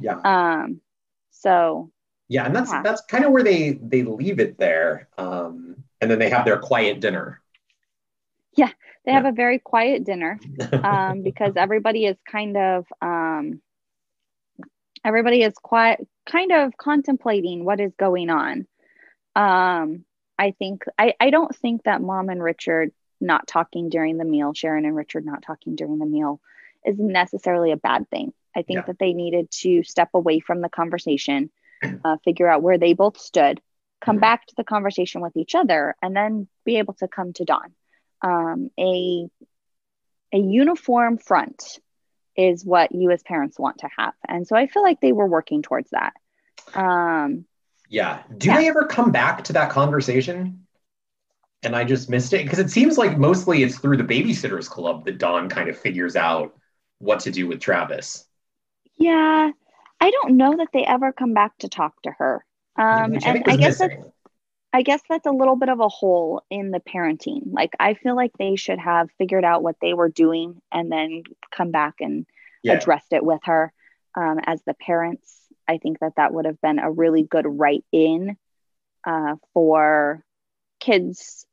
[0.00, 0.18] Yeah.
[0.22, 0.80] Um
[1.38, 1.90] so
[2.28, 2.82] yeah, and that's yeah.
[2.82, 6.58] that's kind of where they they leave it there, um, and then they have their
[6.58, 7.40] quiet dinner.
[8.54, 8.70] Yeah,
[9.04, 9.14] they yeah.
[9.14, 10.38] have a very quiet dinner
[10.72, 13.62] um, because everybody is kind of um,
[15.04, 18.66] everybody is quiet, kind of contemplating what is going on.
[19.34, 20.04] Um,
[20.38, 24.52] I think I I don't think that mom and Richard not talking during the meal,
[24.52, 26.40] Sharon and Richard not talking during the meal,
[26.84, 28.32] is necessarily a bad thing.
[28.56, 28.84] I think yeah.
[28.86, 31.50] that they needed to step away from the conversation
[32.04, 33.60] uh, figure out where they both stood,
[34.00, 34.22] come mm-hmm.
[34.22, 37.72] back to the conversation with each other, and then be able to come to Dawn.
[38.22, 39.28] Um, a
[40.32, 41.78] a uniform front
[42.36, 45.26] is what you as parents want to have, and so I feel like they were
[45.26, 46.14] working towards that.
[46.74, 47.46] Um,
[47.88, 48.22] yeah.
[48.36, 48.56] Do yeah.
[48.56, 50.66] they ever come back to that conversation?
[51.62, 55.04] And I just missed it because it seems like mostly it's through the babysitters club
[55.06, 56.54] that Dawn kind of figures out
[56.98, 58.27] what to do with Travis.
[58.98, 59.50] Yeah,
[60.00, 62.44] I don't know that they ever come back to talk to her.
[62.76, 63.94] Um, and I guess that's,
[64.72, 67.52] I guess that's a little bit of a hole in the parenting.
[67.52, 71.22] Like I feel like they should have figured out what they were doing and then
[71.50, 72.26] come back and
[72.62, 72.74] yeah.
[72.74, 73.72] addressed it with her
[74.14, 75.34] um, as the parents.
[75.66, 78.36] I think that that would have been a really good write in
[79.04, 80.22] uh, for
[80.80, 81.46] kids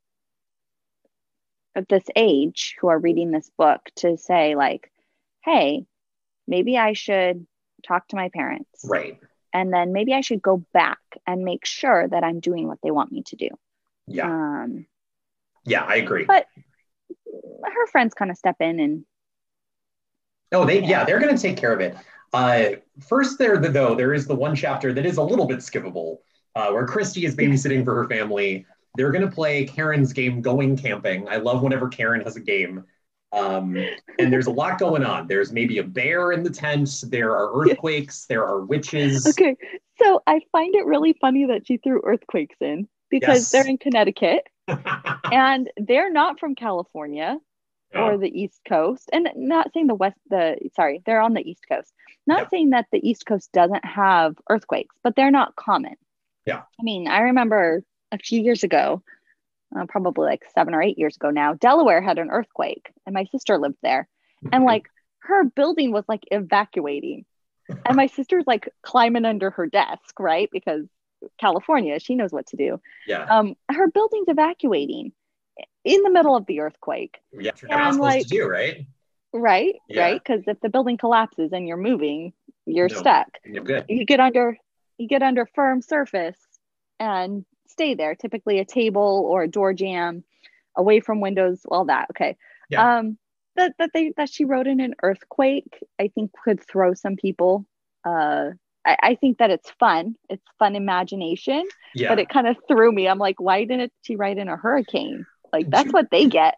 [1.75, 4.91] at this age who are reading this book to say like,
[5.43, 5.85] hey,
[6.47, 7.45] maybe I should
[7.85, 8.83] talk to my parents.
[8.83, 9.19] Right
[9.55, 12.91] and then maybe I should go back and make sure that I'm doing what they
[12.91, 13.47] want me to do.
[14.05, 14.25] Yeah.
[14.25, 14.85] Um,
[15.63, 16.25] yeah, I agree.
[16.25, 16.45] But
[17.63, 19.05] her friends kind of step in and.
[20.51, 21.95] Oh, they yeah, they're going to take care of it.
[22.33, 22.77] Uh,
[23.07, 26.17] first, there though there is the one chapter that is a little bit skippable,
[26.55, 28.65] uh, where Kristy is babysitting for her family.
[28.95, 31.29] They're going to play Karen's game, Going Camping.
[31.29, 32.83] I love whenever Karen has a game
[33.31, 33.77] um,
[34.19, 35.27] and there's a lot going on.
[35.27, 37.03] There's maybe a bear in the tent.
[37.07, 38.25] There are earthquakes.
[38.27, 39.27] There are witches.
[39.27, 39.55] Okay.
[40.01, 43.51] So I find it really funny that she threw earthquakes in because yes.
[43.51, 44.47] they're in Connecticut
[45.31, 47.39] and they're not from California
[47.93, 49.09] or the East Coast.
[49.13, 51.93] And not saying the West, the sorry, they're on the East Coast.
[52.27, 55.95] Not saying that the East Coast doesn't have earthquakes, but they're not common.
[56.45, 56.63] Yeah.
[56.79, 59.01] I mean, I remember a few years ago,
[59.77, 63.25] uh, probably like seven or eight years ago now, Delaware had an earthquake and my
[63.25, 64.07] sister lived there.
[64.51, 64.87] And like
[65.19, 67.25] her building was like evacuating.
[67.85, 70.49] And my sister's like climbing under her desk, right?
[70.51, 70.85] Because
[71.39, 72.79] California, she knows what to do.
[73.07, 73.23] Yeah.
[73.23, 75.13] Um, her building's evacuating
[75.83, 77.17] in the middle of the earthquake.
[77.31, 78.85] Yeah, supposed like, to do, right?
[79.33, 80.01] Right, yeah.
[80.01, 80.21] right.
[80.23, 82.33] Because if the building collapses and you're moving,
[82.65, 83.27] you're no, stuck.
[83.43, 83.85] You're good.
[83.89, 84.57] You get under
[84.97, 86.37] you get under firm surface
[86.99, 87.45] and
[87.75, 90.23] stay there, typically a table or a door jamb
[90.75, 92.07] away from windows, all that.
[92.11, 92.37] Okay.
[92.69, 92.97] Yeah.
[92.97, 93.17] Um,
[93.55, 97.65] that, that they that she wrote in an earthquake, I think could throw some people.
[98.03, 98.51] Uh,
[98.85, 100.15] I, I think that it's fun.
[100.29, 102.09] It's fun imagination, yeah.
[102.09, 103.07] but it kind of threw me.
[103.07, 105.25] I'm like, why didn't she write in a hurricane?
[105.53, 106.55] Like that's what they get.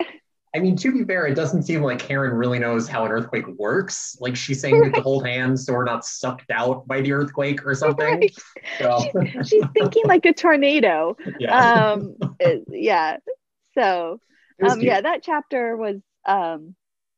[0.55, 3.47] I mean, to be fair, it doesn't seem like Karen really knows how an earthquake
[3.47, 4.17] works.
[4.19, 4.93] Like she's saying right.
[4.93, 8.05] to hold hands so we're not sucked out by the earthquake or something.
[8.05, 8.35] Right.
[8.79, 8.99] So.
[8.99, 11.15] she's, she's, thinking like a tornado.
[11.39, 11.91] Yeah.
[11.91, 12.15] Um,
[12.71, 13.17] yeah.
[13.75, 14.19] So,
[14.67, 16.75] um, yeah, that chapter was, um,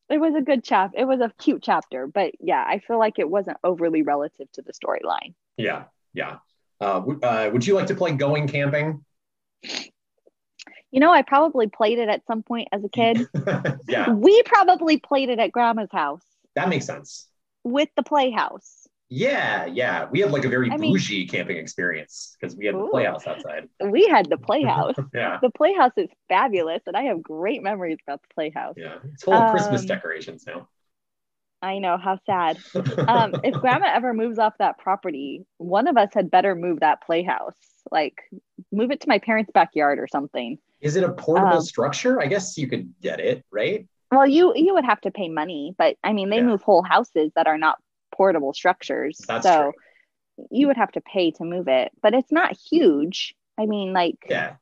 [0.10, 0.92] it was a good chap.
[0.98, 4.62] It was a cute chapter, but yeah, I feel like it wasn't overly relative to
[4.62, 5.36] the storyline.
[5.56, 5.86] Yeah.
[6.14, 6.38] Yeah.
[6.82, 9.06] Uh, uh, would you like to play going camping?
[10.92, 13.28] You know, I probably played it at some point as a kid.
[13.88, 14.10] yeah.
[14.10, 16.24] We probably played it at grandma's house.
[16.56, 17.28] That makes sense.
[17.64, 18.88] With the playhouse.
[19.10, 20.08] Yeah, yeah.
[20.12, 22.90] We had like a very I bougie mean, camping experience because we had ooh, the
[22.90, 23.68] playhouse outside.
[23.84, 24.96] We had the playhouse.
[25.14, 25.40] yeah.
[25.42, 28.76] The playhouse is fabulous, and I have great memories about the playhouse.
[28.78, 28.98] Yeah.
[29.14, 30.68] It's full of um, Christmas decorations now.
[31.62, 32.58] I know how sad.
[33.08, 37.02] um, if grandma ever moves off that property, one of us had better move that
[37.02, 37.58] playhouse.
[37.92, 38.16] Like
[38.72, 40.58] move it to my parents' backyard or something.
[40.82, 42.22] Is it a portable um, structure?
[42.22, 43.88] I guess you could get it, right?
[44.12, 46.44] Well, you you would have to pay money, but I mean, they yeah.
[46.44, 47.78] move whole houses that are not
[48.14, 49.20] portable structures.
[49.28, 49.74] That's so
[50.38, 50.46] true.
[50.52, 53.36] you would have to pay to move it, but it's not huge.
[53.60, 54.56] I mean, like yeah,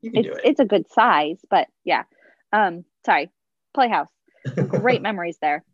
[0.00, 0.44] you can it's it.
[0.44, 2.04] it's a good size, but yeah.
[2.52, 3.30] Um, sorry,
[3.74, 4.08] Playhouse.
[4.68, 5.64] Great memories there.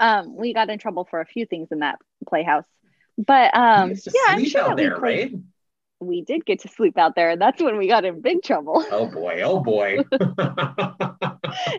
[0.00, 1.98] Um, we got in trouble for a few things in that
[2.28, 2.66] Playhouse,
[3.16, 5.32] but um, yeah, I'm sure there, right?
[6.00, 8.84] we did get to sleep out there, and that's when we got in big trouble.
[8.90, 9.98] Oh boy, oh boy.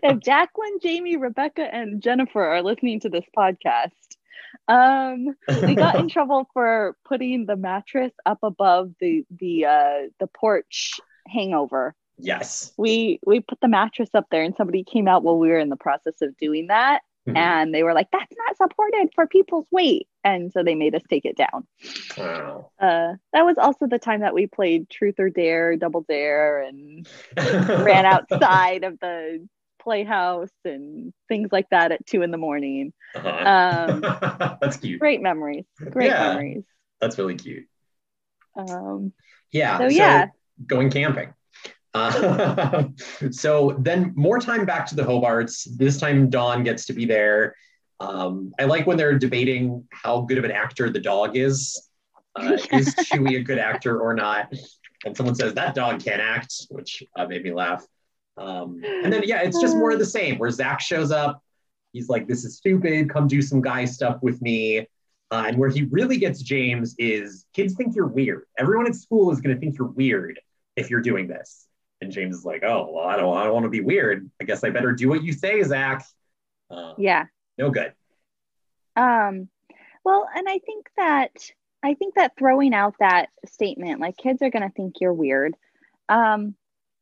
[0.03, 3.91] if Jacqueline, Jamie, Rebecca, and Jennifer are listening to this podcast,
[4.67, 10.27] um, we got in trouble for putting the mattress up above the the uh, the
[10.27, 11.95] porch hangover.
[12.17, 12.73] Yes.
[12.77, 15.69] We we put the mattress up there, and somebody came out while we were in
[15.69, 17.37] the process of doing that, mm-hmm.
[17.37, 21.01] and they were like, "That's not supported for people's weight." and so they made us
[21.09, 21.65] take it down.
[22.17, 22.71] Wow.
[22.79, 27.07] Uh, that was also the time that we played Truth or Dare, Double Dare, and
[27.37, 29.47] ran outside of the
[29.81, 32.93] playhouse and things like that at two in the morning.
[33.15, 33.87] Uh-huh.
[33.89, 34.01] Um,
[34.61, 34.99] That's cute.
[34.99, 35.65] Great memories.
[35.89, 36.63] Great yeah, memories.
[36.99, 37.65] That's really cute.
[38.55, 39.13] Um,
[39.51, 39.77] yeah.
[39.77, 40.27] So, so yeah.
[40.67, 41.33] Going camping.
[41.93, 42.85] Uh,
[43.31, 45.67] so then more time back to the Hobarts.
[45.77, 47.55] This time Dawn gets to be there.
[47.99, 51.89] Um, I like when they're debating how good of an actor the dog is.
[52.35, 54.53] Uh, is Chewy a good actor or not?
[55.05, 57.85] And someone says that dog can't act, which uh, made me laugh.
[58.37, 60.37] Um, and then yeah, it's just more of the same.
[60.37, 61.43] Where Zach shows up,
[61.91, 63.09] he's like, "This is stupid.
[63.09, 64.87] Come do some guy stuff with me."
[65.31, 68.45] Uh, and where he really gets James is kids think you're weird.
[68.57, 70.39] Everyone at school is going to think you're weird
[70.75, 71.67] if you're doing this.
[72.09, 74.31] And James is like, "Oh, well, I don't, I don't want to be weird.
[74.41, 76.03] I guess I better do what you say, Zach."
[76.71, 77.25] Uh, yeah,
[77.55, 77.93] no good.
[78.95, 79.47] Um,
[80.03, 81.31] well, and I think that
[81.83, 85.53] I think that throwing out that statement, like kids are going to think you're weird.
[86.09, 86.55] Um,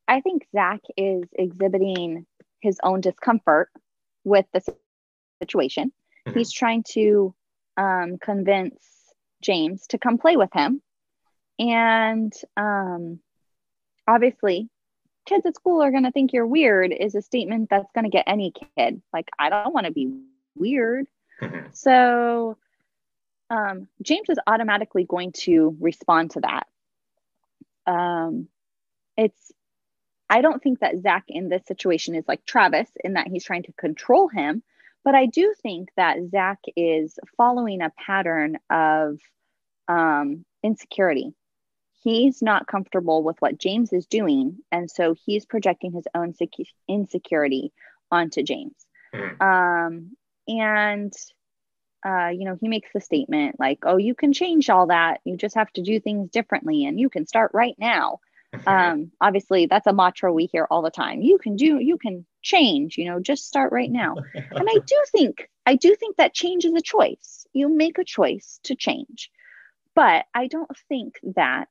[0.09, 2.25] I think Zach is exhibiting
[2.59, 3.69] his own discomfort
[4.25, 4.61] with the
[5.41, 5.93] situation.
[6.27, 6.37] Mm-hmm.
[6.37, 7.33] He's trying to
[7.77, 8.75] um, convince
[9.41, 10.81] James to come play with him.
[11.59, 13.19] And um,
[14.05, 14.69] obviously,
[15.27, 18.09] kids at school are going to think you're weird is a statement that's going to
[18.09, 19.01] get any kid.
[19.13, 20.19] Like, I don't want to be
[20.55, 21.05] weird.
[21.41, 21.67] Mm-hmm.
[21.73, 22.57] So,
[23.49, 26.67] um, James is automatically going to respond to that.
[27.85, 28.47] Um,
[29.15, 29.51] it's,
[30.29, 33.63] I don't think that Zach in this situation is like Travis in that he's trying
[33.63, 34.63] to control him,
[35.05, 39.19] but I do think that Zach is following a pattern of
[39.87, 41.33] um, insecurity.
[42.03, 44.57] He's not comfortable with what James is doing.
[44.71, 46.33] And so he's projecting his own
[46.87, 47.73] insecurity
[48.11, 48.75] onto James.
[49.13, 49.41] Mm.
[49.41, 50.17] Um,
[50.47, 51.13] and
[52.05, 55.19] uh, you know, he makes the statement like, oh, you can change all that.
[55.25, 58.19] You just have to do things differently and you can start right now.
[58.67, 61.21] um, obviously, that's a mantra we hear all the time.
[61.21, 64.15] You can do, you can change, you know, just start right now.
[64.33, 67.45] and I do think, I do think that change is a choice.
[67.51, 69.29] You make a choice to change.
[69.97, 71.69] But I don't think that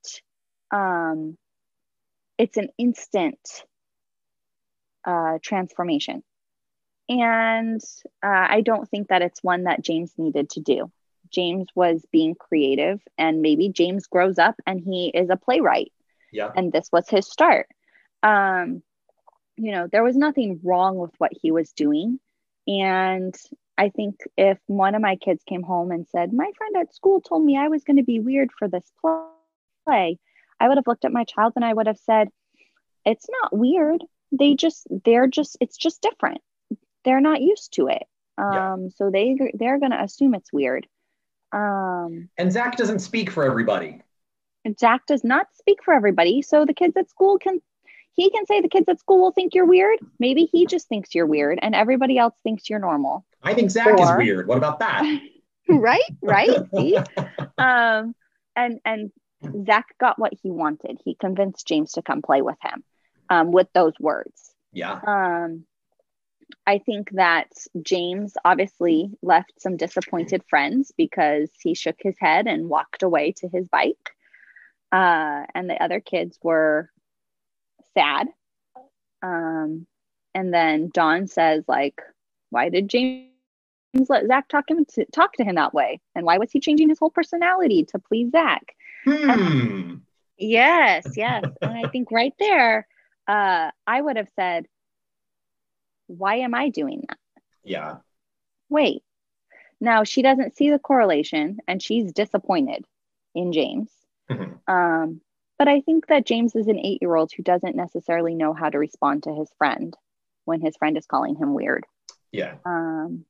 [0.72, 1.38] um,
[2.36, 3.38] it's an instant
[5.04, 6.24] uh, transformation.
[7.08, 7.80] And
[8.24, 10.90] uh, I don't think that it's one that James needed to do.
[11.30, 15.92] James was being creative, and maybe James grows up and he is a playwright.
[16.32, 16.50] Yeah.
[16.52, 17.68] And this was his start.
[18.24, 18.82] Um,
[19.56, 22.18] you know, there was nothing wrong with what he was doing.
[22.66, 23.36] And
[23.78, 27.20] I think if one of my kids came home and said, My friend at school
[27.20, 30.18] told me I was going to be weird for this play,
[30.58, 32.28] I would have looked at my child and I would have said,
[33.04, 34.02] It's not weird.
[34.32, 36.40] They just, they're just, it's just different
[37.06, 38.02] they're not used to it.
[38.36, 38.88] Um, yeah.
[38.96, 40.86] so they they're gonna assume it's weird.
[41.52, 44.02] Um, and Zach doesn't speak for everybody.
[44.78, 46.42] Zach does not speak for everybody.
[46.42, 47.62] So the kids at school can
[48.16, 49.98] he can say the kids at school will think you're weird.
[50.18, 53.24] Maybe he just thinks you're weird and everybody else thinks you're normal.
[53.42, 54.48] I think Zach or, is weird.
[54.48, 55.04] What about that?
[55.68, 56.50] right, right.
[56.74, 56.98] See?
[57.58, 58.14] um,
[58.56, 59.12] and and
[59.66, 60.98] Zach got what he wanted.
[61.04, 62.82] He convinced James to come play with him
[63.28, 64.54] um, with those words.
[64.72, 64.98] Yeah.
[65.06, 65.66] Um,
[66.66, 67.48] I think that
[67.82, 73.48] James obviously left some disappointed friends because he shook his head and walked away to
[73.48, 74.10] his bike.
[74.90, 76.90] Uh, and the other kids were
[77.96, 78.28] sad.
[79.22, 79.86] Um,
[80.34, 82.00] and then Dawn says, like,
[82.50, 83.30] why did James
[84.08, 86.00] let Zach talk him to talk to him that way?
[86.14, 88.74] And why was he changing his whole personality to please Zach?
[89.04, 89.94] Hmm.
[90.36, 91.44] yes, yes.
[91.62, 92.86] and I think right there,
[93.26, 94.66] uh, I would have said,
[96.06, 97.18] why am I doing that?
[97.64, 97.96] Yeah.
[98.68, 99.02] Wait.
[99.80, 102.84] Now she doesn't see the correlation and she's disappointed
[103.34, 103.90] in James.
[104.30, 104.72] Mm-hmm.
[104.72, 105.20] Um,
[105.58, 108.68] but I think that James is an eight year old who doesn't necessarily know how
[108.68, 109.94] to respond to his friend
[110.44, 111.84] when his friend is calling him weird.
[112.32, 112.54] Yeah.
[112.64, 113.24] Um,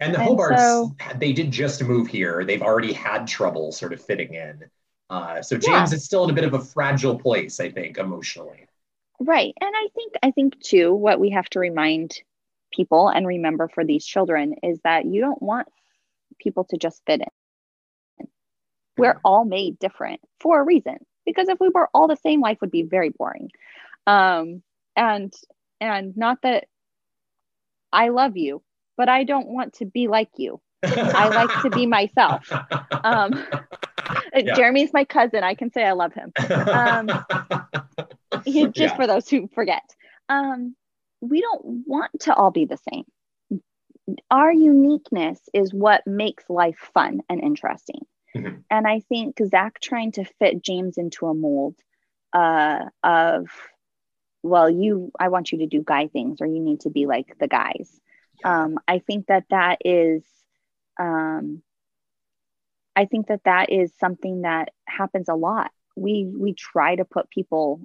[0.00, 2.44] and the and Hobarts, so, they did just move here.
[2.44, 4.64] They've already had trouble sort of fitting in.
[5.10, 5.96] Uh, so James yeah.
[5.96, 8.66] is still in a bit of a fragile place, I think, emotionally.
[9.18, 9.52] Right.
[9.60, 12.14] And I think I think too what we have to remind
[12.72, 15.68] people and remember for these children is that you don't want
[16.38, 18.26] people to just fit in.
[18.96, 19.20] We're mm-hmm.
[19.26, 20.98] all made different for a reason.
[21.26, 23.50] Because if we were all the same, life would be very boring.
[24.06, 24.62] Um,
[24.96, 25.32] and
[25.80, 26.66] and not that
[27.92, 28.62] I love you,
[28.96, 30.60] but I don't want to be like you.
[30.82, 32.50] I like to be myself.
[33.04, 33.32] Um,
[34.34, 34.54] yeah.
[34.54, 35.42] Jeremy's my cousin.
[35.44, 36.32] I can say I love him.
[36.50, 37.08] Um,
[38.46, 38.96] just yeah.
[38.96, 39.82] for those who forget.
[40.28, 40.74] Um,
[41.20, 43.04] we don't want to all be the same.
[44.30, 48.00] Our uniqueness is what makes life fun and interesting.
[48.36, 48.60] Mm-hmm.
[48.70, 51.76] And I think Zach trying to fit James into a mold
[52.32, 53.48] uh, of,
[54.42, 57.38] well, you, I want you to do guy things, or you need to be like
[57.38, 57.90] the guys.
[58.44, 60.24] Um, I think that that is,
[60.98, 61.62] um,
[62.96, 65.70] I think that that is something that happens a lot.
[65.96, 67.80] We we try to put people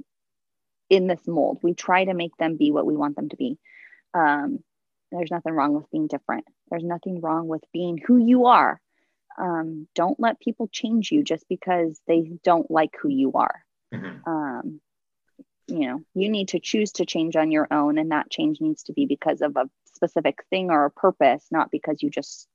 [0.89, 1.59] in this mold.
[1.61, 3.57] We try to make them be what we want them to be.
[4.13, 4.59] Um,
[5.11, 6.45] there's nothing wrong with being different.
[6.69, 8.79] There's nothing wrong with being who you are.
[9.37, 13.63] Um, don't let people change you just because they don't like who you are.
[13.93, 14.29] Mm-hmm.
[14.29, 14.81] Um,
[15.67, 18.83] you know, you need to choose to change on your own, and that change needs
[18.83, 22.47] to be because of a specific thing or a purpose, not because you just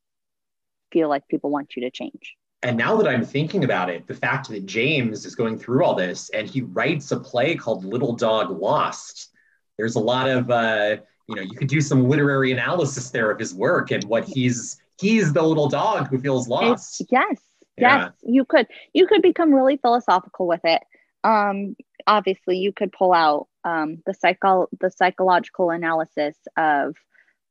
[0.93, 2.37] feel like people want you to change.
[2.63, 5.95] And now that I'm thinking about it, the fact that James is going through all
[5.95, 9.31] this and he writes a play called Little Dog Lost,
[9.79, 10.97] there's a lot of, uh,
[11.27, 14.77] you know, you could do some literary analysis there of his work and what he's,
[15.01, 17.01] he's the little dog who feels lost.
[17.01, 17.41] It's, yes.
[17.77, 18.67] Yes, you could.
[18.93, 20.83] You could become really philosophical with it.
[21.25, 26.95] Um, obviously, you could pull out um, the psycho the psychological analysis of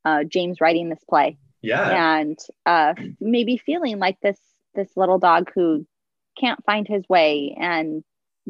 [0.06, 1.40] uh, James writing this play.
[1.62, 4.40] Yeah, and uh, maybe feeling like this
[4.76, 5.88] this little dog who
[6.40, 8.04] can't find his way, and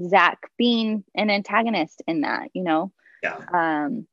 [0.05, 2.49] Zach being an antagonist in that.
[2.53, 2.91] You know.
[3.23, 3.37] Yeah.
[3.53, 4.07] Um,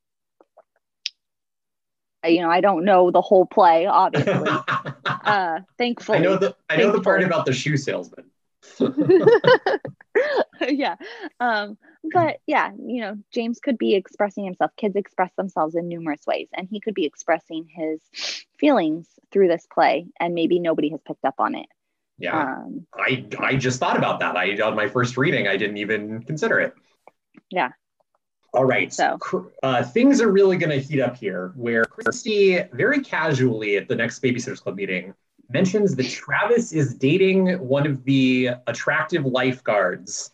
[2.29, 4.33] you know, I don't know the whole play, obviously.
[5.07, 8.31] uh, thankfully, I know the I know the part about the shoe salesman.
[10.69, 10.97] yeah,
[11.41, 11.79] um,
[12.13, 14.71] but yeah, you know, James could be expressing himself.
[14.77, 18.01] Kids express themselves in numerous ways, and he could be expressing his
[18.59, 21.67] feelings through this play, and maybe nobody has picked up on it.
[22.19, 24.37] Yeah, um, I I just thought about that.
[24.37, 26.75] I on my first reading, I didn't even consider it.
[27.51, 27.73] Yeah,
[28.57, 28.93] all right.
[28.93, 29.19] So
[29.63, 33.95] uh, things are really going to heat up here, where Kristy very casually at the
[33.95, 35.15] next Babysitters Club meeting
[35.51, 40.33] mentions that Travis is dating one of the attractive lifeguards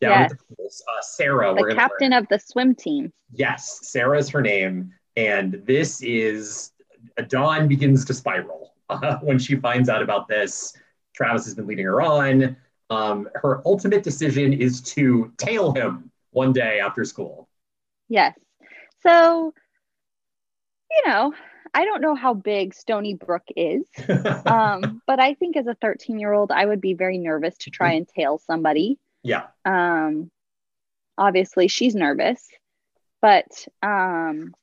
[0.00, 0.32] down yes.
[0.32, 1.52] at the pools, uh, Sarah.
[1.54, 3.12] The captain of the swim team.
[3.32, 6.70] Yes, Sarah is her name, and this is
[7.28, 10.72] Dawn begins to spiral uh, when she finds out about this.
[11.12, 12.56] Travis has been leading her on.
[12.90, 17.48] Um, her ultimate decision is to tail him one day after school.
[18.08, 18.38] Yes.
[19.02, 19.52] So,
[20.90, 21.32] you know,
[21.72, 23.84] I don't know how big Stoneybrook is,
[24.46, 27.70] um, but I think as a 13 year old, I would be very nervous to
[27.70, 28.98] try and tail somebody.
[29.22, 29.46] Yeah.
[29.64, 30.30] Um,
[31.18, 32.46] obviously, she's nervous,
[33.20, 34.54] but um,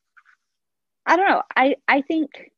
[1.05, 1.41] I don't know.
[1.55, 2.51] I I think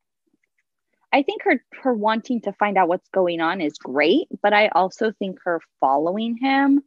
[1.11, 4.67] I think her her wanting to find out what's going on is great, but I
[4.67, 6.81] also think her following him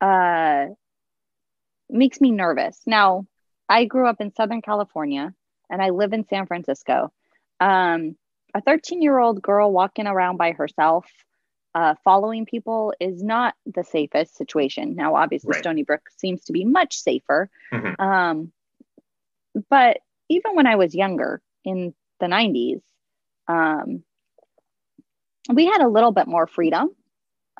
[0.00, 0.66] uh,
[1.88, 2.80] makes me nervous.
[2.86, 3.26] Now,
[3.68, 5.34] I grew up in Southern California
[5.70, 7.12] and I live in San Francisco.
[7.60, 8.16] Um,
[8.54, 11.06] a 13 year old girl walking around by herself,
[11.74, 14.94] uh, following people is not the safest situation.
[14.96, 15.62] Now, obviously, right.
[15.62, 17.50] Stoneybrook seems to be much safer.
[17.72, 18.02] Mm-hmm.
[18.02, 18.52] Um,
[19.68, 22.80] but even when I was younger in the 90s,
[23.48, 24.02] um,
[25.52, 26.90] we had a little bit more freedom.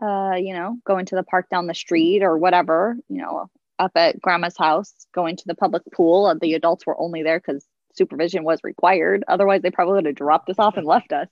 [0.01, 3.93] Uh, you know, going to the park down the street or whatever, you know, up
[3.95, 6.35] at grandma's house going to the public pool.
[6.41, 9.25] The adults were only there because supervision was required.
[9.29, 11.29] Otherwise, they probably would have dropped us off and left us.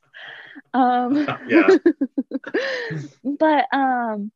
[0.75, 1.17] Um,
[1.49, 1.69] yeah.
[3.25, 4.31] but um,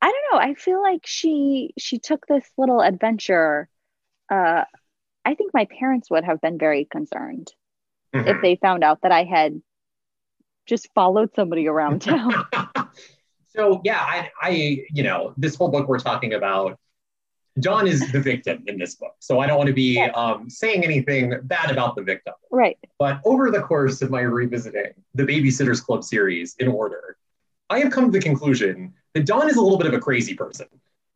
[0.00, 0.38] I don't know.
[0.38, 3.68] I feel like she she took this little adventure.
[4.30, 4.64] Uh,
[5.24, 7.52] I think my parents would have been very concerned
[8.14, 8.28] mm-hmm.
[8.28, 9.60] if they found out that I had
[10.66, 12.44] just followed somebody around town.
[13.48, 14.50] so yeah, I, I,
[14.90, 16.78] you know, this whole book we're talking about
[17.60, 19.14] Dawn is the victim in this book.
[19.18, 22.34] So I don't want to be um, saying anything bad about the victim.
[22.50, 22.78] Right.
[22.98, 27.16] But over the course of my revisiting the Babysitters Club series in order,
[27.70, 30.34] I have come to the conclusion that Dawn is a little bit of a crazy
[30.34, 30.66] person.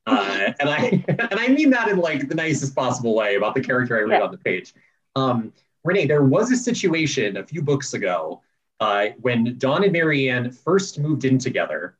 [0.07, 3.61] Uh, and I and I mean that in like the nicest possible way about the
[3.61, 4.25] character I read yeah.
[4.25, 4.75] on the page.
[5.17, 5.53] Um,
[5.85, 8.43] Renee, there was a situation a few books ago
[8.81, 11.97] uh, when Dawn and Mary Anne first moved in together,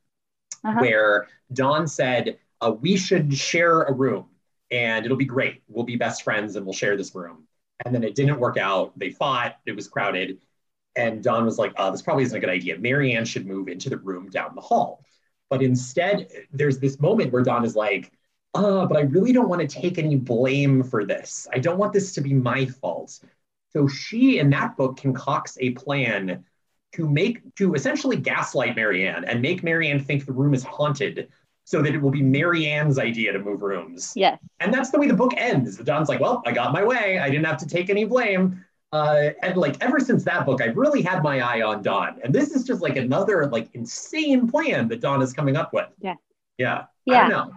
[0.63, 0.79] uh-huh.
[0.79, 4.25] where Dawn said, uh, "We should share a room."
[4.71, 5.61] And it'll be great.
[5.67, 7.45] We'll be best friends and we'll share this room.
[7.85, 8.97] And then it didn't work out.
[8.97, 10.39] They fought, it was crowded.
[10.95, 12.77] And Dawn was like, oh, this probably isn't a good idea.
[12.77, 15.03] Mary Anne should move into the room down the hall.
[15.49, 18.11] But instead, there's this moment where Dawn is like,
[18.53, 21.47] oh, but I really don't want to take any blame for this.
[21.53, 23.19] I don't want this to be my fault.
[23.71, 26.43] So she, in that book, concocts a plan
[26.93, 30.63] to make, to essentially gaslight Mary Anne and make Mary Anne think the room is
[30.63, 31.29] haunted
[31.63, 34.13] so that it will be Mary Anne's idea to move rooms.
[34.15, 34.39] Yes.
[34.59, 35.77] And that's the way the book ends.
[35.77, 37.19] Dawn's like, well, I got my way.
[37.19, 38.63] I didn't have to take any blame.
[38.91, 42.19] Uh, and like ever since that book, I've really had my eye on Dawn.
[42.23, 45.87] And this is just like another like insane plan that Dawn is coming up with.
[46.01, 46.15] Yeah.
[46.57, 46.85] Yeah.
[47.05, 47.27] Yeah.
[47.27, 47.49] I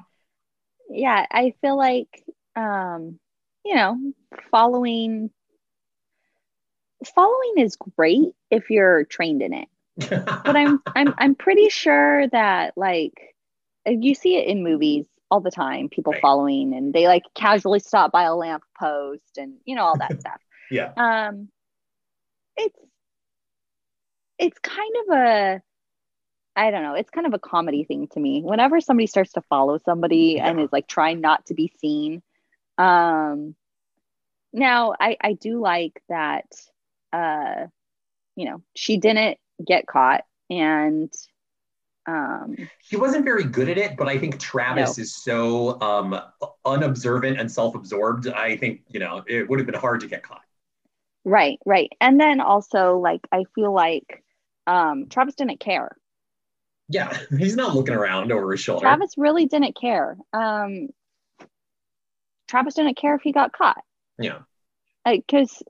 [0.91, 1.27] yeah.
[1.31, 2.23] I feel like
[2.57, 3.19] um,
[3.65, 3.99] you know,
[4.51, 5.31] following
[7.15, 9.69] following is great if you're trained in it.
[9.97, 13.34] but I'm I'm I'm pretty sure that like
[13.87, 16.23] you see it in movies all the time people right.
[16.23, 20.21] following and they like casually stop by a lamp post and you know all that
[20.21, 20.41] stuff
[20.71, 21.49] yeah um
[22.57, 22.79] it's
[24.39, 25.63] it's kind of a
[26.57, 26.95] I don't know.
[26.95, 28.43] It's kind of a comedy thing to me.
[28.43, 30.49] Whenever somebody starts to follow somebody yeah.
[30.49, 32.23] and is like trying not to be seen.
[32.79, 33.55] Um
[34.53, 36.47] now I I do like that
[37.13, 37.67] uh
[38.37, 41.13] you know, she didn't get caught and
[42.07, 42.57] um,
[42.89, 45.03] he wasn't very good at it, but I think Travis no.
[45.03, 46.21] is so um,
[46.65, 48.29] unobservant and self-absorbed.
[48.29, 50.43] I think you know it would have been hard to get caught.
[51.25, 54.23] Right, right, and then also like I feel like
[54.67, 55.97] um, Travis didn't care.
[56.89, 58.83] Yeah, he's not looking around over his shoulder.
[58.83, 60.17] Travis really didn't care.
[60.33, 60.89] Um,
[62.49, 63.83] Travis didn't care if he got caught.
[64.19, 64.41] Yeah.
[65.05, 65.63] Because,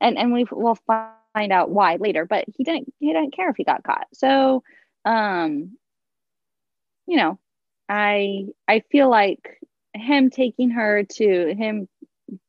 [0.00, 2.24] and and we will find out why later.
[2.24, 4.06] But he didn't he didn't care if he got caught.
[4.12, 4.62] So,
[5.06, 5.78] um,
[7.06, 7.38] you know,
[7.88, 9.60] I I feel like
[9.94, 11.88] him taking her to him,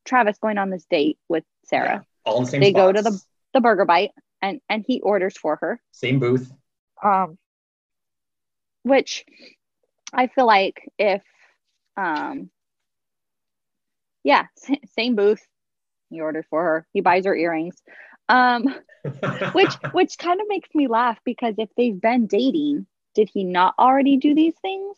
[0.05, 1.97] Travis going on this date with Sarah.
[1.99, 2.85] Yeah, all in the same They spots.
[2.85, 3.21] go to the
[3.53, 4.11] the burger bite,
[4.41, 5.79] and and he orders for her.
[5.91, 6.51] same booth.
[7.03, 7.37] um
[8.83, 9.25] which
[10.13, 11.21] i feel like if
[11.97, 12.49] um
[14.23, 14.45] yeah
[14.97, 15.45] same booth
[16.09, 17.75] he orders for her he buys her earrings
[18.29, 18.63] um
[19.53, 22.85] which which kind of makes me laugh because if they've been dating
[23.15, 24.95] did he not already do these things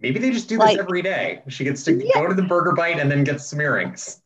[0.00, 1.40] Maybe they just do this every day.
[1.48, 2.10] She gets to Yeah.
[2.14, 4.20] go to the burger bite and then gets some earrings.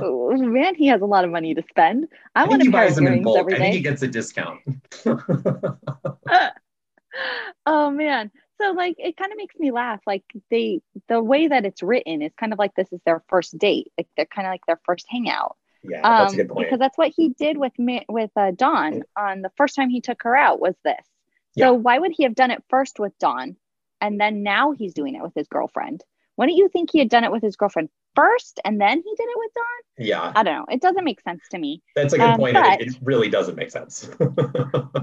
[0.00, 2.68] oh, man he has a lot of money to spend i, I want think he
[2.68, 3.38] a pair buys them in bulk.
[3.40, 4.60] every I think he gets a discount.
[7.66, 8.30] oh man
[8.60, 12.22] so like it kind of makes me laugh like they the way that it's written
[12.22, 14.80] is kind of like this is their first date like they're kind of like their
[14.84, 16.66] first hangout yeah, that's a um, good point.
[16.66, 20.00] because that's what he did with me with uh, Dawn on the first time he
[20.00, 21.04] took her out was this.
[21.54, 21.66] Yeah.
[21.66, 23.56] So why would he have done it first with Dawn,
[24.00, 26.02] and then now he's doing it with his girlfriend?
[26.36, 29.28] Wouldn't you think he had done it with his girlfriend first, and then he did
[29.28, 30.06] it with Dawn?
[30.06, 30.66] yeah, I don't know.
[30.68, 31.82] It doesn't make sense to me.
[31.94, 32.54] that's a good um, point.
[32.54, 34.08] but- it, it really doesn't make sense.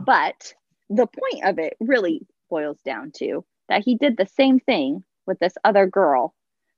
[0.06, 0.54] But
[0.90, 5.40] the point of it really boils down to that he did the same thing with
[5.40, 6.34] this other girl,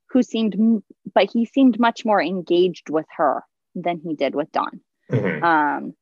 [0.09, 0.83] who seemed,
[1.15, 3.43] but he seemed much more engaged with her
[3.75, 4.81] than he did with Dawn.
[5.11, 5.43] Mhm.
[5.43, 5.93] um,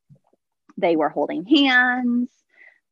[0.77, 2.29] they were holding hands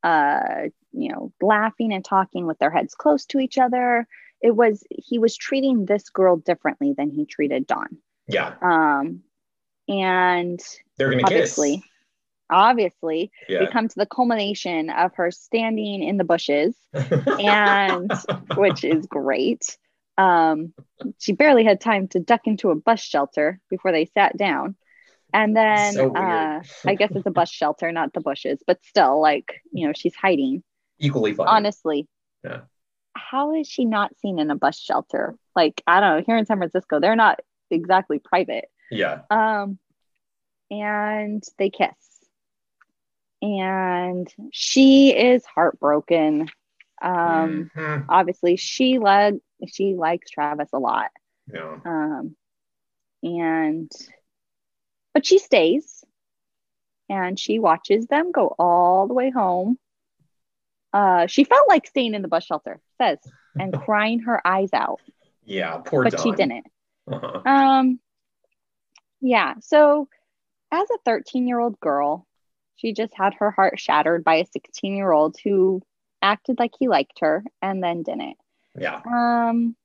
[0.03, 4.07] uh, you know laughing and talking with their heads close to each other
[4.41, 7.97] it was he was treating this girl differently than he treated dawn
[8.27, 9.21] Yeah, um,
[9.87, 10.59] and
[10.97, 11.83] they're gonna obviously
[12.49, 13.59] obviously kiss.
[13.59, 16.75] we come to the culmination of her standing in the bushes
[17.39, 18.11] and
[18.55, 19.77] which is great
[20.19, 20.73] um,
[21.19, 24.75] she barely had time to duck into a bus shelter before they sat down
[25.33, 29.21] and then So uh, i guess it's a bus shelter not the bushes but still
[29.21, 30.63] like you know she's hiding
[30.99, 31.49] Equally funny.
[31.49, 32.07] honestly
[32.43, 32.61] Yeah.
[33.15, 36.45] how is she not seen in a bus shelter like i don't know here in
[36.45, 37.39] san francisco they're not
[37.71, 39.21] exactly private Yeah.
[39.31, 39.79] um
[40.71, 42.19] and they kiss
[43.41, 46.47] and she is heartbroken
[47.01, 48.05] um Mhm.
[48.09, 51.09] obviously she led she likes travis a lot
[51.51, 51.77] Yeah.
[51.85, 52.35] um
[53.23, 53.91] and
[55.13, 56.03] but she stays
[57.09, 59.77] and she watches them go all the way home
[60.93, 63.17] uh she felt like staying in the bus shelter says
[63.59, 65.01] and crying her eyes out
[65.45, 65.77] Yeah.
[65.77, 66.23] Poor but Dawn.
[66.23, 66.65] she didn't
[67.11, 67.41] Uh-huh.
[67.49, 67.99] um
[69.21, 70.07] yeah so
[70.71, 72.25] as a 13 year old girl
[72.75, 75.81] she just had her heart shattered by a 16 year old who
[76.21, 78.37] acted like he liked her and then didn't
[78.79, 79.01] Yeah.
[79.05, 79.75] um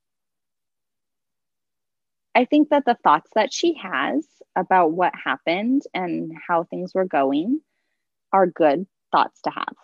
[2.34, 4.26] i think that the thoughts that she has
[4.56, 7.60] about what happened and how things were going
[8.32, 9.74] are good thoughts to have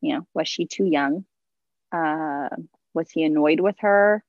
[0.00, 1.24] you know was she too young
[1.92, 2.48] uh
[2.94, 4.22] was he annoyed with her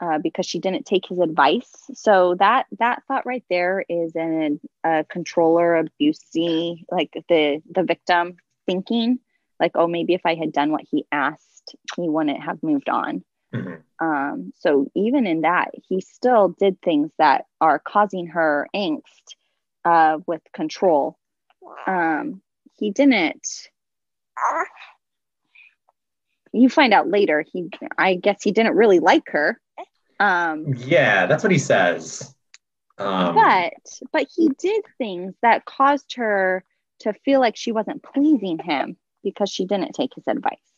[0.00, 1.70] uh, because she didn't take his advice.
[1.94, 8.36] So that that thought right there is an a controller abusey, like the the victim
[8.66, 9.20] thinking,
[9.60, 11.53] like oh maybe if I had done what he asked,
[11.96, 13.24] he wouldn't have moved on.
[13.52, 13.82] Mhm.
[14.00, 19.36] Um, so even in that, he still did things that are causing her angst
[19.84, 21.16] uh, with control.
[21.86, 22.42] Um,
[22.76, 23.46] he didn't.
[26.52, 27.44] You find out later.
[27.52, 29.60] He, I guess, he didn't really like her.
[30.20, 32.34] Um, Yeah, that's what he says.
[32.96, 33.72] Um, but
[34.12, 36.64] but he did things that caused her
[37.00, 40.73] to feel like she wasn't pleasing him because she didn't take his advice.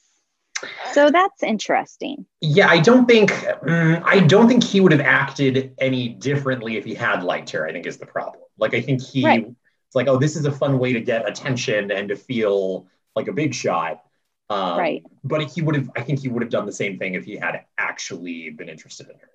[0.92, 2.26] So that's interesting.
[2.40, 6.84] yeah, I don't think mm, I don't think he would have acted any differently if
[6.84, 7.66] he had liked her.
[7.66, 8.42] I think is the problem.
[8.58, 9.46] Like I think he Right.
[9.46, 13.28] it's like, oh, this is a fun way to get attention and to feel like
[13.28, 14.02] a big shot.
[14.48, 15.02] Um, Right.
[15.24, 15.90] But he would have.
[15.96, 19.08] I think he would have done the same thing if he had actually been interested
[19.08, 19.30] in her.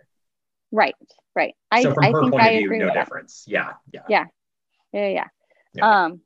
[0.72, 0.95] Right,
[1.35, 1.53] right.
[1.69, 3.06] I, so from I her think point I of view, agree no with that.
[3.06, 3.43] difference.
[3.48, 4.26] Yeah, yeah, Yeah.
[4.93, 5.27] Yeah, yeah.
[5.73, 6.03] Yeah.
[6.06, 6.22] Um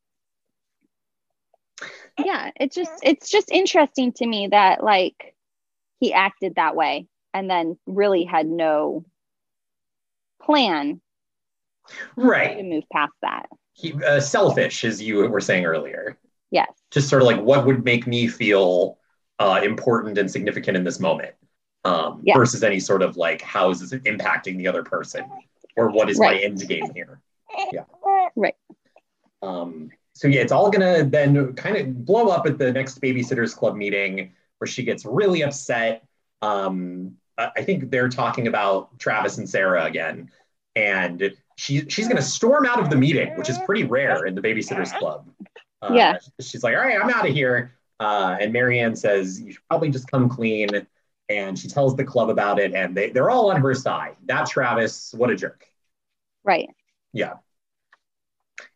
[2.23, 5.35] yeah, it's just it's just interesting to me that like
[5.99, 9.05] he acted that way and then really had no
[10.41, 11.01] plan
[12.15, 13.47] Right to move past that.
[13.73, 16.17] He, uh, selfish, as you were saying earlier.
[16.51, 16.71] Yes.
[16.91, 18.97] just sort of like what would make me feel
[19.39, 21.33] uh, important and significant in this moment
[21.83, 22.37] um, Yeah.
[22.37, 25.25] versus any sort of like how is this impacting the other person
[25.75, 26.37] or what is Right.
[26.37, 27.19] my end game here
[27.73, 27.83] yeah
[28.35, 28.55] Right.
[29.41, 33.55] um, so yeah it's all gonna then kind of blow up at the next babysitters
[33.55, 36.05] club meeting where she gets really upset.
[36.41, 40.31] Um, I think they're talking about Travis and Sarah again,
[40.75, 44.35] and she she's going to storm out of the meeting, which is pretty rare in
[44.35, 45.29] the Babysitters Club.
[45.81, 49.41] Uh, yeah, she's like, "All right, I'm out of here." Uh, and Mary Anne says,
[49.41, 50.69] "You should probably just come clean."
[51.27, 54.15] And she tells the club about it, and they they're all on her side.
[54.25, 55.65] That Travis, what a jerk.
[56.45, 56.69] Right.
[57.11, 57.33] Yeah.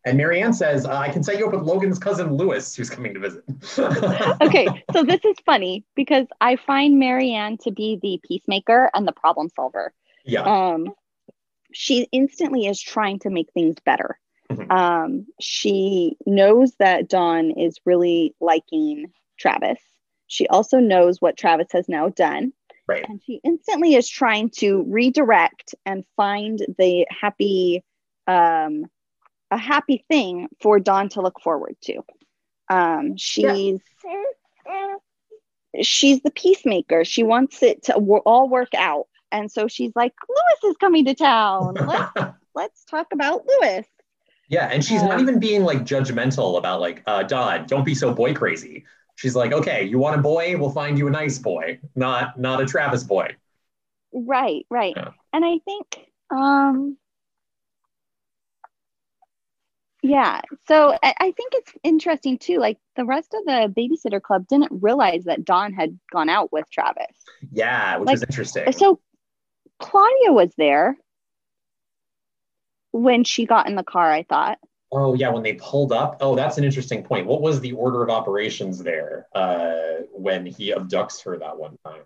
[0.04, 2.90] And Mary Anne says, uh, I can set you up with Logan's cousin Lewis, who's
[2.90, 3.44] coming to visit.
[4.40, 9.06] okay, so this is funny because I find Mary Anne to be the peacemaker and
[9.06, 9.92] the problem solver.
[10.24, 10.42] Yeah.
[10.42, 10.92] Um,
[11.72, 14.18] she instantly is trying to make things better.
[14.50, 14.70] Mm-hmm.
[14.70, 19.78] Um, she knows that Dawn is really liking Travis.
[20.26, 22.52] She also knows what Travis has now done.
[22.86, 23.04] Right.
[23.08, 27.84] And she instantly is trying to redirect and find the happy
[28.26, 28.86] um,
[29.50, 32.02] a happy thing for Dawn to look forward to.
[32.68, 33.80] Um, she's
[34.66, 34.94] yeah.
[35.82, 37.04] she's the peacemaker.
[37.04, 41.04] She wants it to w- all work out, and so she's like, "Lewis is coming
[41.06, 41.74] to town.
[41.86, 43.86] Let's let's talk about Lewis."
[44.48, 47.94] Yeah, and she's um, not even being like judgmental about like, uh, Dawn, don't be
[47.94, 48.84] so boy crazy.
[49.14, 50.56] She's like, okay, you want a boy?
[50.56, 53.36] We'll find you a nice boy, not not a Travis boy.
[54.12, 54.94] Right, right.
[54.96, 55.10] Yeah.
[55.32, 56.96] And I think um
[60.02, 60.40] yeah.
[60.66, 62.58] So I, I, think it's interesting too.
[62.58, 66.70] Like the rest of the babysitter club didn't realize that Dawn had gone out with
[66.70, 67.06] Travis.
[67.52, 68.72] Yeah, which like, is interesting.
[68.72, 69.00] So
[69.78, 70.96] Claudia was there
[72.92, 74.58] when she got in the car, I thought.
[74.92, 76.16] Oh yeah, when they pulled up.
[76.20, 77.26] Oh, that's an interesting point.
[77.26, 82.02] What was the order of operations there uh, when he abducts her that one time?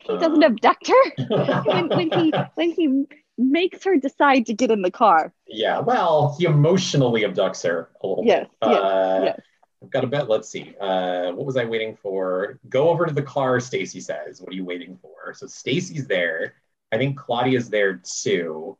[0.00, 1.26] He doesn't uh, abduct her
[1.64, 3.04] when, when he when he
[3.40, 5.32] makes her decide to get in the car.
[5.46, 8.70] Yeah, well, he emotionally abducts her a little yes, bit.
[8.70, 9.40] Yes, uh, yes.
[9.82, 10.28] I've got a bet.
[10.28, 10.74] Let's see.
[10.78, 12.58] Uh, what was I waiting for?
[12.68, 14.40] Go over to the car, Stacey says.
[14.40, 15.32] What are you waiting for?
[15.32, 16.54] So Stacey's there.
[16.92, 18.76] I think Claudia's there too.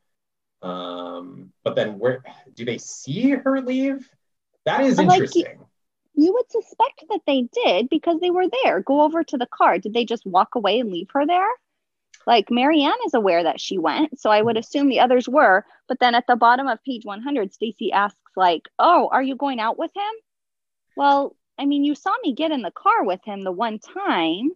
[0.61, 2.23] Um, but then where
[2.53, 4.07] do they see her leave?
[4.65, 5.45] That is interesting.
[5.45, 5.57] Like
[6.15, 8.81] you, you would suspect that they did because they were there.
[8.81, 9.79] Go over to the car.
[9.79, 11.49] Did they just walk away and leave her there?
[12.27, 15.65] Like Mary Anne is aware that she went, so I would assume the others were.
[15.87, 19.59] But then at the bottom of page 100, Stacey asks, like, "Oh, are you going
[19.59, 20.13] out with him?"
[20.95, 24.51] Well, I mean, you saw me get in the car with him the one time.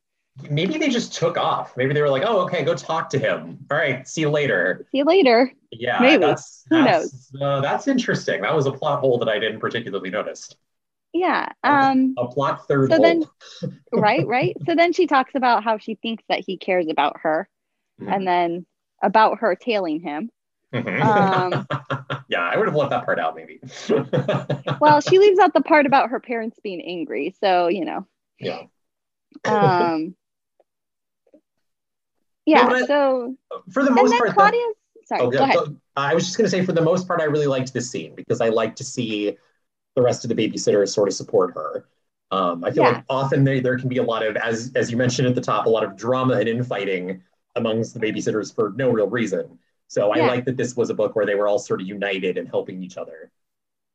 [0.50, 1.78] Maybe they just took off.
[1.78, 3.60] Maybe they were like, "Oh, okay, go talk to him.
[3.72, 5.52] All right, see you later." See you later.
[5.72, 6.26] Yeah, maybe.
[6.26, 7.32] That's, Who knows?
[7.40, 8.42] Uh, that's interesting.
[8.42, 10.54] That was a plot hole that I didn't particularly notice.
[11.16, 11.48] Yeah.
[11.64, 12.90] Um, a plot third.
[12.90, 13.04] So hole.
[13.04, 14.56] then, right, right.
[14.66, 17.48] So then she talks about how she thinks that he cares about her,
[18.00, 18.12] mm-hmm.
[18.12, 18.66] and then
[19.02, 20.30] about her tailing him.
[20.74, 21.02] Mm-hmm.
[21.02, 21.68] Um,
[22.30, 23.60] yeah, I would have left that part out maybe.
[24.80, 27.36] well, she leaves out the part about her parents being angry.
[27.40, 28.08] So, you know.
[28.40, 28.64] Yeah.
[29.46, 30.16] um,
[32.46, 32.64] yeah.
[32.64, 33.36] No, so
[33.72, 35.80] for the most part, Claudia's, sorry, oh, yeah, ahead.
[35.96, 38.16] I was just going to say, for the most part, I really liked this scene
[38.16, 39.38] because I like to see
[39.96, 41.86] the rest of the babysitters sort of support her.
[42.32, 42.90] Um, I feel yeah.
[42.90, 45.42] like often they, there can be a lot of, as as you mentioned at the
[45.42, 47.22] top, a lot of drama and infighting
[47.56, 49.60] amongst the babysitters for no real reason.
[49.88, 50.28] So I yeah.
[50.28, 52.84] like that this was a book where they were all sort of united and helping
[52.84, 53.32] each other.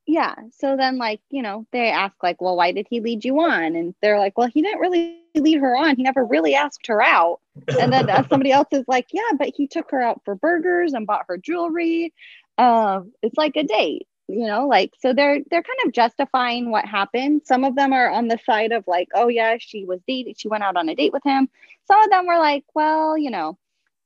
[0.07, 0.35] Yeah.
[0.59, 3.77] So then, like, you know, they ask, like, well, why did he lead you on?
[3.77, 5.97] And they're like, well, he didn't really lead her on.
[5.97, 7.41] He never really asked her out.
[7.79, 10.95] And then uh, somebody else is like, yeah, but he took her out for burgers
[10.95, 12.13] and bought her jewelry.
[12.59, 16.85] Uh, it's like a date you know like so they're they're kind of justifying what
[16.85, 20.35] happened some of them are on the side of like oh yeah she was dating
[20.37, 21.49] she went out on a date with him
[21.87, 23.59] some of them were like well you know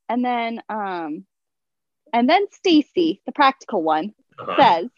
[0.09, 1.25] and then um
[2.13, 4.57] and then stacey the practical one uh-huh.
[4.59, 4.91] says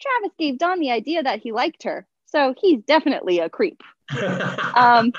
[0.00, 3.82] travis gave dawn the idea that he liked her so he's definitely a creep
[4.12, 5.12] um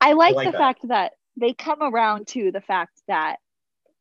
[0.00, 0.58] i like, I like the that.
[0.58, 3.36] fact that they come around to the fact that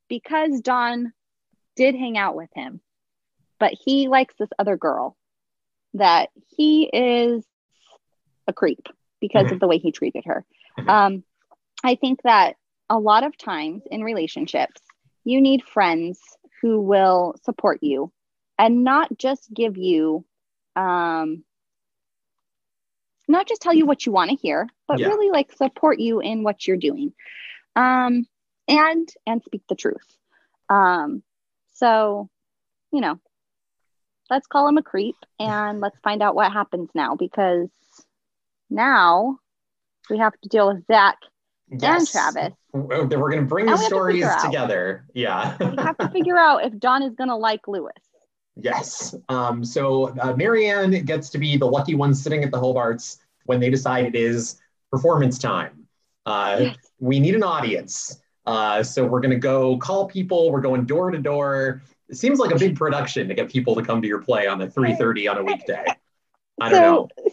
[0.07, 1.13] because dawn
[1.75, 2.81] did hang out with him
[3.61, 5.15] but he likes this other girl
[5.93, 7.45] that he is
[8.47, 8.87] a creep
[9.21, 9.53] because mm-hmm.
[9.53, 10.43] of the way he treated her.
[10.77, 10.89] Mm-hmm.
[10.89, 11.23] Um,
[11.83, 12.55] I think that
[12.89, 14.81] a lot of times in relationships,
[15.23, 16.19] you need friends
[16.61, 18.11] who will support you
[18.57, 20.25] and not just give you,
[20.75, 21.43] um,
[23.27, 25.07] not just tell you what you want to hear, but yeah.
[25.07, 27.13] really like support you in what you're doing,
[27.75, 28.25] um,
[28.67, 30.15] and and speak the truth.
[30.69, 31.23] Um,
[31.73, 32.29] so,
[32.93, 33.19] you know,
[34.31, 37.67] let's call him a creep and let's find out what happens now because
[38.69, 39.37] now
[40.09, 41.17] we have to deal with Zach
[41.69, 41.99] yes.
[41.99, 42.53] and Travis.
[42.71, 45.05] We're going to bring the stories to together.
[45.13, 45.57] Yeah.
[45.59, 47.91] we have to figure out if Dawn is going to like Lewis.
[48.55, 49.13] Yes.
[49.27, 53.17] Um, so uh, Mary Anne gets to be the lucky one sitting at the Hobarts
[53.45, 55.87] when they decide it is performance time.
[56.25, 56.77] Uh, yes.
[56.99, 58.21] We need an audience.
[58.45, 60.51] Uh, so we're going to go call people.
[60.51, 61.81] We're going door to door.
[62.11, 64.59] It seems like a big production to get people to come to your play on
[64.59, 65.85] the 3:30 on a weekday.
[66.61, 66.81] I don't so,
[67.23, 67.31] know.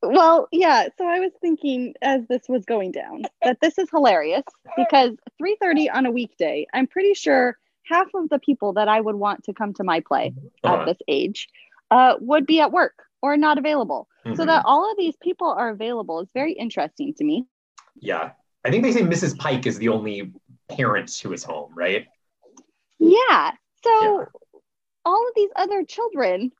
[0.00, 0.88] Well, yeah.
[0.96, 4.44] So I was thinking as this was going down that this is hilarious
[4.76, 6.66] because 3:30 on a weekday.
[6.72, 10.00] I'm pretty sure half of the people that I would want to come to my
[10.00, 10.82] play uh-huh.
[10.82, 11.48] at this age
[11.90, 14.08] uh, would be at work or not available.
[14.26, 14.36] Mm-hmm.
[14.36, 17.46] So that all of these people are available is very interesting to me.
[17.98, 18.32] Yeah.
[18.64, 19.38] I think they say Mrs.
[19.38, 20.32] Pike is the only
[20.68, 22.06] parent who is home, right?
[22.98, 23.52] Yeah.
[23.84, 24.24] So yeah.
[25.04, 26.52] all of these other children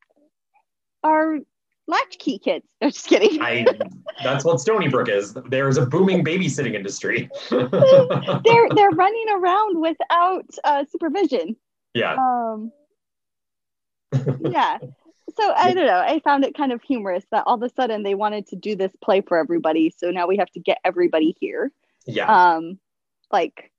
[1.02, 1.38] are
[1.88, 2.66] latchkey kids.
[2.80, 3.42] I'm just kidding.
[3.42, 3.66] I,
[4.22, 5.34] that's what Stoneybrook is.
[5.48, 7.28] There's a booming babysitting industry.
[7.50, 7.68] they're
[8.74, 11.56] they're running around without uh, supervision.
[11.94, 12.14] Yeah.
[12.14, 12.70] Um,
[14.40, 14.78] yeah.
[15.36, 16.00] So I don't know.
[16.00, 18.76] I found it kind of humorous that all of a sudden they wanted to do
[18.76, 19.92] this play for everybody.
[19.96, 21.72] So now we have to get everybody here.
[22.06, 22.26] Yeah.
[22.26, 22.78] Um,
[23.30, 23.70] like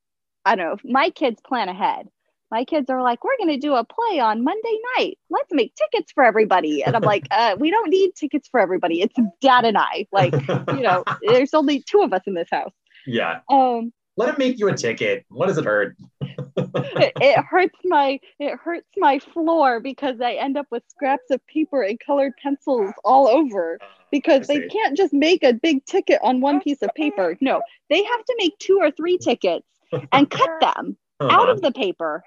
[0.45, 0.91] I don't know.
[0.91, 2.07] My kids plan ahead
[2.51, 5.17] my kids are like, we're going to do a play on Monday night.
[5.30, 6.84] Let's make tickets for everybody.
[6.84, 9.01] And I'm like, uh, we don't need tickets for everybody.
[9.01, 10.07] It's dad and I.
[10.11, 12.73] Like, you know, there's only two of us in this house.
[13.05, 13.39] Yeah.
[13.49, 15.26] Um, let him make you a ticket.
[15.30, 15.95] What does it hurt?
[16.21, 21.45] it, it, hurts my it hurts my floor because I end up with scraps of
[21.47, 23.80] paper and colored pencils all over
[24.11, 27.38] because they can't just make a big ticket on one piece of paper.
[27.39, 29.65] No, they have to make two or three tickets
[30.11, 31.35] and cut them uh-huh.
[31.35, 32.23] out of the paper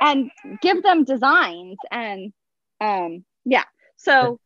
[0.00, 0.30] and
[0.60, 2.32] give them designs and
[2.80, 3.64] um yeah.
[3.96, 4.38] So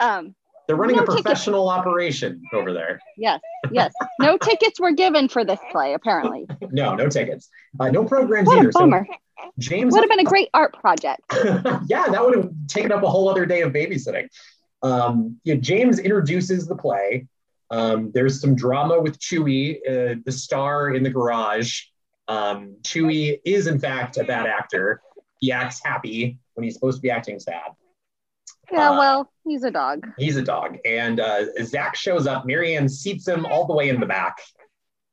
[0.00, 0.34] um
[0.66, 1.78] they're running no a professional tickets.
[1.78, 3.00] operation over there.
[3.16, 3.40] Yes
[3.70, 3.92] yes.
[4.20, 6.46] No tickets were given for this play apparently.
[6.70, 7.48] No no tickets.
[7.78, 8.70] Uh, no programs what either.
[8.70, 9.06] A bummer.
[9.08, 11.22] so james would have been a great art project.
[11.86, 14.28] Yeah that would have taken up a whole other day of babysitting.
[14.82, 17.26] Um yeah, james introduces the play.
[17.70, 21.82] Um, there's some drama with Chewy, uh, the star in the garage,
[22.28, 25.00] um, Chewie is, in fact, a bad actor.
[25.38, 27.72] He acts happy when he's supposed to be acting sad.
[28.72, 30.06] Yeah, uh, well, he's a dog.
[30.18, 30.78] He's a dog.
[30.84, 32.46] And uh, Zach shows up.
[32.46, 34.38] Mary Anne seats him all the way in the back.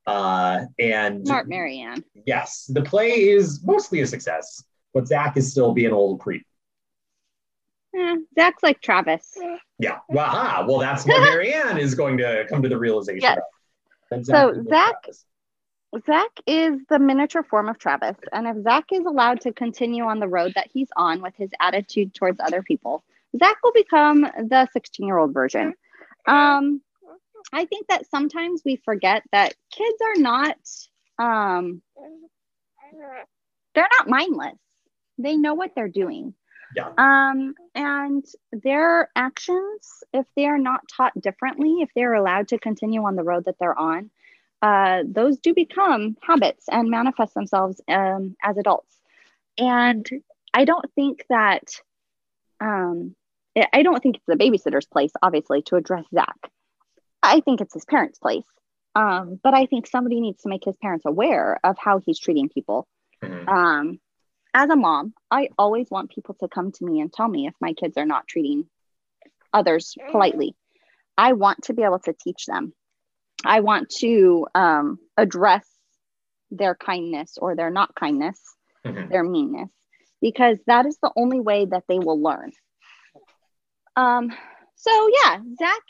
[0.07, 2.03] Uh, and Smart Mary Anne.
[2.25, 4.63] Yes, the play is mostly a success,
[4.93, 6.45] but Zach is still being little creep.
[7.95, 9.37] Eh, Zach's like Travis.
[9.79, 9.99] Yeah.
[10.09, 10.65] Wow.
[10.67, 13.37] Well, that's what Mary Anne is going to come to the realization yes.
[14.11, 14.25] of.
[14.25, 15.25] So Zach Travis.
[16.05, 18.17] Zach is the miniature form of Travis.
[18.31, 21.49] And if Zach is allowed to continue on the road that he's on with his
[21.59, 23.03] attitude towards other people,
[23.37, 25.73] Zach will become the 16 year old version.
[26.27, 26.81] Um,
[27.51, 30.57] I think that sometimes we forget that kids are not,
[31.19, 31.81] um,
[33.75, 34.57] they're not mindless.
[35.17, 36.33] They know what they're doing.
[36.75, 36.89] Yeah.
[36.97, 43.03] Um, and their actions, if they are not taught differently, if they're allowed to continue
[43.03, 44.09] on the road that they're on,
[44.63, 48.97] uh, those do become habits and manifest themselves um, as adults.
[49.57, 50.09] And
[50.53, 51.63] I don't think that,
[52.61, 53.13] um,
[53.73, 56.37] I don't think it's the babysitter's place, obviously, to address Zach.
[57.21, 58.45] I think it's his parents' place.
[58.95, 62.47] Um, but I think somebody needs to make his parents aware of how he's treating
[62.47, 62.87] people.
[63.21, 63.49] Mm-hmm.
[63.49, 63.99] Um,
[64.53, 67.53] as a mom, I always want people to come to me and tell me if
[67.59, 68.69] my kids are not treating
[69.51, 70.55] others politely.
[71.17, 72.73] I want to be able to teach them
[73.45, 75.67] I want to um, address
[76.51, 78.39] their kindness or their not kindness,
[78.85, 79.09] mm-hmm.
[79.11, 79.69] their meanness,
[80.21, 82.51] because that is the only way that they will learn.
[83.95, 84.31] Um,
[84.75, 85.81] so yeah, Zach,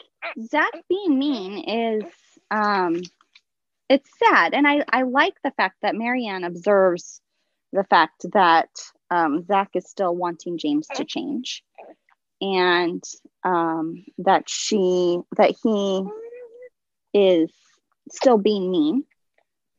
[0.50, 2.04] Zach being mean is
[2.52, 3.02] um,
[3.90, 7.22] it's sad, and I I like the fact that Mary Anne observes
[7.72, 8.70] the fact that
[9.10, 11.64] um, Zach is still wanting James to change,
[12.42, 13.04] and
[13.44, 16.04] um, that she that he
[17.14, 17.52] is
[18.12, 19.04] still being mean,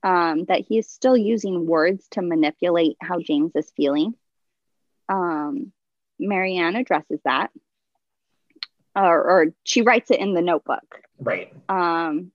[0.02, 4.14] um, that he is still using words to manipulate how James is feeling.
[5.08, 5.72] Um,
[6.18, 7.50] Mary Anne addresses that,
[8.94, 11.00] or, or, she writes it in the notebook.
[11.18, 11.52] Right.
[11.68, 12.32] Um,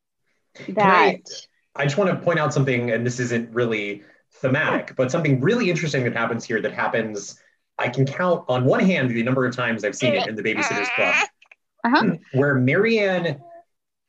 [0.70, 1.22] that.
[1.76, 4.04] I, I just want to point out something, and this isn't really
[4.34, 7.40] thematic, but something really interesting that happens here that happens.
[7.78, 10.44] I can count on one hand the number of times I've seen it in the
[10.44, 11.16] Babysitters Club,
[11.86, 12.16] uh-huh.
[12.34, 13.40] where Mary Anne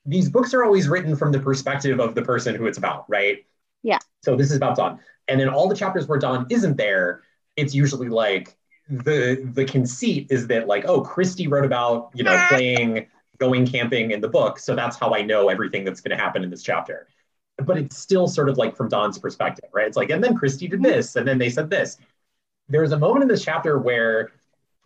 [0.06, 3.44] these books are always written from the perspective of the person who it's about, right?
[3.82, 3.98] Yeah.
[4.22, 5.00] So this is about Dawn.
[5.28, 7.22] And then all the chapters where Dawn isn't there,
[7.56, 8.56] it's usually like
[8.88, 13.06] the the conceit is that like, oh, Kristy wrote about, you know, playing
[13.38, 14.58] going camping in the book.
[14.58, 17.08] So that's how I know everything that's going to happen in this chapter.
[17.58, 19.86] But it's still sort of like from Dawn's perspective, right?
[19.86, 20.82] It's like, and then Kristy did mm-hmm.
[20.82, 21.98] this, and then they said this.
[22.68, 24.30] There's a moment in this chapter where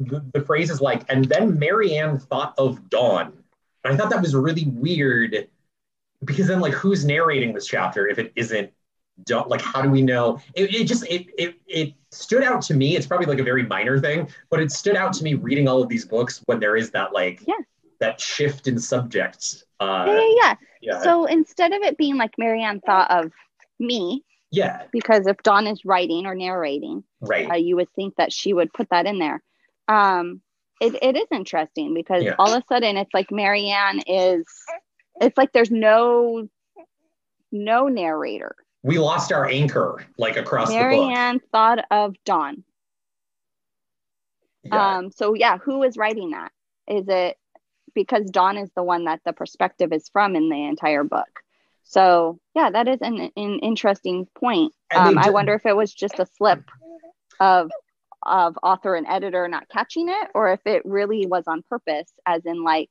[0.01, 3.33] the, the phrase is like, and then Mary Anne thought of Dawn.
[3.85, 5.49] And I thought that was really weird
[6.25, 8.71] because then like who's narrating this chapter if it isn't
[9.25, 12.75] don't like how do we know it, it just it, it it stood out to
[12.75, 15.69] me it's probably like a very minor thing but it stood out to me reading
[15.69, 17.55] all of these books when there is that like Yeah.
[18.01, 19.65] that shift in subjects.
[19.81, 20.55] uh yeah, yeah, yeah.
[20.81, 23.31] yeah So instead of it being like Mary Anne thought of
[23.79, 28.33] me, yeah because if Dawn is writing or narrating, right uh, you would think that
[28.33, 29.43] she would put that in there.
[29.87, 30.41] Um,
[30.85, 32.35] it, it is interesting because Yeah.
[32.39, 34.45] all of a sudden it's like Mary Anne is,
[35.21, 36.49] it's like there's no,
[37.53, 38.55] no narrator.
[38.83, 42.65] we lost our anchor like across Mary Anne thought of Dawn.
[44.65, 44.97] yeah.
[44.97, 46.53] Um, so yeah, who is writing that?
[46.87, 47.37] Is it
[47.95, 51.41] because Dawn is the one that the perspective is from in the entire book?
[51.85, 54.73] So yeah, that is an, an interesting point.
[54.95, 56.63] Um, I wonder if it was just a slip
[57.41, 57.71] of
[58.27, 62.45] of author and editor not catching it, or if it really was on purpose, as
[62.45, 62.91] in like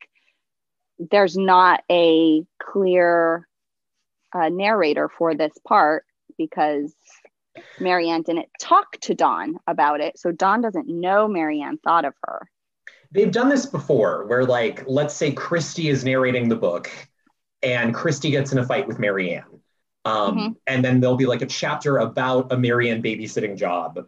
[0.99, 3.47] there's not a clear
[4.33, 6.05] uh, narrator for this part
[6.37, 6.93] because
[7.79, 10.17] Mary Anne didn't talk to Dawn about it.
[10.17, 12.49] So Dawn doesn't know Mary Anne thought of her.
[13.11, 16.89] They've done this before where, like, let's say Kristy is narrating the book
[17.61, 19.43] and Kristy gets in a fight with Mary Anne.
[20.05, 20.55] Um, Mhm.
[20.67, 24.07] And then there'll be like a chapter about a Mary Anne babysitting job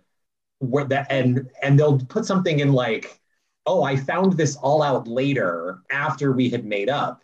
[0.70, 3.20] where that and and they'll put something in like,
[3.66, 7.24] oh, I found this all out later after we had made up,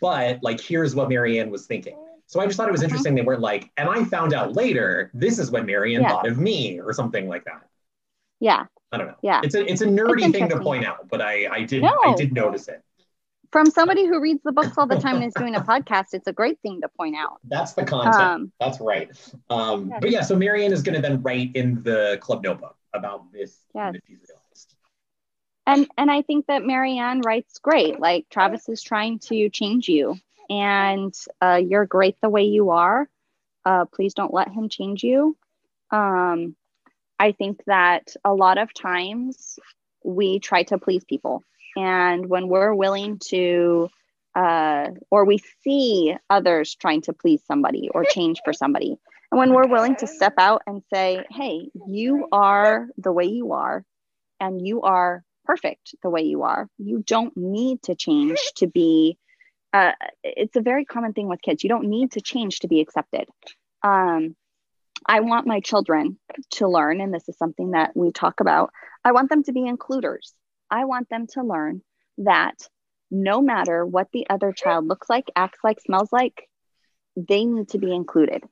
[0.00, 1.96] but like here's what Mary Anne was thinking.
[2.26, 2.84] So I just thought it was Mhm.
[2.84, 6.08] interesting they weren't like, and I found out later, this is what Mary Anne Yeah.
[6.10, 7.62] thought of me, or something like that.
[8.40, 9.16] Yeah, I don't know.
[9.22, 9.40] yeah.
[9.44, 12.32] It's a it's a nerdy thing to point out, but I I did I did
[12.32, 12.82] notice it.
[13.50, 16.26] From somebody who reads the books all the time and is doing a podcast, it's
[16.26, 17.38] a great thing to point out.
[17.44, 18.14] That's the content.
[18.22, 19.10] Um, That's right.
[19.50, 22.76] Um, but yeah, so Mary Anne is going to then write in the club notebook
[22.94, 23.58] about this.
[23.74, 23.94] Yes.
[23.94, 24.74] if he's realized.
[25.66, 28.00] and and I think that Mary Anne writes great.
[28.00, 30.16] Like Travis is trying to change you,
[30.50, 33.08] and uh, you're great the way you are.
[33.64, 35.36] Uh, please don't let him change you.
[35.90, 36.56] Um,
[37.18, 39.58] I think that a lot of times
[40.04, 41.44] we try to please people,
[41.76, 43.88] and when we're willing to,
[44.34, 48.96] uh, or we see others trying to please somebody or change for somebody,
[49.32, 53.52] and when we're willing to step out and say, "Hey, you are the way you
[53.52, 53.84] are."
[54.42, 56.68] and you are perfect the way you are.
[56.76, 59.16] You don't need to change to be.
[59.72, 59.92] Uh,
[60.22, 61.62] it's a very common thing with kids.
[61.62, 63.26] You don't need to change to be accepted.
[63.82, 64.36] Um,
[65.06, 66.18] I want my children
[66.52, 68.72] to learn, and this is something that we talk about.
[69.04, 70.34] I want them to be includers.
[70.70, 71.82] I want them to learn
[72.18, 72.56] that
[73.10, 76.48] no matter what the other child looks like, acts like, smells like,
[77.16, 78.42] they need to be included.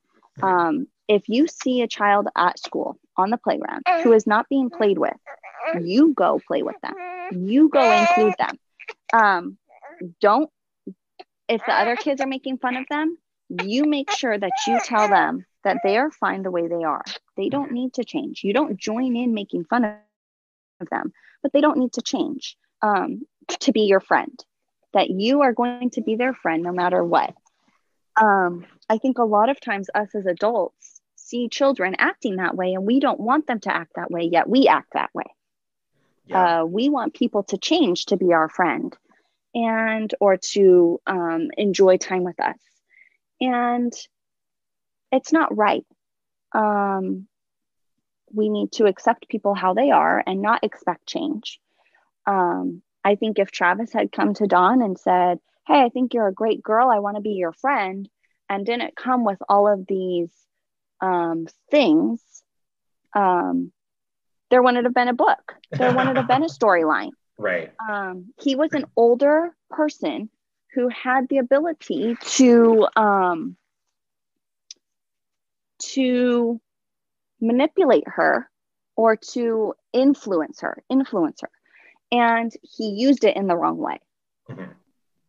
[0.43, 4.71] Um, if you see a child at school on the playground who is not being
[4.71, 5.17] played with,
[5.83, 6.95] you go play with them.
[7.33, 8.59] You go include them.
[9.13, 9.59] Um,
[10.21, 10.51] don't,
[11.49, 13.19] if the other kids are making fun of them,
[13.63, 17.03] you make sure that you tell them that they are fine the way they are.
[17.37, 18.43] They don't need to change.
[18.45, 21.13] You don't join in making fun of them,
[21.43, 23.23] but they don't need to change um,
[23.61, 24.39] to be your friend.
[24.93, 27.35] That you are going to be their friend no matter what.
[28.21, 32.75] Um, I think a lot of times us as adults see children acting that way
[32.75, 35.33] and we don't want them to act that way, yet we act that way.
[36.27, 36.63] Yeah.
[36.63, 38.97] Uh, we want people to change to be our friend
[39.55, 42.59] and or to um, enjoy time with us.
[43.41, 43.93] And
[45.13, 45.87] it's not right.
[46.53, 47.29] Um,
[48.33, 51.61] we need to accept people how they are and not expect change.
[52.27, 55.39] Um, I think if Travis had come to Dawn and said,
[55.69, 58.09] Hey, I think you're a great girl, I want to be your friend,
[58.51, 60.31] and didn't come with all of these
[61.01, 62.21] um, things,
[63.15, 63.73] um,
[64.51, 65.55] there wouldn't have been a book.
[65.71, 67.13] There wouldn't have been a storyline.
[67.39, 67.73] right.
[67.89, 70.29] Um, he was an older person
[70.75, 73.57] who had the ability to um,
[75.79, 76.61] to
[77.41, 78.51] manipulate her
[78.97, 81.51] or to influence her, influence her,
[82.13, 84.01] and he used it in the wrong way.
[84.49, 84.75] Mhm.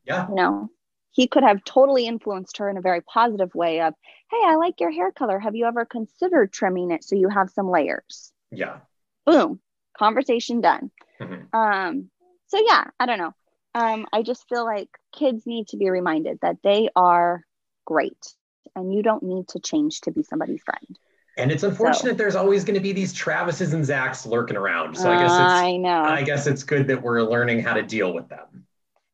[0.03, 0.27] Yeah.
[0.27, 0.69] You know,
[1.11, 3.93] he could have totally influenced her in a very positive way of,
[4.29, 5.39] "Hey, I like your hair color.
[5.39, 8.79] Have you ever considered trimming it so you have some layers?" Yeah.
[9.25, 9.61] Boom,
[9.97, 10.91] conversation done.
[11.19, 11.53] Mhm.
[11.53, 12.09] Um,
[12.47, 13.33] so yeah, I don't know.
[13.73, 17.45] Um, I just feel like kids need to be reminded that they are
[17.85, 18.35] great
[18.75, 20.99] and you don't need to change to be somebody's friend.
[21.37, 24.97] And it's unfortunate there's always going to be these Travises and Zachs lurking around.
[24.97, 26.03] So I guess it's I know.
[26.03, 28.65] I guess it's good that we're learning how to deal with them.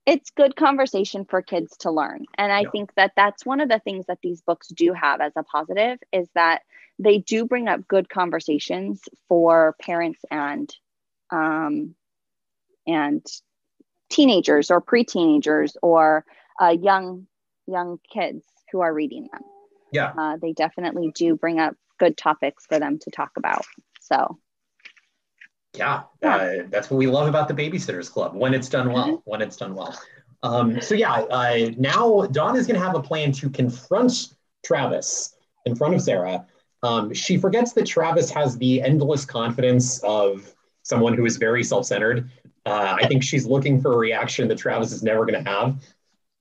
[0.08, 2.70] It's good conversation for kids to learn and i Yeah.
[2.72, 6.00] think that that's one of the things that these books do have as a positive
[6.12, 6.64] is that
[7.00, 10.74] they do bring up good conversations for parents and
[11.30, 11.94] um,
[12.88, 13.24] and
[14.10, 16.26] teenagers or pre-teenagers or
[16.62, 17.28] uh, young
[17.68, 19.42] young kids who are reading them.
[19.92, 20.14] Yeah.
[20.18, 23.66] Uh, they definitely do bring up good topics for them to talk about.
[24.00, 24.40] So,
[25.78, 29.06] yeah, uh, that's what we love about the Babysitters Club when it's done well.
[29.08, 29.30] Mm-hmm.
[29.30, 29.98] When it's done well.
[30.44, 34.36] Um, so yeah, uh, now Dawn is going to have a plan to confront
[34.66, 35.36] Travis
[35.66, 36.46] in front of Sarah.
[36.84, 42.30] Um, she forgets that Travis has the endless confidence of someone who is very self-centered.
[42.66, 45.84] Uh, I think she's looking for a reaction that Travis is never going to have,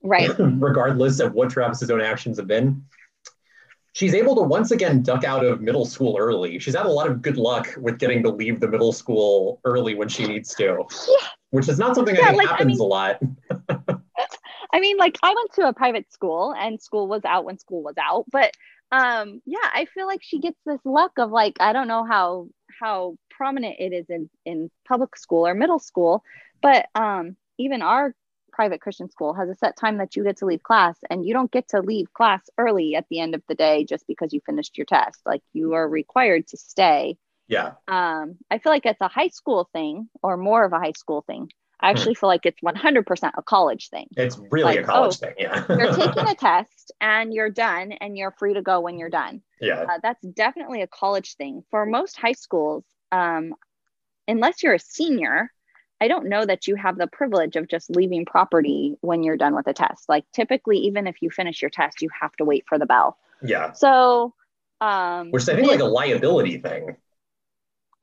[0.03, 0.29] right?
[0.39, 2.83] regardless of what Travis's own actions have been
[3.97, 6.59] she's able to once again duck out of middle school early.
[6.59, 9.95] She's had a lot of good luck with getting to leave the middle school early
[9.95, 11.27] when she needs to, yeah.
[11.49, 13.19] which is not something yeah, think like, happens I mean, a lot.
[14.73, 17.81] I mean, like I went to a private school and school was out when school
[17.81, 18.51] was out, but
[18.91, 22.49] um yeah, I feel like she gets this luck of like I don't know how
[22.79, 26.23] how prominent it is in in public school or middle school,
[26.61, 28.13] but um even our
[28.57, 31.31] private Christian school has a set time that you get to leave class, and you
[31.31, 34.41] don't get to leave class early at the end of the day just because you
[34.43, 35.19] finished your test.
[35.27, 37.17] Like you are required to stay.
[37.47, 37.73] Yeah.
[37.87, 41.23] Um, I feel like it's a high school thing or more of a high school
[41.27, 41.51] thing.
[41.79, 44.07] I actually feel like it's 100% a college thing.
[44.17, 45.35] It's really like, a college oh, thing.
[45.37, 45.63] Yeah.
[45.69, 49.43] you're taking a test and you're done and you're free to go when you're done.
[49.61, 49.85] Yeah.
[49.87, 51.63] Uh, that's definitely a college thing.
[51.69, 53.53] For most high schools, um,
[54.27, 55.51] unless you're a senior,
[55.99, 59.55] I don't know that you have the privilege of just leaving property when you're done
[59.55, 60.07] with a test.
[60.07, 63.17] Like typically, even if you finish your test, you have to wait for the bell.
[63.41, 63.71] Yeah.
[63.71, 64.33] So,
[64.79, 66.97] um, I think like a liability thing.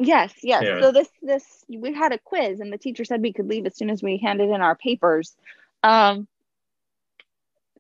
[0.01, 0.65] Yes, yes.
[0.67, 0.81] Yeah.
[0.81, 3.77] So this this we had a quiz, and the teacher said we could leave as
[3.77, 5.37] soon as we handed in our papers.
[5.85, 6.27] Um,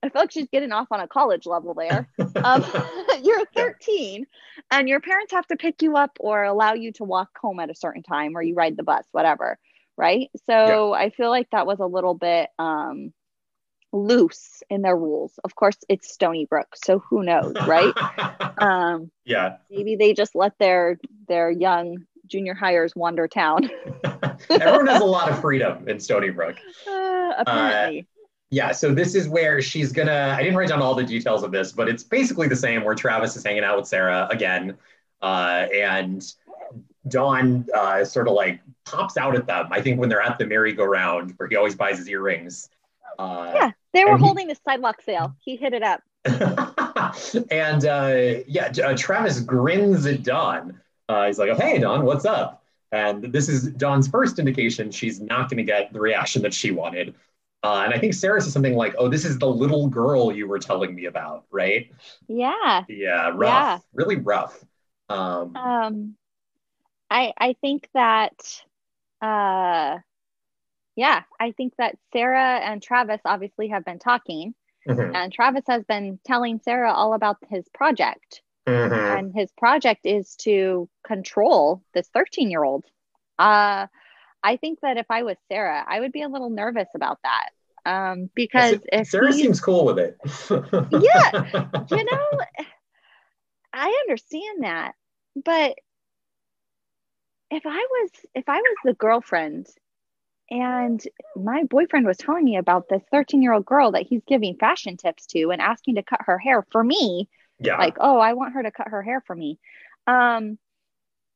[0.00, 2.08] I feel like she's getting off on a college level there.
[2.44, 2.62] Um,
[3.22, 4.26] you're 13,
[4.70, 7.70] and your parents have to pick you up or allow you to walk home at
[7.70, 9.58] a certain time, or you ride the bus, whatever
[9.96, 10.30] right?
[10.46, 11.00] So yeah.
[11.00, 13.12] I feel like that was a little bit um,
[13.92, 15.38] loose in their rules.
[15.44, 17.92] Of course, it's Stoneybrook, so who knows, right?
[18.58, 20.98] um, yeah, maybe they just let their
[21.28, 23.70] their young junior hires wander town.
[24.50, 26.56] Everyone has a lot of freedom in Stoneybrook.
[26.86, 28.00] Uh, apparently.
[28.00, 28.02] Uh,
[28.50, 30.34] yeah, so this is where she's gonna.
[30.38, 32.84] I didn't write down all the details of this, but it's basically the same.
[32.84, 34.76] Where Travis is hanging out with Sarah again,
[35.22, 36.22] uh, and
[37.08, 39.68] Dawn uh, sort of like pops out at them.
[39.70, 42.68] I think when they're at the merry-go-round where he always buys his earrings.
[43.18, 45.34] Uh, yeah, they were holding he, the sidewalk sale.
[45.40, 46.00] He hit it up.
[47.50, 50.80] and uh, yeah, uh, Travis grins at Dawn.
[51.08, 55.20] Uh, he's like, oh, "Hey, Dawn, what's up?" And this is Dawn's first indication she's
[55.20, 57.14] not going to get the reaction that she wanted.
[57.62, 60.48] Uh, and I think Sarah says something like, "Oh, this is the little girl you
[60.48, 61.90] were telling me about, right?"
[62.26, 62.84] Yeah.
[62.88, 63.38] Yeah, rough.
[63.38, 63.78] Yeah.
[63.92, 64.64] Really rough.
[65.08, 66.16] Um, um
[67.14, 68.34] I I think that
[69.22, 69.98] uh
[70.96, 74.54] yeah, I think that Sarah and Travis obviously have been talking.
[74.88, 75.16] Mm-hmm.
[75.16, 78.42] And Travis has been telling Sarah all about his project.
[78.66, 79.18] Mm-hmm.
[79.18, 82.84] And his project is to control this 13 year old.
[83.38, 83.86] Uh,
[84.42, 87.50] I think that if I was Sarah, I would be a little nervous about that.
[87.86, 90.16] Um, because if Sarah seems cool with it.
[90.50, 91.70] yeah.
[91.90, 92.28] You know,
[93.72, 94.94] I understand that.
[95.44, 95.76] But
[97.54, 99.68] if I was if I was the girlfriend
[100.50, 101.02] and
[101.36, 104.96] my boyfriend was telling me about this 13 year old girl that he's giving fashion
[104.96, 107.28] tips to and asking to cut her hair for me
[107.60, 107.78] yeah.
[107.78, 109.58] like oh i want her to cut her hair for me.
[110.06, 110.58] Um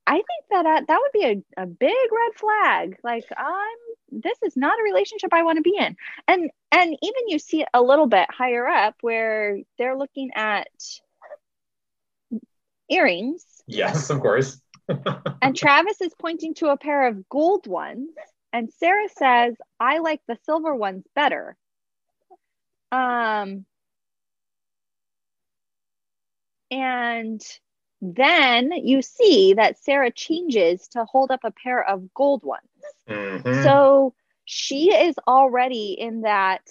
[0.07, 2.99] i think that uh, that would be a, a big red flag.
[3.05, 3.79] Like i'm
[4.11, 5.97] this is not a relationship i want to be in.
[6.27, 10.69] And and even you see it a little bit higher up where they're looking at
[12.91, 13.45] earrings.
[13.69, 18.11] Yes of course and Travis is pointing to a pair of gold ones,
[18.53, 21.57] and Sarah says, "I like the silver ones better."
[22.91, 23.67] Um,
[26.71, 27.41] and
[28.01, 32.63] then you see that Sarah changes to hold up a pair of gold ones.
[33.09, 33.63] Mm-hmm.
[33.63, 36.63] So she is already in that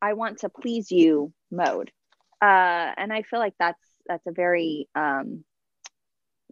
[0.00, 1.90] I want to please you mode.
[2.40, 5.44] Uh, and I feel like that's that's a very um,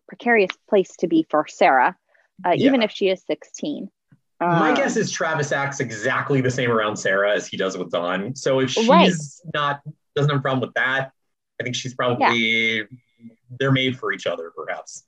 [0.09, 1.97] precarious place to be for Sarah,
[2.45, 2.67] uh, yeah.
[2.67, 3.91] even if she is 16.
[4.41, 7.91] My um, guess is Travis acts exactly the same around Sarah as he does with
[7.91, 8.35] Dawn.
[8.35, 9.13] So if she's right.
[9.55, 9.81] not
[10.15, 11.13] doesn't have a problem with that,
[11.61, 12.83] I think she's probably yeah.
[13.59, 15.05] they're made for each other, perhaps.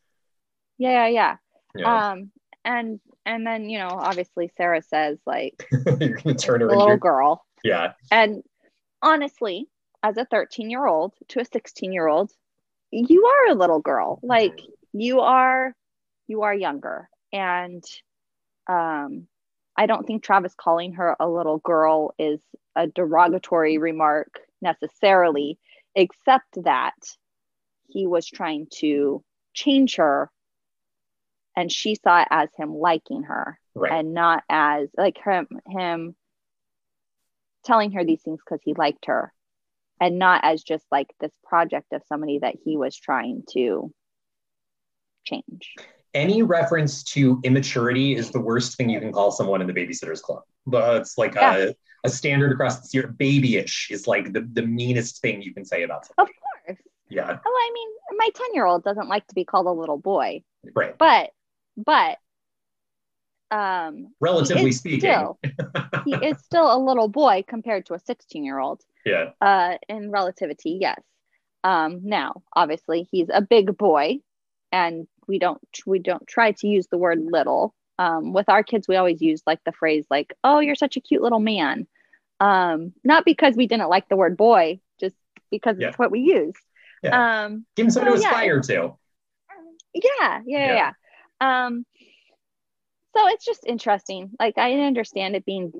[0.78, 1.36] Yeah, yeah,
[1.74, 2.10] yeah.
[2.10, 2.30] Um,
[2.64, 5.66] and and then you know, obviously Sarah says like
[6.00, 7.44] you're gonna turn her a little girl.
[7.64, 7.92] Yeah.
[8.10, 8.42] And
[9.02, 9.68] honestly,
[10.02, 12.32] as a 13 year old to a 16 year old,
[12.90, 14.20] you are a little girl.
[14.22, 14.60] Like
[15.00, 15.74] you are
[16.26, 17.84] you are younger and
[18.68, 19.26] um
[19.76, 22.40] I don't think Travis calling her a little girl is
[22.74, 25.58] a derogatory remark necessarily,
[25.94, 26.94] except that
[27.88, 30.30] he was trying to change her
[31.56, 33.92] and she saw it as him liking her Right.
[33.92, 36.16] and not as like him him
[37.64, 39.32] telling her these things because he liked her
[40.00, 43.92] and not as just like this project of somebody that he was trying to
[45.26, 45.74] change
[46.14, 50.22] Any reference to immaturity is the worst thing you can call someone in the Babysitters
[50.22, 50.42] Club.
[50.66, 51.56] But it's like Yeah.
[51.56, 51.74] a,
[52.04, 53.08] a standard across the year.
[53.08, 56.78] Babyish is like the, the meanest thing you can say about of course
[57.10, 57.88] Yeah, oh i mean
[58.18, 60.42] my 10 year old doesn't like to be called a little boy
[60.74, 60.96] right.
[60.98, 61.30] but
[61.76, 62.18] but
[63.50, 65.00] um Relatively speaking.
[65.00, 65.38] still,
[66.04, 69.30] he is still a little boy compared to a 16 year old Yeah.
[69.40, 71.00] uh in relativity yes
[71.62, 74.18] um now obviously he's a big boy
[74.72, 78.86] and we don't we don't try to use the word little um with our kids
[78.88, 81.86] we always use like the phrase like oh you're such a cute little man
[82.40, 85.16] um not because we didn't like the word boy just
[85.50, 85.88] because Yeah.
[85.88, 86.54] it's what we use
[87.02, 87.42] Yeah.
[87.44, 88.98] um Give him something to Oh, yeah, aspire to.
[89.94, 90.92] yeah, yeah, yeah, Yeah.
[91.40, 91.66] yeah.
[91.66, 91.86] Um,
[93.16, 94.30] so it's just interesting.
[94.38, 95.72] Like I understand it being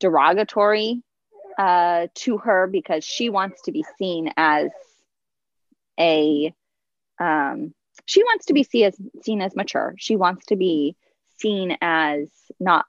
[0.00, 1.02] derogatory
[1.58, 4.70] uh, to her because she wants to be seen as
[5.98, 6.54] a,
[7.18, 7.74] um,
[8.06, 9.94] she wants to be seen as seen as mature.
[9.98, 10.96] She wants to be
[11.38, 12.28] seen as
[12.60, 12.86] not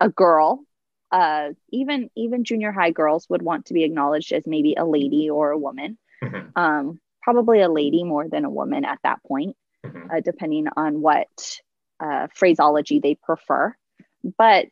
[0.00, 0.64] a girl.
[1.10, 5.30] Uh, even even junior high girls would want to be acknowledged as maybe a lady
[5.30, 5.98] or a woman.
[6.22, 10.10] Mhm, Um, probably a lady more than a woman at that point mhm.
[10.10, 11.60] uh, depending on what
[12.00, 13.74] uh, phraseology they prefer.
[14.38, 14.70] But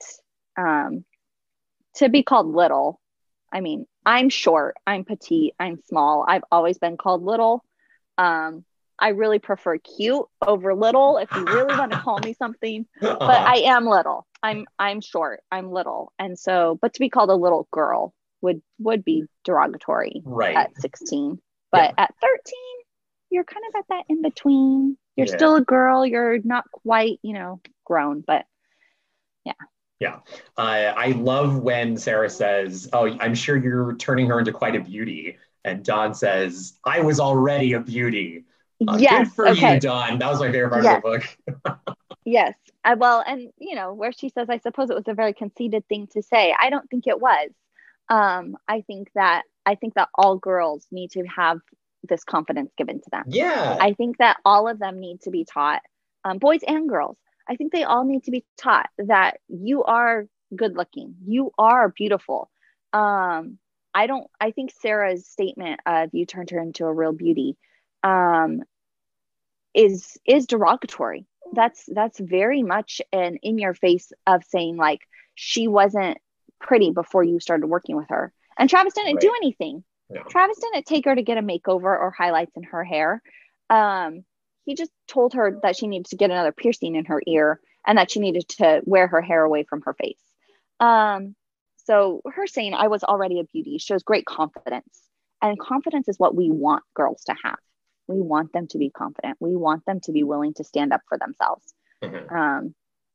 [0.56, 1.04] um,
[1.96, 3.00] to be called little,
[3.52, 6.24] I mean, I'm short, I'm petite, I'm small.
[6.26, 7.64] I've always been called little.
[8.18, 8.64] Um,
[9.00, 12.86] I really prefer cute over little if you really want to call me something.
[13.00, 13.44] But Uh-huh.
[13.46, 14.26] I am little.
[14.42, 15.40] I'm I'm short.
[15.50, 16.12] I'm little.
[16.18, 20.56] And so, but to be called a little girl would would be derogatory right.
[20.56, 21.40] at 16
[21.72, 22.54] but at 13
[23.30, 25.36] you're kind of at that in between you're Yeah.
[25.36, 28.46] still a girl you're not quite you know grown but
[29.44, 29.52] yeah.
[29.98, 30.20] Yeah.
[30.56, 34.80] I I love when Sarah says, "Oh, I'm sure you're turning her into quite a
[34.80, 38.44] beauty," and Dawn says, "I was already a beauty."
[38.86, 40.18] Uh, yes Good for okay you, Dawn.
[40.18, 41.02] That was my favorite part Yes.
[41.02, 41.18] of the
[41.68, 41.96] book.
[42.24, 42.54] yes
[42.84, 45.86] I, well and you know where she says i suppose it was a very conceited
[45.88, 47.50] thing to say i don't think it was
[48.10, 51.58] um i think that i think that all girls need to have
[52.08, 53.76] this confidence given to them Yeah.
[53.80, 55.82] I think that all of them need to be taught,
[56.24, 57.18] um, boys and girls.
[57.48, 60.26] I think they all need to be taught that you are
[60.56, 62.50] good looking, you are beautiful.
[62.92, 63.58] Um,
[63.92, 64.28] I don't.
[64.40, 67.56] I think Sarah's statement of "you turned her into a real beauty"
[68.02, 68.62] um,
[69.74, 71.26] is is derogatory.
[71.52, 75.00] That's that's very much an in your face of saying like
[75.34, 76.18] she wasn't
[76.60, 79.84] pretty before you started working with her, and Travis didn't do anything.
[80.10, 80.22] No.
[80.28, 83.22] Travis didn't take her to get a makeover or highlights in her hair.
[83.68, 84.24] Um,
[84.64, 87.96] he just told her that she needed to get another piercing in her ear and
[87.96, 90.20] that she needed to wear her hair away from her face.
[90.80, 91.34] Um,
[91.84, 95.00] so her saying I was already a beauty shows great confidence.
[95.42, 97.58] And confidence is what we want girls to have.
[98.10, 99.36] We want them to be confident.
[99.40, 101.72] We want them to be willing to stand up for themselves.
[102.02, 102.32] Mhm.
[102.32, 102.74] Um,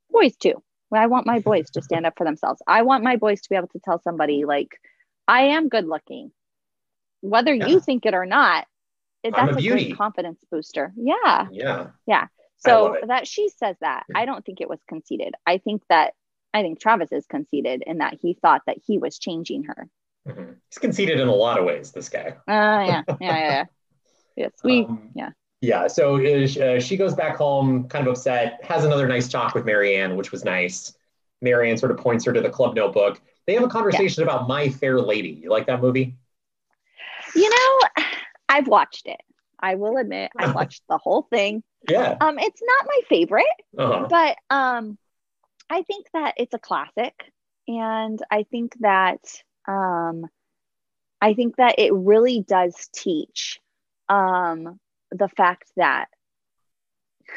[0.10, 0.64] boys too.
[0.92, 2.62] I want my boys to stand up for themselves.
[2.66, 4.80] I want my boys to be able to tell somebody like,
[5.28, 6.32] I am good looking,
[7.20, 7.68] whether Yeah.
[7.68, 8.68] you think it or not.
[9.24, 10.94] it- I'm a That's a, great confidence booster.
[10.96, 11.48] Yeah.
[11.52, 11.88] Yeah.
[12.08, 12.28] I
[12.58, 15.34] So that she says that, I don't think it was conceited.
[15.48, 16.14] I think that
[16.54, 19.90] I think Travis is conceited in that he thought that he was changing her.
[20.28, 20.56] Mhm.
[20.70, 21.92] He's conceited in a lot of ways.
[21.92, 22.38] This guy.
[22.48, 23.66] Uh, yeah, yeah, yeah, yeah.
[24.36, 24.86] Yes, we.
[24.86, 25.30] Um, yeah.
[25.62, 25.88] Yeah.
[25.88, 26.44] So uh,
[26.76, 30.16] uh, she goes back home, kind of upset, has another nice talk with Mary Anne,
[30.16, 30.94] which was nice.
[31.42, 33.22] Mary Anne sort of points her to the club notebook.
[33.48, 35.30] They have a conversation about My Fair Lady.
[35.30, 36.16] You like that movie?
[37.36, 38.04] You know,
[38.50, 39.20] I've watched it.
[39.60, 41.64] I will admit, I watched the whole thing.
[41.90, 42.18] Yeah.
[42.20, 43.46] Um, it's not my favorite,
[43.78, 44.08] Uh-huh.
[44.10, 44.98] but um,
[45.70, 47.14] I think that it's a classic,
[47.68, 49.20] and I think that
[49.68, 50.26] um,
[51.22, 53.60] I think that it really does teach
[54.10, 54.80] um,
[55.12, 56.08] the fact that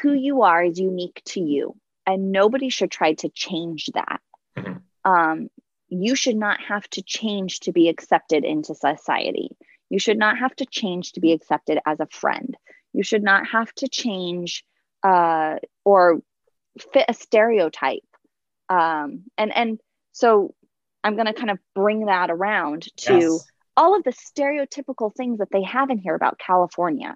[0.01, 1.75] who you are is unique to you,
[2.05, 4.21] and nobody should try to change that.
[4.57, 4.81] Mhm.
[5.05, 5.49] Um,
[5.87, 9.55] you should not have to change to be accepted into society.
[9.89, 12.55] You should not have to change to be accepted as a friend.
[12.93, 14.63] You should not have to change
[15.03, 15.55] uh,
[15.85, 16.21] or
[16.93, 18.03] fit a stereotype.
[18.69, 19.79] Um, and and
[20.11, 20.53] so
[21.03, 23.47] I'm going to kind of bring that around to Yes.
[23.77, 27.15] All of the stereotypical things that they have in here about California.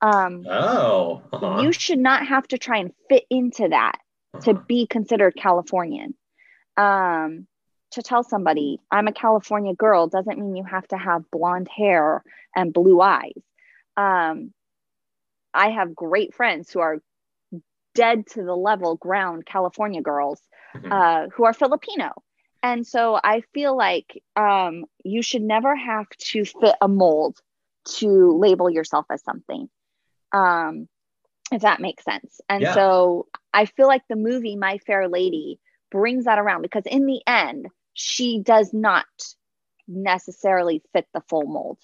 [0.00, 1.22] Um, Oh.
[1.32, 1.60] uh-huh.
[1.62, 3.98] You should not have to try and fit into that
[4.42, 4.62] to Uh-huh.
[4.66, 6.14] be considered Californian.
[6.76, 7.46] Um,
[7.92, 12.22] to tell somebody I'm a California girl doesn't mean you have to have blonde hair
[12.54, 13.32] and blue eyes.
[13.96, 14.52] Um,
[15.54, 16.98] I have great friends who are
[17.94, 20.40] dead to the level ground California girls
[20.76, 20.92] mm-hmm.
[20.92, 22.12] uh, who are Filipino.
[22.62, 27.38] And so I feel like um, you should never have to fit a mold
[27.96, 29.68] to label yourself as something,
[30.32, 30.88] um,
[31.52, 32.40] if that makes sense.
[32.48, 32.74] And yeah.
[32.74, 35.60] so I feel like the movie My Fair Lady
[35.90, 39.06] brings that around because in the end, she does not
[39.86, 41.78] necessarily fit the full mold.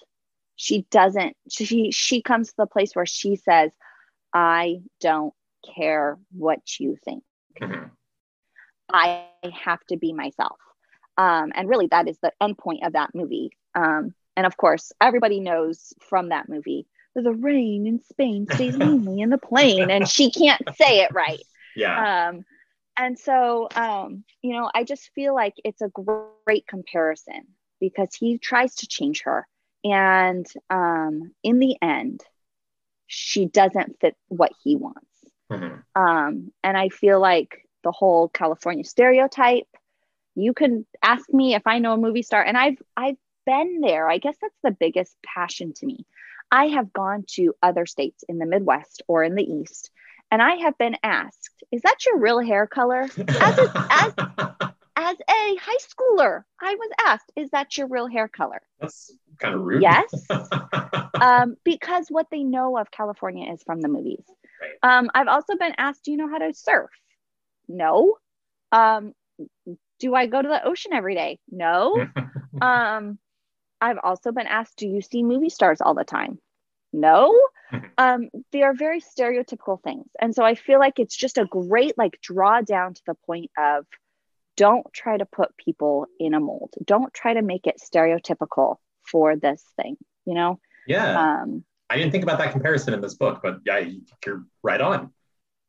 [0.57, 3.71] She doesn't, she, she comes to the place where she says,
[4.33, 5.33] I don't
[5.75, 7.23] care what you think.
[7.59, 7.87] Mm-hmm.
[8.91, 10.57] I have to be myself.
[11.17, 13.51] Um, and really, that is the end point of that movie.
[13.73, 19.21] Um, and of course, everybody knows from that movie the rain in Spain stays only
[19.21, 21.41] in the plane, and she can't say it right.
[21.75, 22.29] Yeah.
[22.29, 22.45] Um,
[22.97, 27.47] and so, um, you know, I just feel like it's a great comparison
[27.79, 29.47] because he tries to change her.
[29.83, 32.21] And um, in the end,
[33.07, 35.05] she doesn't fit what he wants.
[35.51, 36.01] Mm-hmm.
[36.01, 39.67] Um, and I feel like the whole California stereotype,
[40.35, 44.09] you can ask me if I know a movie star, and I've I've been there.
[44.09, 46.05] I guess that's the biggest passion to me.
[46.51, 49.91] I have gone to other states in the Midwest or in the East,
[50.31, 54.13] and I have been asked, "Is that your real hair color?" As a, as
[54.97, 59.55] as a high schooler, I was asked, "Is that your real hair color?" That's kind
[59.55, 59.83] of rude.
[59.83, 60.25] Yes,
[61.21, 64.25] um, because what they know of California is from the movies.
[64.59, 64.97] Right.
[64.97, 66.89] Um, I've also been asked, "Do you know how to surf?"
[67.67, 68.17] No.
[68.71, 69.13] Um,
[69.99, 71.39] do I go to the ocean every day?
[71.49, 72.05] No.
[72.61, 73.17] um,
[73.81, 76.39] I've also been asked, do you see movie stars all the time?
[76.93, 77.37] No.
[77.97, 80.05] Um, they are very stereotypical things.
[80.21, 83.51] And so I feel like it's just a great like draw down to the point
[83.57, 83.85] of
[84.55, 86.73] don't try to put people in a mold.
[86.83, 88.77] Don't try to make it stereotypical
[89.09, 90.59] for this thing, you know?
[90.87, 91.41] Yeah.
[91.41, 93.83] Um, I didn't think about that comparison in this book, but yeah,
[94.25, 95.11] you're right on.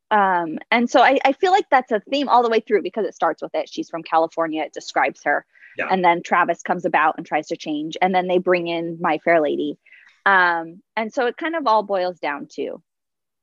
[0.09, 3.05] Um, and so I, I, feel like that's a theme all the way through because
[3.05, 3.67] it starts with it.
[3.67, 5.45] She's from California, it describes her.
[5.77, 5.87] Yeah.
[5.91, 7.97] And then Travis comes about and tries to change.
[8.01, 9.77] And then they bring in My Fair Lady.
[10.25, 12.81] Um, and so it kind of all boils down to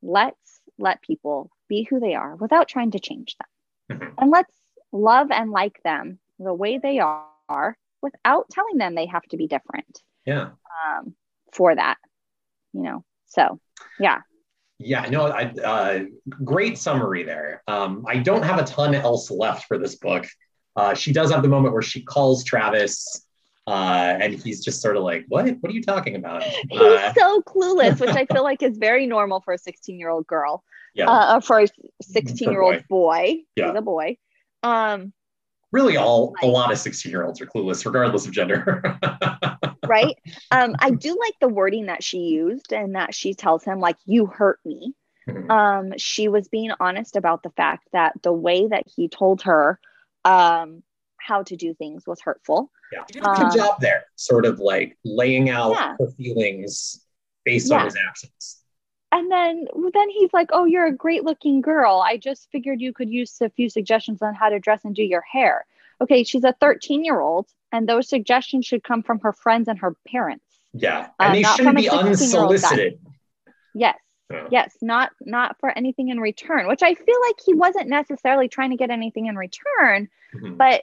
[0.02, 3.98] let's let people be who they are without trying to change them.
[3.98, 4.14] Mm-hmm.
[4.18, 4.52] And let's
[4.92, 9.46] love and like them the way they are without telling them they have to be
[9.46, 10.00] different.
[10.26, 10.50] Yeah.
[10.88, 11.14] Um,
[11.52, 11.98] for that,
[12.72, 13.04] you know.
[13.26, 13.60] So,
[13.98, 14.20] yeah.
[14.78, 16.00] Yeah, no, I, uh,
[16.44, 17.62] great summary there.
[17.68, 20.26] Um, I don't have a ton else left for this book.
[20.76, 23.24] Uh, she does have the moment where she calls Travis,
[23.66, 25.46] uh, and he's just sort of like, "What?
[25.60, 29.06] What are you talking about?" He's uh, so clueless, which I feel like is very
[29.06, 30.64] normal for a 16 year old girl.
[30.94, 31.08] Yeah.
[31.08, 31.68] Uh, for a
[32.02, 33.42] 16 year old boy.
[33.56, 33.68] Yeah.
[33.68, 34.16] He's a boy.
[34.62, 35.12] Um,
[35.74, 38.82] really, all a lot of 16 year olds are clueless, regardless of gender.
[39.86, 40.16] right.
[40.52, 43.96] Um, I do like the wording that she used, and that she tells him like,
[44.06, 44.94] "You hurt me."
[45.28, 45.50] Mm-hmm.
[45.50, 49.80] Um, she was being honest about the fact that the way that he told her
[50.24, 50.82] um,
[51.16, 52.70] how to do things was hurtful.
[52.92, 55.96] Yeah, you did a good um, job there, sort of like laying out yeah.
[55.98, 57.04] her feelings
[57.44, 57.78] based yeah.
[57.78, 58.63] on his actions.
[59.12, 62.02] And then, then he's like, "Oh, you're a great-looking girl.
[62.04, 65.04] I just figured you could use a few suggestions on how to dress and do
[65.04, 65.66] your hair."
[66.00, 70.44] Okay, she's a 13-year-old, and those suggestions should come from her friends and her parents.
[70.72, 72.98] Yeah, and uh, they shouldn't be unsolicited.
[73.74, 73.98] Yes,
[74.30, 74.48] yeah.
[74.50, 78.70] Yes, not not for anything in return, which I feel like he wasn't necessarily trying
[78.70, 80.54] to get anything in return, mm-hmm.
[80.56, 80.82] but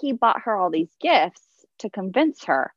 [0.00, 1.42] he bought her all these gifts
[1.78, 2.72] to convince her.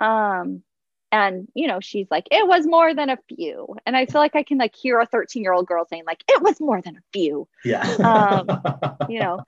[0.00, 0.62] Um
[1.10, 3.76] and you know, she's like, it was more than a few.
[3.86, 6.60] And I feel like I can like hear a 13-year-old girl saying, like, it was
[6.60, 7.48] more than a few.
[7.64, 7.82] Yeah.
[7.82, 9.40] um, you know,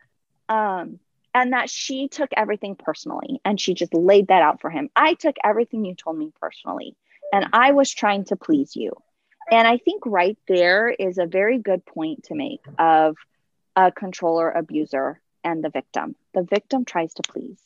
[0.49, 0.99] um,
[1.35, 4.91] and that she took everything personally and she just laid that out for him.
[4.97, 6.97] I took everything you told me personally,
[7.33, 8.93] and I was trying to please you
[9.51, 13.17] and I think right there is a very good point to make of
[13.75, 16.15] a controller abuser and the victim.
[16.35, 17.59] The victim tries to please.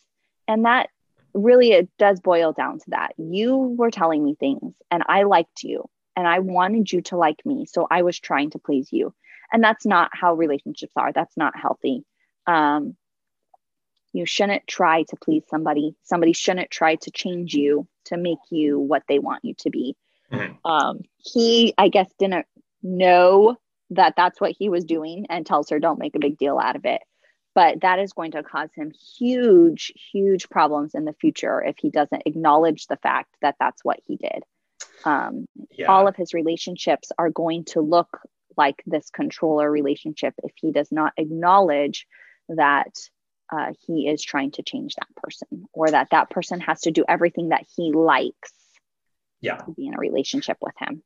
[0.48, 0.88] And that
[1.34, 3.12] really it does boil down to that.
[3.18, 7.44] You were telling me things and I liked you and I wanted you to like
[7.44, 7.66] me.
[7.66, 9.12] So I was trying to please you.
[9.52, 11.12] And that's not how relationships are.
[11.12, 12.04] That's not healthy.
[12.46, 12.96] Um,
[14.12, 15.96] you shouldn't try to please somebody.
[16.04, 19.96] Somebody shouldn't try to change you to make you what they want you to be.
[20.32, 20.70] Mm-hmm.
[20.70, 22.46] Um, he, I guess, didn't
[22.82, 23.56] know
[23.90, 26.76] that that's what he was doing and tells her, don't make a big deal out
[26.76, 27.02] of it.
[27.54, 31.90] But that is going to cause him huge, huge problems in the future if he
[31.90, 34.42] doesn't acknowledge the fact that that's what he did.
[35.04, 35.86] Um, yeah.
[35.86, 38.18] All of his relationships are going to look
[38.56, 42.06] like this controller relationship if he does not acknowledge
[42.48, 42.96] that
[43.52, 47.04] uh, he is trying to change that person or that that person has to do
[47.08, 48.52] everything that he likes
[49.40, 49.56] yeah.
[49.56, 51.02] to be in a relationship with him.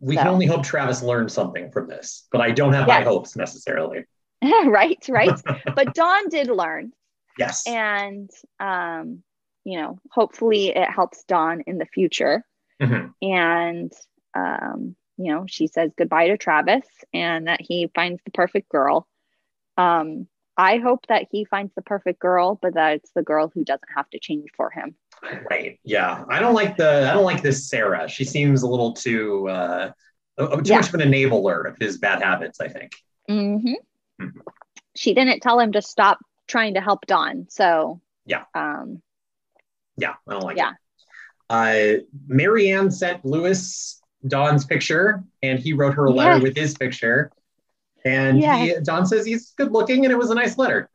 [0.00, 2.98] We So- can only hope Travis learned something from this, but I don't have Yes.
[2.98, 4.04] high hopes necessarily.
[4.66, 5.40] right, right.
[5.76, 6.92] but Dawn did learn.
[7.38, 7.64] Yes.
[7.66, 9.22] And, um,
[9.64, 12.44] you know, hopefully it helps Dawn in the future.
[12.80, 13.14] Mhm.
[13.22, 13.92] And,
[14.34, 19.06] um, you know, she says goodbye to Travis and that he finds the perfect girl.
[19.76, 23.64] Um, I hope that he finds the perfect girl, but that it's the girl who
[23.64, 24.96] doesn't have to change for him.
[25.48, 25.78] Right.
[25.84, 26.24] Yeah.
[26.28, 28.08] I don't like the I don't like this Sarah.
[28.08, 29.92] She seems a little too uh
[30.38, 30.78] too Yeah.
[30.78, 32.92] much of an enabler of his bad habits, I think.
[33.28, 33.74] hmm
[34.94, 37.46] She didn't tell him to stop trying to help Dawn.
[37.48, 38.44] So, Yeah.
[38.54, 39.02] Um,
[39.96, 40.70] Yeah, I don't like Yeah.
[40.70, 40.76] it.
[41.50, 46.42] Uh Mary Anne sent Lewis Dawn's picture and he wrote her a letter Yes.
[46.42, 47.30] with his picture.
[48.04, 50.88] And he, Dawn says he's good looking and it was a nice letter.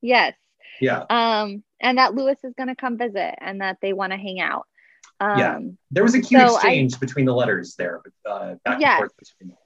[0.00, 0.34] yes.
[0.80, 1.04] Yeah.
[1.08, 4.40] Um, and that Lewis is going to come visit and that they want to hang
[4.40, 4.66] out.
[5.20, 5.58] Um, Yeah.
[5.92, 8.90] There was a cute So I- exchange between the letters there, uh, back Yes.
[8.90, 9.58] and forth between them.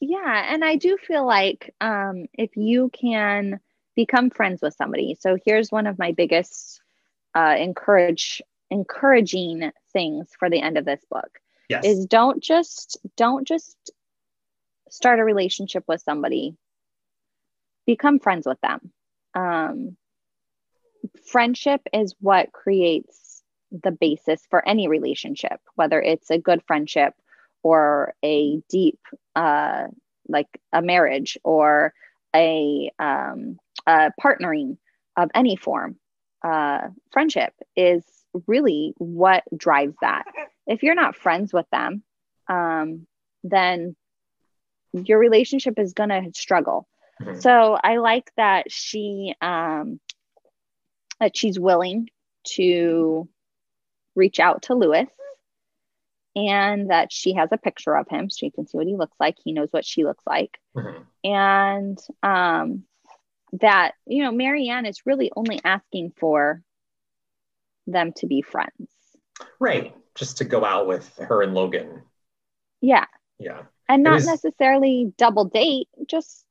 [0.00, 3.60] Yeah, and I do feel like um, if you can
[3.96, 5.16] become friends with somebody.
[5.18, 6.80] So here's one of my biggest
[7.34, 11.84] uh, encourage encouraging things for the end of this book Yes.
[11.84, 13.90] is don't just don't just
[14.90, 16.56] start a relationship with somebody.
[17.86, 18.92] Become friends with them.
[19.34, 19.96] Um,
[21.26, 27.14] friendship is what creates the basis for any relationship, whether it's a good friendship
[27.68, 28.98] or a deep
[29.36, 29.86] uh,
[30.28, 31.92] like a marriage or
[32.34, 34.76] a, um, a partnering
[35.16, 35.96] of any form
[36.42, 38.02] uh, friendship is
[38.46, 40.24] really what drives that
[40.66, 42.02] if you're not friends with them
[42.48, 43.06] um,
[43.44, 43.96] then
[44.92, 46.86] your relationship is going to struggle
[47.20, 47.42] Mhm.
[47.42, 49.98] so i like that she um,
[51.20, 52.08] that she's willing
[52.56, 53.28] to
[54.14, 55.08] reach out to lewis
[56.38, 59.16] and that she has a picture of him so you can see what he looks
[59.18, 61.04] like he knows what she looks like Mhm.
[61.24, 62.84] and um,
[63.54, 66.62] that you know mary anne is really only asking for
[67.86, 68.88] them to be friends
[69.60, 69.94] Right.
[70.16, 72.02] Just to go out with her and Logan.
[72.80, 73.06] yeah
[73.38, 73.62] Yeah.
[73.88, 76.44] and not was- necessarily double date just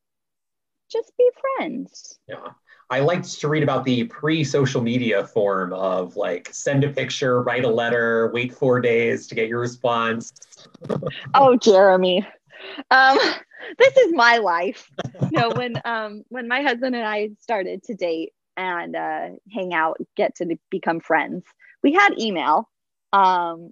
[0.91, 2.51] just be friends Yeah.
[2.89, 7.41] I liked to read about the pre social media form of like send a picture,
[7.41, 10.34] write a letter, wait four days to get your response.
[11.34, 12.26] oh jeremy.
[12.91, 13.18] Um
[13.77, 14.89] this is my life.
[15.31, 19.97] No when um when my husband and i started to date and uh hang out
[20.15, 21.45] get to become friends
[21.84, 22.69] we had email
[23.14, 23.72] um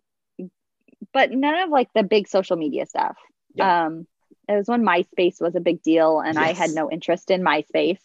[1.13, 3.17] but none of like the big social media stuff.
[3.53, 3.85] Yeah.
[3.85, 4.07] um
[4.47, 8.01] it was when myspace was a big deal and i had no interest in myspace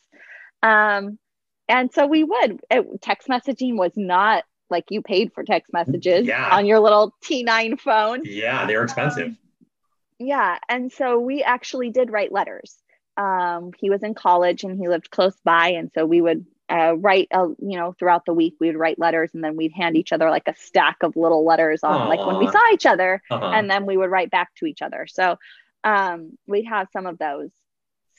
[0.62, 1.19] um
[1.69, 6.27] and so we would it, text messaging was not like you paid for text messages
[6.27, 6.57] Yeah.
[6.57, 9.28] on your little t9 phone Yeah, they're expensive.
[9.28, 9.39] Um,
[10.19, 10.59] yeah.
[10.69, 12.77] And so we actually did write letters.
[13.16, 15.69] Um, he was in college and he lived close by.
[15.70, 18.99] And so we would uh, write, uh, you know, throughout the week, we would write
[18.99, 22.24] letters and then we'd hand each other like a stack of little letters on, like
[22.27, 23.51] when we saw each other, Uh-huh.
[23.53, 25.07] and then we would write back to each other.
[25.09, 25.37] So
[25.85, 27.51] um, we'd have some of those.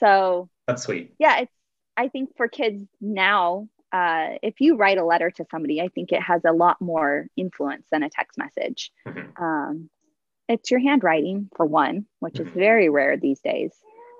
[0.00, 1.14] So That's sweet.
[1.20, 1.52] yeah, it's,
[1.96, 6.12] I think for kids now, uh, if you write a letter to somebody, I think
[6.12, 8.90] it has a lot more influence than a text message.
[9.06, 9.38] Mhm.
[9.40, 9.90] Um,
[10.48, 12.54] it's your handwriting for one, which is Mhm.
[12.54, 13.72] very rare these days.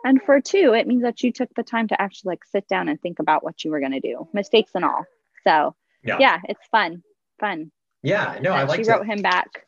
[0.05, 2.89] And for two, it means that you took the time to actually like sit down
[2.89, 5.07] and think about what you were going to do, mistakes and all.
[5.45, 6.19] So Yeah.
[6.19, 7.03] yeah, it's fun,
[7.39, 7.71] fun.
[8.03, 8.39] Yeah.
[8.43, 9.67] No, I like she wrote him back.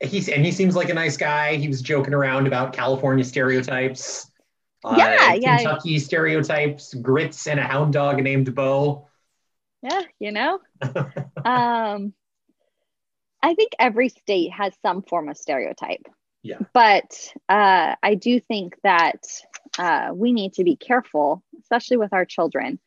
[0.00, 1.56] He's and he seems like a nice guy.
[1.56, 4.30] He was joking around about California stereotypes.
[4.84, 5.56] Uh, Yeah, yeah.
[5.58, 9.08] Kentucky stereotypes, grits, and a hound dog named Bo.
[9.82, 10.60] Yeah, you know.
[11.44, 12.12] um,
[13.42, 16.06] I think every state has some form of stereotype.
[16.42, 16.58] Yeah.
[16.72, 19.24] But uh, I do think that
[19.78, 22.78] uh, we need to be careful, especially with our children.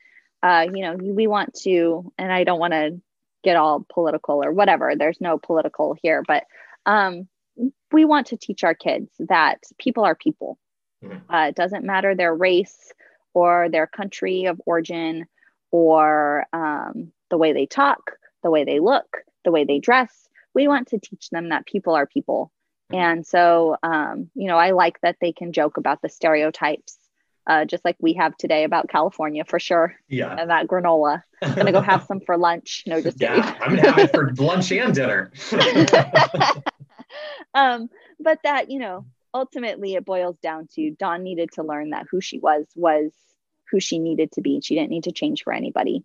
[0.43, 2.99] Uh, you know, we want to, and I don't want to
[3.43, 4.93] get all political or whatever.
[4.95, 6.45] There's no political here, but
[6.85, 7.27] um,
[7.91, 10.57] we want to teach our kids that people are people.
[11.03, 11.21] Mhm.
[11.29, 12.91] Uh, it doesn't matter their race
[13.33, 15.25] or their country of origin
[15.71, 18.11] or um, the way they talk,
[18.43, 20.29] the way they look, the way they dress.
[20.53, 22.51] We want to teach them that people are people.
[22.93, 26.97] And so, um, you know, I like that they can joke about the stereotypes,
[27.47, 29.95] uh, just like we have today about California for sure.
[30.09, 30.35] Yeah.
[30.37, 31.23] And that granola.
[31.41, 32.83] I'm going to go have some for lunch.
[32.85, 33.37] No, just kidding.
[33.37, 35.31] yeah, I'm gonna have it for lunch and dinner.
[37.53, 42.07] um, but that, you know, ultimately it boils down to Dawn needed to learn that
[42.09, 43.11] who she was was
[43.69, 44.59] who she needed to be.
[44.61, 46.03] She didn't need to change for anybody.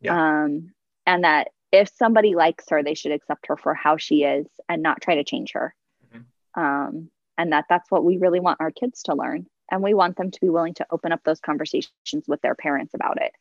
[0.00, 0.42] Yeah.
[0.44, 0.72] Um,
[1.06, 4.82] and that if somebody likes her, they should accept her for how she is and
[4.82, 5.74] not try to change her.
[6.12, 6.24] Mhm.
[6.54, 9.46] Um, and that that's what we really want our kids to learn.
[9.70, 12.94] And we want them to be willing to open up those conversations with their parents
[12.94, 13.32] about it.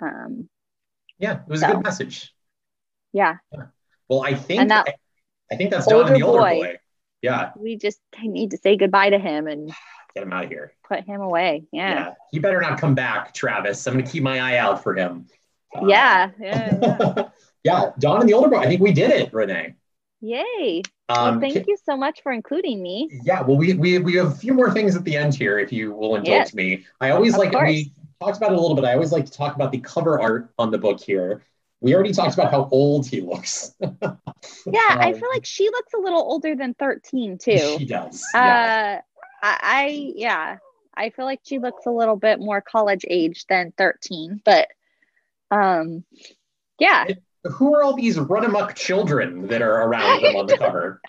[0.00, 0.48] Um,
[1.18, 2.32] Yeah, it was a good message.
[3.12, 3.38] yeah,
[4.08, 4.94] Well, I think And that
[5.50, 6.62] I think that's Dawn, the older older boy.
[6.62, 6.78] boy.
[7.22, 9.72] Yeah, we just need to say goodbye to him and
[10.14, 10.72] get him out of here.
[10.86, 11.64] put him away.
[11.72, 11.90] Yeah.
[11.94, 12.14] yeah.
[12.30, 13.86] He better not come back, Travis.
[13.86, 15.26] I'm gonna keep my eye out for him.
[15.74, 16.30] Uh, Yeah.
[16.40, 16.78] Yeah.
[16.80, 17.28] yeah.
[17.64, 18.58] yeah, Dawn and the older boy.
[18.58, 19.74] I think we did it, Renee.
[20.20, 20.82] Yay.
[21.08, 23.08] Um, well, thank you so much for including me.
[23.24, 25.72] Yeah, well, we, we we have a few more things at the end here, if
[25.72, 26.54] you will indulge Yes.
[26.54, 26.84] me.
[27.00, 27.68] I always Of like course.
[27.68, 28.84] we talked about it a little bit.
[28.84, 31.42] I always like to talk about the cover art on the book here.
[31.80, 33.74] We already talked about how old he looks.
[34.66, 37.58] Yeah, I Um, feel like she looks a little older than 13 too.
[37.78, 38.24] She does.
[38.34, 39.00] yeah.
[39.42, 40.58] Uh, I, I yeah,
[40.96, 44.68] I feel like she looks a little bit more college age than 13, but
[45.50, 46.04] um,
[46.78, 47.06] yeah,
[47.44, 51.00] Who are all these run amok children that are around them on the cover?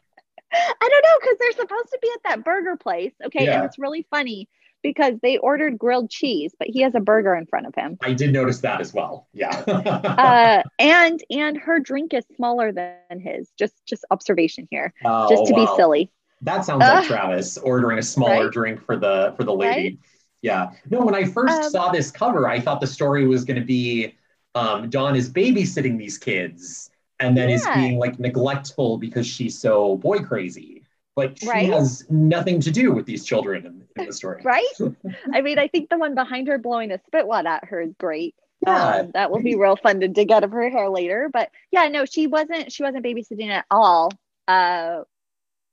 [0.51, 3.13] I don't know because they're supposed to be at that burger place.
[3.25, 3.57] Okay, Yeah.
[3.57, 4.49] and it's really funny
[4.83, 7.99] because they ordered grilled cheese, but he has a burger in front of him.
[8.01, 9.27] I did notice that as well.
[9.33, 9.63] Yeah.
[10.17, 13.49] Uh, and and her drink is smaller than his.
[13.57, 15.65] Just just observation here, Oh, just to wow.
[15.65, 16.11] be silly.
[16.41, 18.51] That sounds like Travis ordering a smaller Right?
[18.51, 19.97] drink for the for the lady.
[19.97, 19.99] Right?
[20.41, 20.71] Yeah.
[20.89, 23.65] No, when I first Um, saw this cover, I thought the story was going to
[23.65, 24.15] be
[24.55, 26.89] um, Dawn is babysitting these kids
[27.19, 30.78] and then is being like neglectful because she's so boy crazy.
[31.19, 31.69] But she Right?
[31.69, 34.41] has nothing to do with these children in, in the story.
[34.43, 34.65] Right?
[35.33, 37.93] I mean, I think the one behind her blowing a spit wad at her is
[37.99, 38.35] great.
[38.65, 38.95] Yeah.
[38.95, 41.29] Um, that will be real fun to dig out of her hair later.
[41.31, 42.71] But yeah, no, she wasn't.
[42.71, 44.11] She wasn't babysitting at all
[44.47, 45.03] uh,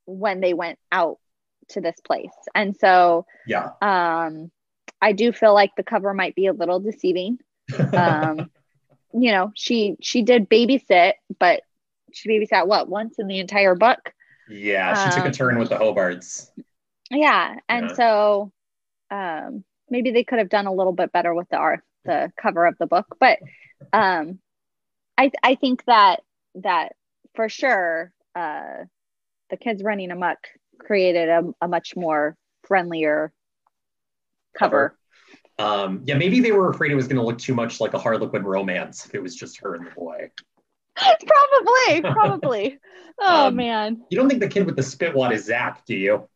[0.05, 1.19] when they went out
[1.71, 3.71] to this place, and so yeah.
[3.83, 4.53] um,
[5.03, 7.39] I do feel like the cover might be a little deceiving.
[7.93, 8.51] Um,
[9.13, 11.63] you know, she she did babysit, but
[12.13, 14.13] she babysat what once in the entire book.
[14.49, 14.95] Yeah.
[14.95, 16.51] She took a um, turn with the Hobarts.
[17.11, 17.97] Yeah, and Yeah.
[17.97, 18.53] so
[19.11, 22.67] um, maybe they could have done a little bit better with the art, the cover
[22.67, 23.07] of the book.
[23.21, 23.39] But
[23.93, 24.41] um,
[25.19, 26.23] I I think that
[26.57, 26.95] that
[27.35, 28.85] for sure, uh,
[29.51, 30.39] the kids running amok
[30.81, 33.33] created a, a much more friendlier
[34.59, 34.97] cover.
[35.59, 37.99] Um, yeah, maybe they were afraid it was going to look too much like a
[37.99, 40.31] Harlequin romance if it was just her and the boy.
[41.27, 42.79] probably, probably.
[43.21, 44.03] Oh Um, man.
[44.11, 46.29] You don't think the kid with the spit wad is Zach, do you?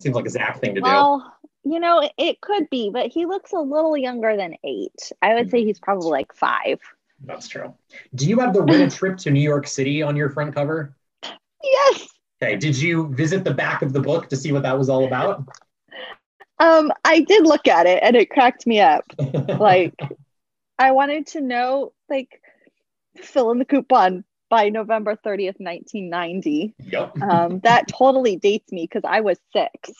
[0.00, 0.86] Seems like a Zach thing to do.
[0.86, 1.32] Well,
[1.64, 5.12] you know, it, it could be, but he looks a little younger than eight.
[5.22, 6.78] I would say he's probably like five.
[7.24, 7.74] That's true.
[8.14, 10.94] Do you have the win a trip to New York City on your front cover?
[11.62, 12.08] Yes.
[12.42, 12.56] Okay.
[12.56, 15.44] Did you visit the back of the book to see what that was all about?
[16.58, 19.04] Um, I did look at it and it cracked me up.
[19.58, 19.94] Like,
[20.78, 22.42] I wanted to know, like,
[23.22, 26.74] fill in the coupon by November 30th, 1990.
[26.78, 27.20] yep.
[27.20, 29.90] Um, that totally dates me because I was six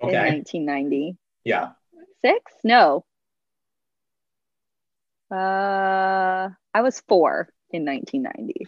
[0.00, 1.16] in 1990.
[1.44, 1.70] Yeah.
[2.22, 2.52] Six?
[2.62, 3.04] No.
[5.30, 8.66] Uh, I was four in 1990.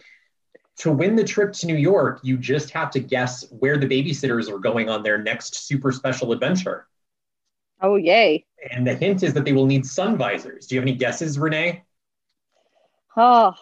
[0.77, 4.49] To win the trip to New York, you just have to guess where the babysitters
[4.49, 6.87] are going on their next super special adventure.
[7.81, 8.45] Oh, yay.
[8.71, 10.67] And the hint is that they will need sun visors.
[10.67, 11.83] Do you have any guesses, Renee?
[13.15, 13.53] Oh,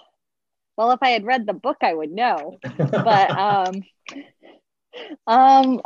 [0.81, 2.57] well, if I had read the book, I would know.
[2.91, 3.83] But um,
[5.27, 5.81] um,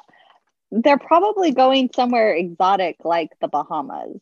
[0.72, 4.22] they're probably going somewhere exotic like the Bahamas.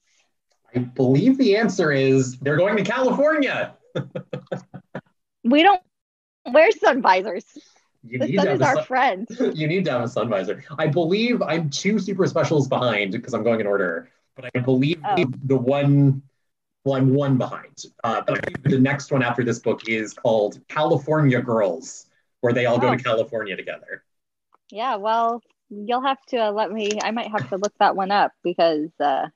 [0.75, 3.75] I believe the answer is they're going to California.
[5.43, 5.81] We don't
[6.51, 7.45] wear sun visors.
[8.03, 9.27] You The need, sun is our sun, friend.
[9.53, 10.63] you need to have a sun visor.
[10.79, 14.97] I believe I'm two super specials behind because I'm going in order, but I believe
[15.05, 15.25] Oh.
[15.43, 16.23] the one,
[16.85, 17.83] well, I'm one behind.
[18.03, 22.07] Uh, but I the next one after this book is called California Girls,
[22.41, 22.95] where they all go Oh.
[22.95, 24.03] to California together.
[24.71, 26.91] Yeah, well, you'll have to uh, let me.
[27.01, 29.27] I might have to look that one up because uh,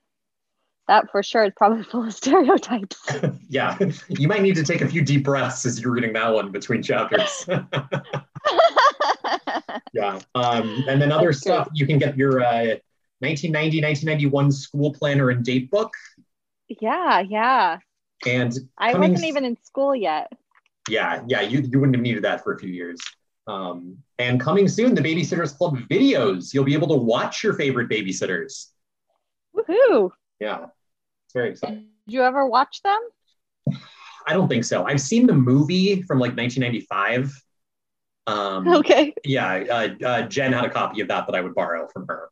[0.88, 2.98] that for sure is probably full of stereotypes.
[3.48, 3.78] yeah,
[4.08, 6.82] you might need to take a few deep breaths as you're reading that one between
[6.82, 7.46] chapters.
[9.92, 10.18] yeah.
[10.34, 12.76] Um, and then other That's stuff, you can get your uh,
[13.20, 15.92] 1990, 1991 school planner and date book.
[16.68, 17.78] Yeah, yeah.
[18.26, 20.32] And I wasn't even in school yet.
[20.88, 22.98] yeah, yeah, you, you wouldn't have needed that for a few years.
[23.46, 26.52] Um, and coming soon, the Babysitters Club videos.
[26.52, 28.66] You'll be able to watch your favorite babysitters.
[29.56, 30.10] Woohoo!
[30.40, 30.66] Yeah,
[31.24, 31.86] it's very exciting.
[32.06, 32.98] Did you ever watch them?
[34.26, 34.84] I don't think so.
[34.84, 37.32] I've seen the movie from like 1995.
[38.26, 39.14] Um, Okay.
[39.24, 42.28] yeah, uh, uh, Jen had a copy of that that I would borrow from her.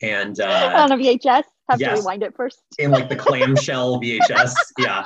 [0.00, 1.44] And uh, On a VHS.
[1.70, 1.94] Have Yes.
[1.98, 2.60] to rewind it first.
[2.78, 4.52] in like the clamshell VHS.
[4.78, 5.04] Yeah.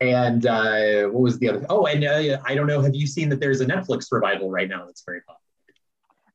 [0.00, 1.66] And uh, what was the other?
[1.68, 2.80] Oh, and uh, I don't know.
[2.80, 5.38] Have you seen that there's a Netflix revival right now that's very popular?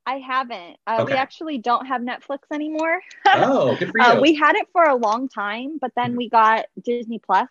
[0.06, 0.78] I haven't.
[0.88, 3.02] Uh, We actually don't have Netflix anymore.
[3.28, 4.06] Oh, good for you.
[4.06, 7.50] Uh, we had it for a long time, but then we got Disney Plus,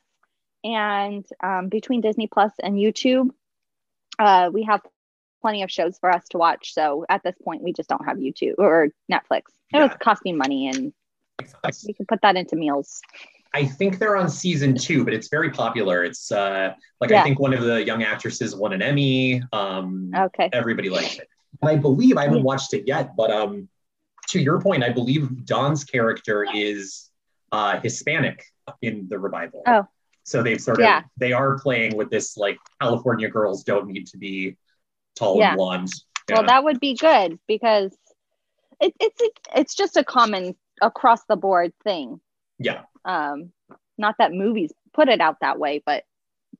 [0.64, 3.28] and um, between Disney Plus and YouTube,
[4.18, 4.80] uh, we have
[5.42, 6.72] plenty of shows for us to watch.
[6.72, 9.42] So at this point, we just don't have YouTube or Netflix.
[9.74, 10.94] It was costing money, and
[11.86, 13.00] we can put that into meals.
[13.54, 16.04] I think they're on season two, but it's very popular.
[16.04, 19.42] It's uh, like I think one of the young actresses won an Emmy.
[19.52, 20.50] Um, Okay.
[20.52, 21.28] everybody likes it.
[21.62, 23.68] And I believe I haven't watched it yet, but um,
[24.28, 27.10] to your point, I believe Dawn's character is
[27.52, 28.44] uh, Hispanic
[28.82, 29.62] in the revival.
[29.66, 29.86] Oh.
[30.24, 31.02] So they've sort of Yeah.
[31.16, 34.56] they are playing with this like California girls don't need to be
[35.14, 35.50] tall Yeah.
[35.50, 35.92] and blonde.
[36.28, 36.46] Well, Yeah.
[36.48, 37.96] that would be good because
[38.80, 39.22] it, it's
[39.54, 42.20] it's just a common across the board thing.
[42.58, 42.82] yeah.
[43.04, 43.52] Um,
[43.98, 46.04] not that movies put it out that way, but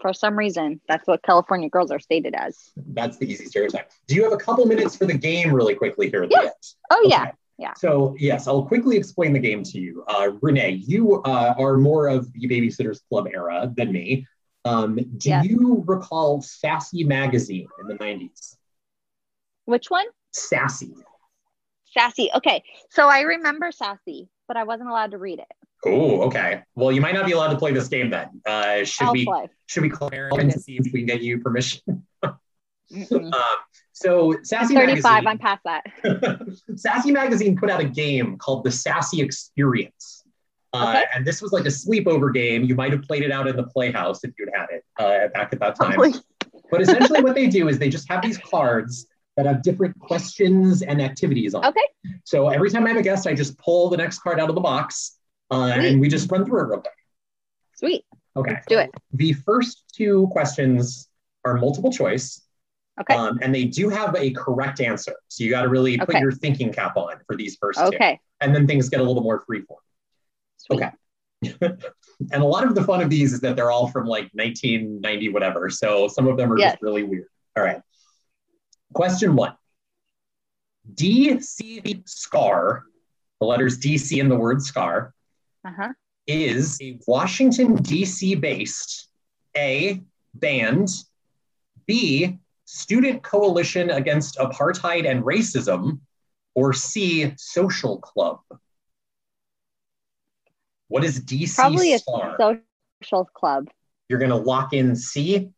[0.01, 2.71] for some reason, that's what California girls are stated as.
[2.77, 3.91] That's the easy stereotype.
[4.07, 6.43] Do you have a couple minutes for the game really quickly here at the Yeah.
[6.43, 6.53] end?
[6.91, 7.73] Oh yeah, yeah.
[7.77, 10.05] So yes, I'll quickly explain the game to you.
[10.09, 14.27] Uh, Renee, you uh, are more of the Babysitters Club era than me.
[14.65, 15.47] Um, do Yes.
[15.47, 18.57] you recall Sassy magazine in the '90s?
[19.65, 20.07] Which one?
[20.33, 20.95] Sassy.
[21.97, 22.31] Sassy.
[22.35, 25.49] Okay, so I remember Sassy, but I wasn't allowed to read it.
[25.85, 26.63] Oh, okay.
[26.75, 28.41] Well, you might not be allowed to play this game then.
[28.47, 29.25] Uh, should Elf we?
[29.27, 29.51] Life.
[29.67, 32.07] Should we Aaron to see if we can get you permission?
[33.11, 33.33] Um,
[33.91, 35.25] so I'm Sassy 35.
[35.25, 35.27] magazine.
[35.27, 36.47] I'm past that.
[36.77, 40.23] Sassy Magazine put out a game called the Sassy Experience.
[40.73, 41.05] Uh, Okay.
[41.13, 42.63] And this was like a sleepover game.
[42.63, 45.53] You might have played it out in the Playhouse if you'd had it uh, back
[45.53, 45.95] at that time.
[45.95, 46.15] Probably.
[46.71, 50.83] But essentially, what they do is they just have these cards that have different questions
[50.83, 51.65] and activities on.
[51.65, 51.69] it.
[51.69, 52.15] Okay.
[52.25, 54.55] So every time I have a guest, I just pull the next card out of
[54.55, 55.19] the box
[55.51, 56.93] uh, and we just run through it real quick.
[57.77, 58.05] Sweet.
[58.35, 58.53] Okay.
[58.53, 58.91] Let's do it.
[59.13, 61.09] The first two questions
[61.45, 62.43] are multiple choice.
[62.99, 63.15] Okay.
[63.15, 65.15] Um, and they do have a correct answer.
[65.29, 66.21] So you got to really put Okay.
[66.21, 67.85] your thinking cap on for these first two.
[67.87, 68.19] Okay.
[68.41, 69.77] And then things get a little more freeform.
[70.57, 70.83] Sweet.
[70.83, 70.91] Okay.
[72.33, 75.29] and a lot of the fun of these is that they're all from like 1990,
[75.29, 75.69] whatever.
[75.69, 76.73] So some of them are Yes.
[76.73, 77.27] just really weird.
[77.57, 77.81] All right.
[78.93, 79.55] Question one
[80.95, 82.85] DC SCAR,
[83.41, 85.13] the letters DC in the word SCAR,
[85.65, 85.93] Uh huh.
[86.27, 88.35] is a Washington, D.C.
[88.37, 89.09] based
[89.57, 90.03] A,
[90.35, 90.89] band,
[91.87, 96.01] B, student coalition against apartheid and racism,
[96.55, 98.41] or C, social club?
[100.89, 103.69] What is DC Probably a social club.
[104.09, 105.51] You're going to lock in C?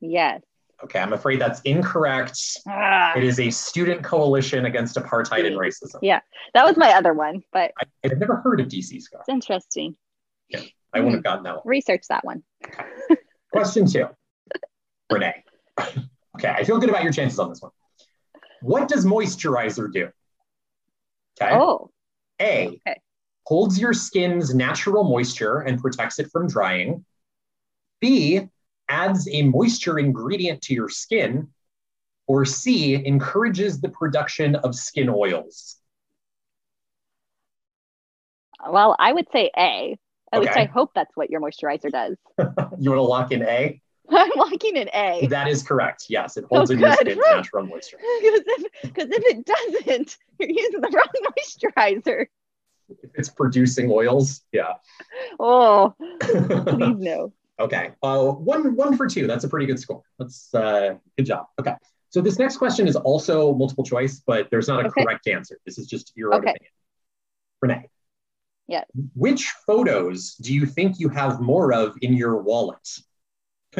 [0.00, 0.42] Yes.
[0.84, 2.38] Okay, I'm afraid that's incorrect.
[2.68, 5.98] Ah, It is a student coalition against apartheid and racism.
[6.02, 6.20] Yeah.
[6.54, 9.20] that was my other one, but I, I've never heard of DC SCAR.
[9.20, 9.96] it's interesting.
[10.50, 10.60] Yeah,
[10.92, 11.62] I wouldn't have gotten that one.
[11.64, 12.42] Research that one.
[13.52, 14.06] Question two,
[15.10, 15.42] Renee.
[16.36, 17.72] Okay, I feel good about your chances on this one.
[18.60, 20.10] What does moisturizer do?
[21.40, 21.54] Okay.
[21.54, 21.90] Oh,
[22.40, 23.00] A, okay.
[23.46, 27.04] holds your skin's natural moisture and protects it from drying.
[28.00, 28.48] B,
[28.88, 31.48] adds a moisture ingredient to your skin.
[32.28, 35.76] Or C, encourages the production of skin oils.
[38.68, 39.96] well, I would say A.
[40.32, 42.16] At least I hope that's what your moisturizer does.
[42.78, 43.80] You want to lock in A?
[44.10, 45.26] I'm locking in A.
[45.28, 46.06] That is correct.
[46.08, 47.98] Yes, it holds Oh, in your skin's natural moisture.
[48.20, 52.26] Because if, 'cause if it doesn't, you're using the wrong moisturizer.
[52.88, 54.74] If it's producing oils, yeah.
[55.40, 57.32] Oh, please no.
[57.58, 57.92] Okay.
[58.02, 59.26] Uh, one one for two.
[59.26, 60.02] That's a pretty good score.
[60.18, 61.46] That's uh, good job.
[61.58, 61.74] Okay.
[62.10, 65.02] So this next question is also multiple choice, but there's not a Okay.
[65.02, 65.58] correct answer.
[65.66, 66.50] This is just your own Okay.
[66.50, 66.72] opinion.
[67.62, 67.88] Renee.
[68.68, 68.86] Yes.
[69.14, 72.86] Which photos do you think you have more of in your wallet?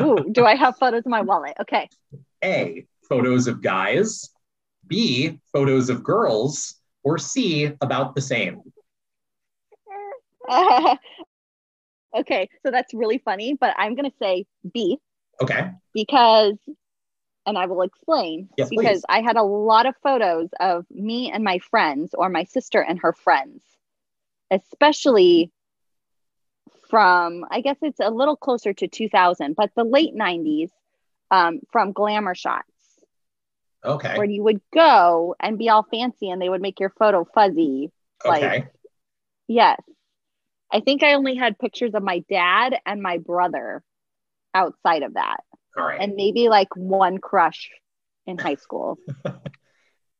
[0.00, 1.54] Ooh, do I have photos in my wallet?
[1.60, 1.88] Okay.
[2.42, 2.86] A.
[3.08, 4.30] Photos of guys.
[4.86, 5.40] B.
[5.52, 6.74] Photos of girls.
[7.02, 7.72] Or C.
[7.80, 8.62] About the same.
[12.16, 14.98] okay, so that's really funny, but I'm going to say B
[15.42, 15.70] Okay.
[15.94, 16.56] because,
[17.46, 19.04] and I will explain, Yes, because please.
[19.08, 22.98] I had a lot of photos of me and my friends or my sister and
[23.00, 23.62] her friends,
[24.50, 25.50] especially
[26.88, 30.70] from, I guess it's a little closer to 2000, but the late 90s
[31.30, 32.64] um, from glamour shots.
[33.84, 34.16] Okay.
[34.16, 37.92] where you would go and be all fancy and they would make your photo fuzzy.
[38.24, 38.66] like- Okay.
[39.46, 39.80] Yes.
[40.72, 43.82] I think I only had pictures of my dad and my brother
[44.54, 45.38] outside of that,
[45.76, 46.00] All right.
[46.00, 47.70] and maybe like one crush
[48.26, 48.98] in high school.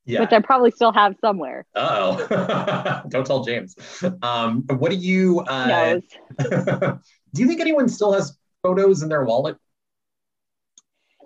[0.07, 0.21] yeah.
[0.21, 1.67] which I probably still have somewhere.
[1.75, 3.77] Oh, don't tell James.
[4.23, 5.41] Um, what do you?
[5.41, 6.01] Uh,
[6.39, 9.57] do you think anyone still has photos in their wallet?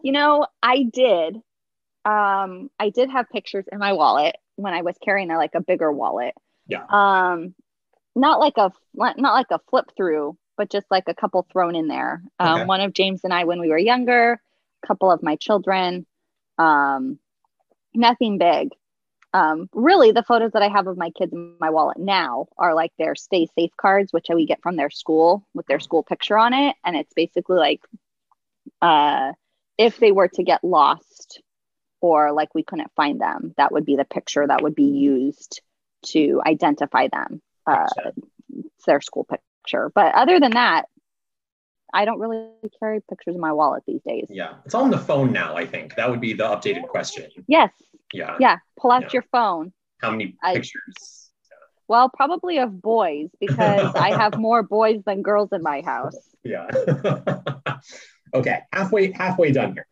[0.02, 1.36] You know, I did.
[2.06, 5.60] Um, I did have pictures in my wallet when I was carrying a, like a
[5.60, 6.34] bigger wallet.
[6.66, 6.84] Yeah.
[6.88, 7.54] Um,
[8.14, 11.88] not like a not like a flip through, but just like a couple thrown in
[11.88, 12.22] there.
[12.38, 12.66] Um, okay.
[12.66, 14.40] One of James and I when we were younger,
[14.82, 16.06] a couple of my children.
[16.58, 17.18] Um,
[17.94, 18.70] nothing big.
[19.32, 22.74] Um, really, the photos that I have of my kids in my wallet now are
[22.74, 26.36] like their stay safe cards, which we get from their school with their school picture
[26.36, 26.74] on it.
[26.84, 27.80] And it's basically like
[28.82, 29.32] uh,
[29.78, 31.40] if they were to get lost
[32.00, 35.60] or like we couldn't find them, that would be the picture that would be used
[36.06, 37.40] to identify them.
[37.70, 38.10] Uh,
[38.74, 39.90] it's their school picture.
[39.94, 40.86] But other than that,
[41.92, 44.26] I don't really carry pictures in my wallet these days.
[44.30, 44.54] Yeah.
[44.64, 45.96] It's on the phone now, I think.
[45.96, 47.28] That would be the updated question.
[47.46, 47.70] Yes.
[48.12, 48.36] Yeah.
[48.38, 48.58] Yeah.
[48.78, 49.08] Pull out yeah.
[49.14, 49.72] your phone.
[50.00, 51.30] How many I, pictures?
[51.88, 56.16] Well, probably of boys because I have more boys than girls in my house.
[56.44, 56.68] Yeah.
[58.34, 58.60] okay.
[58.72, 59.86] Halfway halfway done here.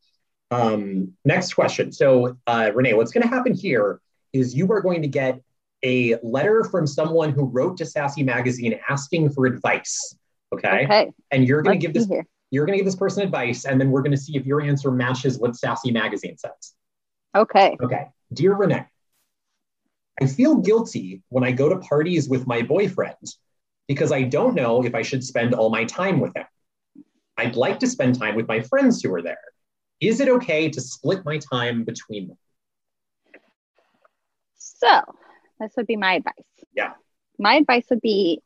[0.50, 1.92] Um, next question.
[1.92, 4.00] So, uh, Renee, what's going to happen here
[4.32, 5.40] is you are going to get
[5.84, 10.16] a letter from someone who wrote to Sassy Magazine asking for advice.
[10.52, 10.84] Okay.
[10.84, 11.12] Okay.
[11.30, 12.26] And you're going to give this here.
[12.50, 14.60] you're going to give this person advice, and then we're going to see if your
[14.60, 16.74] answer matches what Sassy Magazine says.
[17.36, 17.76] Okay.
[17.82, 18.06] Okay.
[18.32, 18.84] Dear Renee,
[20.20, 23.16] I feel guilty when I go to parties with my boyfriend
[23.86, 26.44] because I don't know if I should spend all my time with him.
[27.36, 29.38] I'd like to spend time with my friends who are there.
[30.00, 32.38] Is it okay to split my time between them?
[34.56, 35.00] So,
[35.60, 36.34] this would be my advice.
[36.74, 36.92] Yeah.
[37.38, 38.40] My advice would be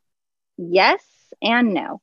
[0.56, 1.02] yes
[1.42, 2.00] and no.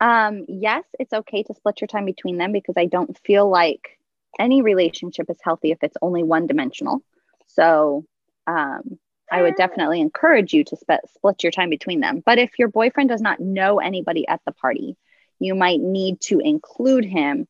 [0.00, 3.98] Um, yes, it's okay to split your time between them because I don't feel like
[4.38, 7.02] any relationship is healthy if it's only one dimensional.
[7.46, 8.04] So,
[8.46, 8.98] um,
[9.32, 12.22] I would definitely encourage you to sp- split your time between them.
[12.24, 14.96] But if your boyfriend does not know anybody at the party,
[15.38, 17.48] you might need to include him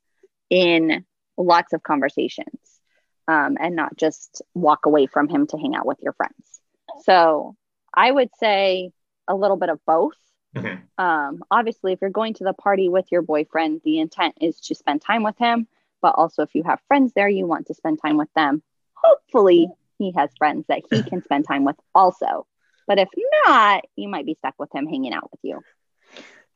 [0.50, 1.05] in
[1.36, 2.81] lots of conversations
[3.26, 6.60] um, and not just walk away from him to hang out with your friends.
[7.03, 7.57] So
[7.93, 8.91] I would say
[9.29, 10.15] a little bit of both.
[10.55, 11.03] Mm-hmm.
[11.03, 14.75] Um, obviously, if you're going to the party with your boyfriend, the intent is to
[14.75, 15.67] spend time with him.
[16.01, 18.63] But also, if you have friends there, you want to spend time with them.
[18.95, 22.47] Hopefully, he has friends that he can spend time with also.
[22.87, 23.09] But if
[23.47, 25.61] not, you might be stuck with him hanging out with you.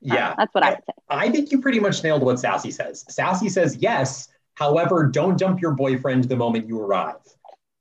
[0.01, 0.31] Yeah.
[0.31, 0.93] Um, that's what I, I would say.
[1.09, 3.05] I think you pretty much nailed what Sassy says.
[3.09, 4.29] Sassy says yes.
[4.55, 7.17] However, don't dump your boyfriend the moment you arrive.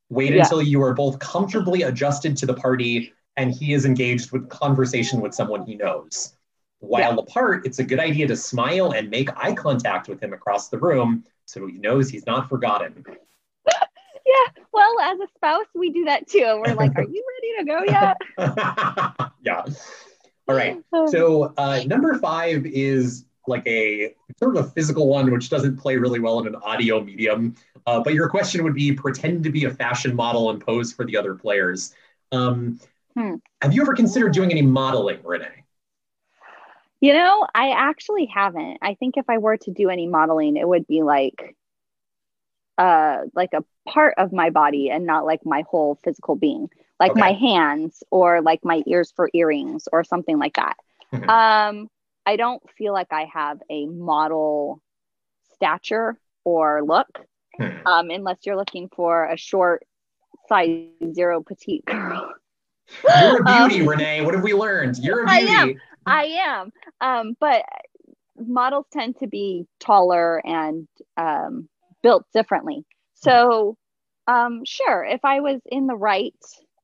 [0.10, 0.44] Wait yeah.
[0.44, 5.22] until you are both comfortably adjusted to the party and he is engaged with conversation
[5.22, 6.36] with someone he knows.
[6.80, 7.20] While yeah.
[7.20, 10.78] apart, it's a good idea to smile and make eye contact with him across the
[10.78, 13.04] room so he knows he's not forgotten.
[13.68, 16.62] yeah, well, as a spouse, we do that too.
[16.66, 18.18] We're like, are you ready to go yet?
[19.42, 19.66] yeah.
[20.48, 20.78] All right.
[21.10, 25.98] So, uh, number five is like a sort of a physical one, which doesn't play
[25.98, 27.56] really well in an audio medium.
[27.86, 31.06] Uh, but your question would be pretend to be a fashion model and pose for
[31.06, 31.94] the other players.
[32.32, 32.80] Um,
[33.16, 33.36] hmm.
[33.62, 35.64] Have you ever considered doing any modeling, Renee?
[37.00, 38.80] You know, I actually haven't.
[38.82, 41.56] I think if I were to do any modeling, it would be like
[42.78, 46.70] uh like a part of my body and not like my whole physical being.
[47.00, 47.20] Like okay.
[47.20, 50.78] my hands or like my ears for earrings or something like that.
[51.14, 51.30] Mm-hmm.
[51.30, 51.90] Um
[52.28, 54.82] I don't feel like I have a model
[55.54, 57.08] stature or look,
[57.56, 57.88] hmm.
[57.88, 59.86] um, unless you're looking for a short
[60.50, 62.34] size zero petite girl.
[63.04, 64.26] You're a beauty, um, Renee.
[64.26, 64.98] What have we learned?
[64.98, 65.48] You're a beauty.
[65.48, 65.76] I am.
[66.06, 66.72] I am.
[67.00, 67.64] Um, but
[68.38, 71.70] models tend to be taller and um,
[72.04, 72.86] built differently.
[73.14, 73.78] So,
[74.28, 76.36] um, sure, if I was in the right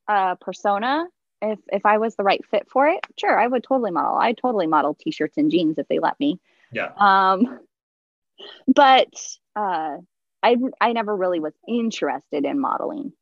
[0.08, 1.04] uh, persona
[1.52, 4.16] if if I was the right fit for it, sure, I would totally model.
[4.16, 6.40] I totally model t-shirts and jeans if they let me.
[6.72, 6.90] Yeah.
[6.96, 7.60] Um,
[8.66, 9.14] but
[9.56, 9.98] uh,
[10.42, 13.12] I I never really was interested in modeling.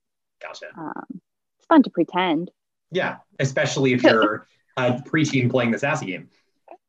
[0.42, 0.66] Gotcha.
[0.76, 1.20] Um,
[1.58, 2.50] it's fun to pretend.
[2.90, 6.28] Yeah, especially if you're a preteen playing the sassy game.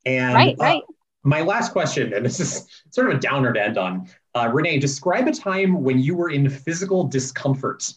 [0.06, 0.84] And right, uh, right.
[1.26, 4.10] My last question, and this is sort of a downer to end on.
[4.36, 7.94] Uh, Renee, describe a time when you were in physical discomfort.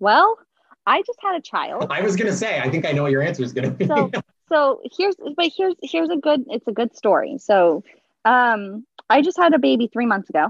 [0.00, 0.36] Well,
[0.90, 1.86] I just had a child.
[1.88, 3.86] I was gonna say, I think I know what your answer is gonna be.
[3.86, 4.10] so,
[4.48, 7.38] so here's, but here's here's a good, it's a good story.
[7.38, 7.84] So,
[8.24, 10.48] um, I just had a baby three months ago,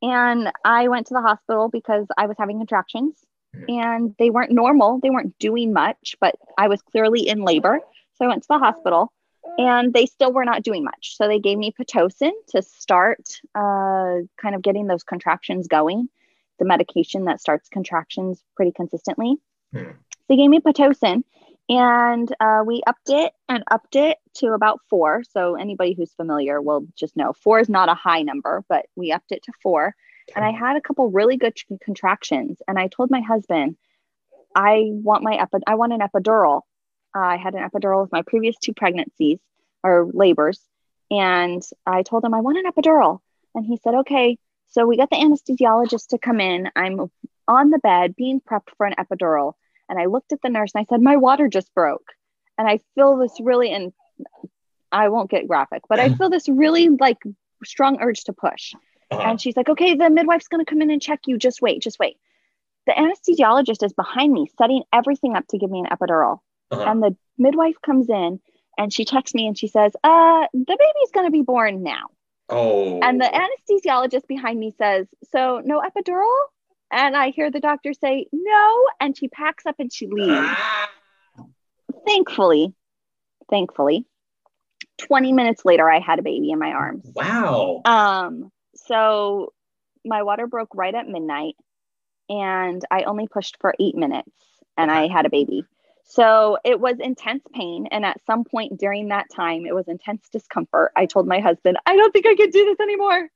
[0.00, 3.16] and I went to the hospital because I was having contractions,
[3.54, 3.64] mm-hmm.
[3.68, 4.98] and they weren't normal.
[5.02, 7.80] They weren't doing much, but I was clearly in labor.
[8.14, 9.12] So I went to the hospital,
[9.58, 11.16] and they still were not doing much.
[11.18, 16.08] So they gave me pitocin to start, uh, kind of getting those contractions going
[16.58, 19.36] the medication that starts contractions pretty consistently.
[19.72, 19.92] Hmm.
[20.28, 21.22] They gave me Pitocin
[21.68, 25.24] and uh, we upped it and upped it to about four.
[25.30, 29.12] So anybody who's familiar will just know four is not a high number, but we
[29.12, 29.94] upped it to four.
[30.34, 32.60] And I had a couple really good contractions.
[32.66, 33.76] And I told my husband,
[34.54, 36.62] I want my epi- I want an epidural.
[37.14, 39.38] Uh, I had an epidural with my previous two pregnancies
[39.82, 40.60] or labors,
[41.10, 43.20] and I told him I want an epidural,
[43.54, 44.38] and he said, "Okay."
[44.68, 46.70] So we got the anesthesiologist to come in.
[46.76, 47.10] I'm
[47.48, 49.54] on the bed being prepped for an epidural,
[49.88, 52.12] and I looked at the nurse and I said, "My water just broke,"
[52.58, 53.92] and I feel this really and
[54.92, 57.18] I won't get graphic, but I feel this really like
[57.64, 58.74] strong urge to push.
[59.10, 59.22] Uh-huh.
[59.22, 61.38] And she's like, okay, the midwife's going to come in and check you.
[61.38, 62.16] Just wait, just wait.
[62.86, 66.40] The anesthesiologist is behind me, setting everything up to give me an epidural.
[66.70, 66.82] Uh-huh.
[66.82, 68.40] And the midwife comes in
[68.78, 72.06] and she checks me and she says, uh, the baby's going to be born now.
[72.48, 73.00] Oh.
[73.00, 76.32] And the anesthesiologist behind me says, so no epidural?
[76.90, 78.84] And I hear the doctor say, no.
[79.00, 80.30] And she packs up and she leaves.
[80.32, 80.90] Ah.
[82.06, 82.72] Thankfully,
[83.50, 84.06] thankfully,
[84.98, 87.10] 20 minutes later, I had a baby in my arms.
[87.14, 87.82] Wow.
[87.84, 89.52] Um, so
[90.04, 91.54] my water broke right at midnight
[92.28, 94.30] and I only pushed for eight minutes
[94.76, 95.64] and I had a baby.
[96.08, 97.88] So it was intense pain.
[97.90, 100.92] And at some point during that time, it was intense discomfort.
[100.96, 103.28] I told my husband, I don't think I can do this anymore.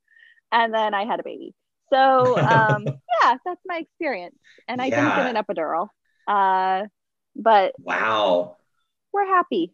[0.53, 1.55] And then I had a baby.
[1.93, 2.85] So um,
[3.23, 4.37] yeah, that's my experience.
[4.69, 5.89] And I didn't get an epidural.
[6.29, 6.87] Uh,
[7.35, 8.57] but Wow.
[9.13, 9.73] we're happy.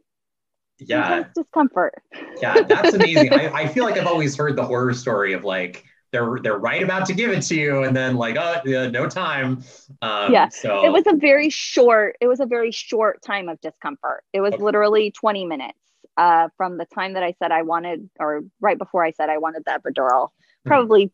[0.79, 1.19] Yeah.
[1.19, 2.03] Intense discomfort.
[2.41, 3.33] Yeah, that's amazing.
[3.33, 5.85] I, I feel like I've always heard the horror story of like
[6.17, 9.09] they're they're right about to give it to you, and then like oh yeah, no
[9.09, 9.63] time.
[10.03, 13.61] Um, Yeah, So it was a very short it was a very short time of
[13.61, 14.63] discomfort it was Okay.
[14.63, 15.79] literally 20 minutes
[16.17, 19.39] uh, from the time that i said i wanted or right before i said i
[19.39, 20.29] wanted the epidural
[20.65, 20.69] Hmm.
[20.71, 21.13] probably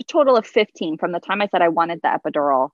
[0.00, 2.70] a total of 15 from the time i said i wanted the epidural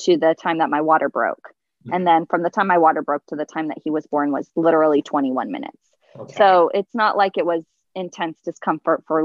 [0.00, 1.50] to the time that my water broke
[1.84, 1.94] Hmm.
[1.94, 4.32] and then from the time my water broke to the time that he was born
[4.32, 5.78] was literally 21 minutes
[6.18, 6.34] okay.
[6.36, 7.62] so it's not like it was
[7.94, 9.24] intense discomfort for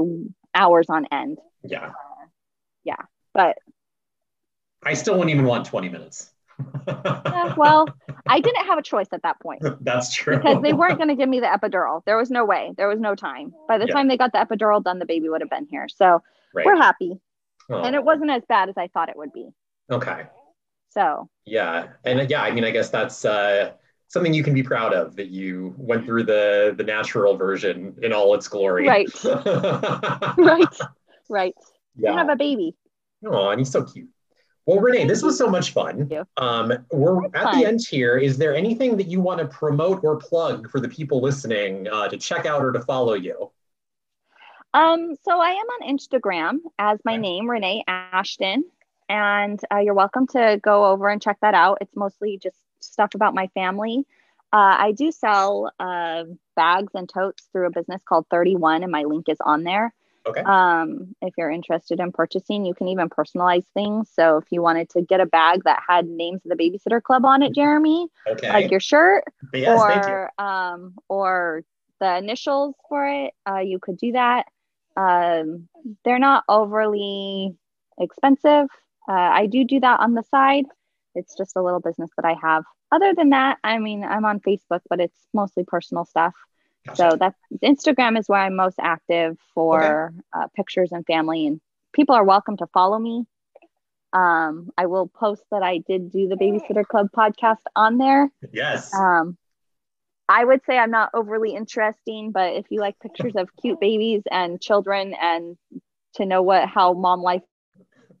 [0.54, 1.92] hours on end yeah,
[2.84, 2.96] Yeah.
[3.34, 3.56] but
[4.84, 6.30] I still wouldn't even want twenty minutes.
[7.56, 7.86] well
[8.28, 10.36] i didn't have a choice at that point that's true.
[10.36, 12.02] because they weren't going to give me the epidural.
[12.04, 12.72] There was no way.
[12.76, 13.54] There was no time.
[13.66, 13.94] By the Yeah.
[13.94, 15.88] time they got the epidural done, the baby would have been here.
[15.88, 16.22] So
[16.54, 16.66] right.
[16.66, 17.18] we're happy.
[17.70, 19.48] Oh, And it wasn't as bad as I thought it would be.
[19.90, 20.26] okay.
[20.90, 23.72] So Yeah, and uh, yeah, I mean, I guess that's uh,
[24.08, 28.12] something you can be proud of that you went through the the natural version in
[28.12, 28.86] all its glory.
[28.86, 29.08] Right.
[30.36, 30.76] right,
[31.30, 31.54] right.
[31.96, 32.14] You yeah.
[32.14, 32.74] have a baby.
[33.24, 34.08] Oh, and he's so cute.
[34.66, 36.08] Well, Renee, this was so much fun.
[36.10, 36.24] you.
[36.36, 37.60] Um, we're That's at fun.
[37.60, 38.18] the end here.
[38.18, 42.08] Is there anything that you want to promote or plug for the people listening uh,
[42.08, 43.50] to check out or to follow you?
[44.72, 47.20] Um, so I am on Instagram as my Okay.
[47.22, 48.64] name, Renee Ashton,
[49.08, 51.78] and uh, you're welcome to go over and check that out.
[51.80, 54.06] It's mostly just stuff about my family.
[54.52, 59.02] Uh, I do sell uh, bags and totes through a business called 31, and my
[59.02, 59.92] link is on there.
[60.26, 60.42] Okay.
[60.42, 64.10] Um, if you're interested in purchasing, you can even personalize things.
[64.12, 67.24] So if you wanted to get a bag that had names of the Babysitter Club
[67.24, 68.48] on it, Jeremy, Okay.
[68.48, 71.62] like your shirt, yes, or um, or
[72.00, 74.46] the initials for it, uh, you could do that.
[74.96, 75.68] Um,
[76.04, 77.54] they're not overly
[77.98, 78.68] expensive.
[79.08, 80.66] Uh, I do do that on the side.
[81.14, 82.64] It's just a little business that I have.
[82.92, 86.34] Other than that, I mean, I'm on Facebook, but it's mostly personal stuff.
[86.86, 87.10] Gotcha.
[87.10, 91.60] So that's Instagram is where I'm most active for uh, pictures and family, and
[91.92, 93.26] people are welcome to follow me.
[94.12, 98.30] Um, I will post that I did do the Babysitter Club podcast on there.
[98.52, 98.92] yes.
[98.94, 99.36] Um,
[100.28, 104.22] I would say I'm not overly interesting, but if you like pictures of cute babies
[104.30, 105.56] and children and
[106.14, 107.42] to know what how mom life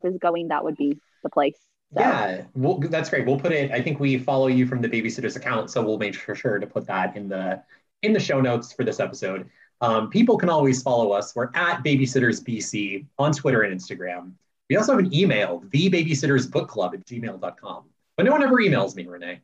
[0.04, 1.56] is going, that would be the place.
[1.94, 3.26] So, Yeah, well, that's great.
[3.26, 3.70] We'll put it.
[3.70, 6.86] I think we follow you from the babysitters account, so we'll make sure to put
[6.86, 7.62] that in the
[8.02, 9.48] in the show notes for this episode.
[9.80, 11.34] Um, people can always follow us.
[11.34, 14.32] We're at Babysitters BC on Twitter and Instagram.
[14.68, 17.84] We also have an email, thebabysittersbookclub at gmail.com.
[18.16, 19.40] But no one ever emails me, Renee.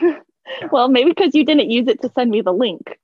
[0.70, 3.00] Well, maybe because you didn't use it to send me the link.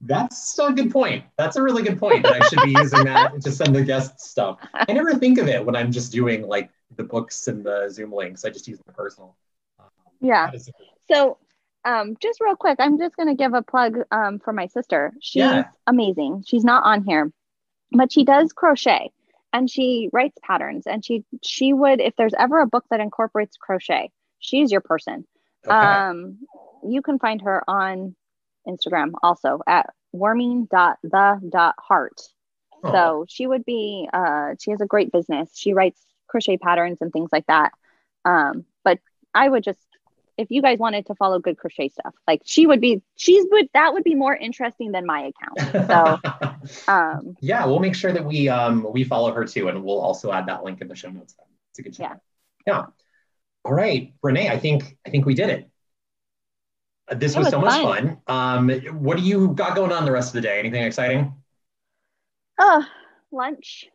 [0.00, 1.24] That's a good point.
[1.36, 2.22] That's a really good point.
[2.22, 4.58] That I should be using that to send the guest stuff.
[4.72, 8.14] I never think of it when I'm just doing like the books and the Zoom
[8.14, 8.46] links.
[8.46, 9.36] I just use my personal.
[9.78, 9.88] Um,
[10.22, 10.46] Yeah.
[10.46, 11.36] that is a good- So,
[11.84, 15.12] um, just real quick, I'm just going to give a plug um, for my sister.
[15.20, 15.64] She's Yeah.
[15.86, 16.44] amazing.
[16.46, 17.32] She's not on here,
[17.92, 19.10] but she does crochet
[19.52, 20.86] and she writes patterns.
[20.86, 25.26] And she she would, if there's ever a book that incorporates crochet, she's your person.
[25.66, 25.74] Okay.
[25.74, 26.38] Um,
[26.84, 28.14] you can find her on
[28.68, 32.20] Instagram also at warming.the.heart.
[32.84, 35.50] Oh, So she would be, uh, she has a great business.
[35.56, 37.72] She writes crochet patterns and things like that.
[38.24, 38.98] Um, but
[39.34, 39.80] I would just
[40.40, 43.68] if you guys wanted to follow good crochet stuff, like she would be, she's would
[43.74, 45.88] that would be more interesting than my account.
[45.88, 50.00] So, um, yeah, we'll make sure that we um we follow her too, and we'll
[50.00, 51.34] also add that link in the show notes.
[51.70, 52.14] It's a good show Yeah.
[52.66, 52.86] Yeah.
[53.64, 55.70] All right, Renee, I think I think we did it.
[57.10, 58.18] Uh, This was, was so much fun.
[58.26, 58.70] fun.
[58.70, 58.70] Um,
[59.02, 60.58] what do you got going on the rest of the day?
[60.58, 61.34] Anything exciting?
[62.58, 62.84] oh,
[63.32, 63.86] lunch.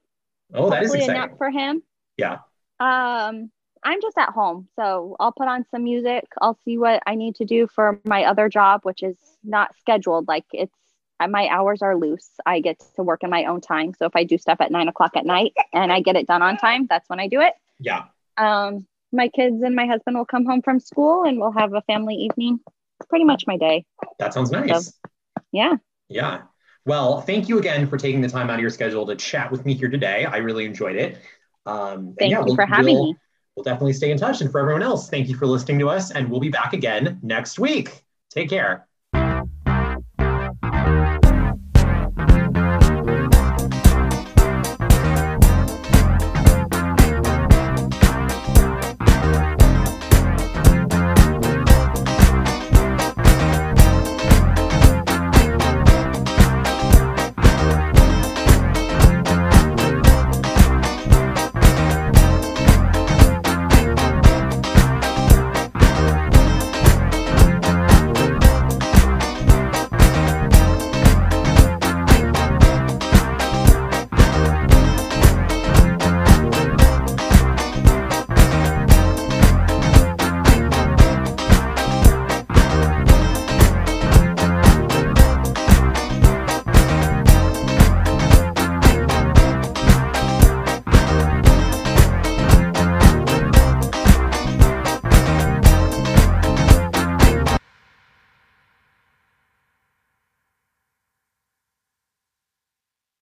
[0.53, 1.31] Oh, that is Hopefully a exciting.
[1.31, 1.81] nap for him.
[2.17, 2.37] Yeah.
[2.79, 3.49] Um,
[3.85, 6.25] I'm just at home, so I'll put on some music.
[6.41, 10.27] I'll see what I need to do for my other job, which is not scheduled.
[10.27, 10.73] Like it's
[11.19, 12.29] uh, my hours are loose.
[12.45, 13.93] I get to work in my own time.
[13.97, 16.41] So if I do stuff at nine o'clock at night and I get it done
[16.41, 17.53] on time, that's when I do it.
[17.79, 18.05] Yeah.
[18.37, 21.81] Um, my kids and my husband will come home from school and we'll have a
[21.83, 22.59] family evening.
[22.99, 23.85] It's pretty much my day.
[24.19, 24.93] That sounds nice.
[25.51, 25.75] Yeah.
[26.09, 26.41] Yeah.
[26.85, 29.65] Well, thank you again for taking the time out of your schedule to chat with
[29.65, 30.25] me here today.
[30.25, 31.19] I really enjoyed it.
[31.65, 33.17] Um, Thank yeah, you we'll- for having we'll- me.
[33.55, 34.41] We'll definitely stay in touch.
[34.41, 37.19] And for everyone else, thank you for listening to us, and we'll be back again
[37.23, 38.03] next week.
[38.29, 38.87] Take care.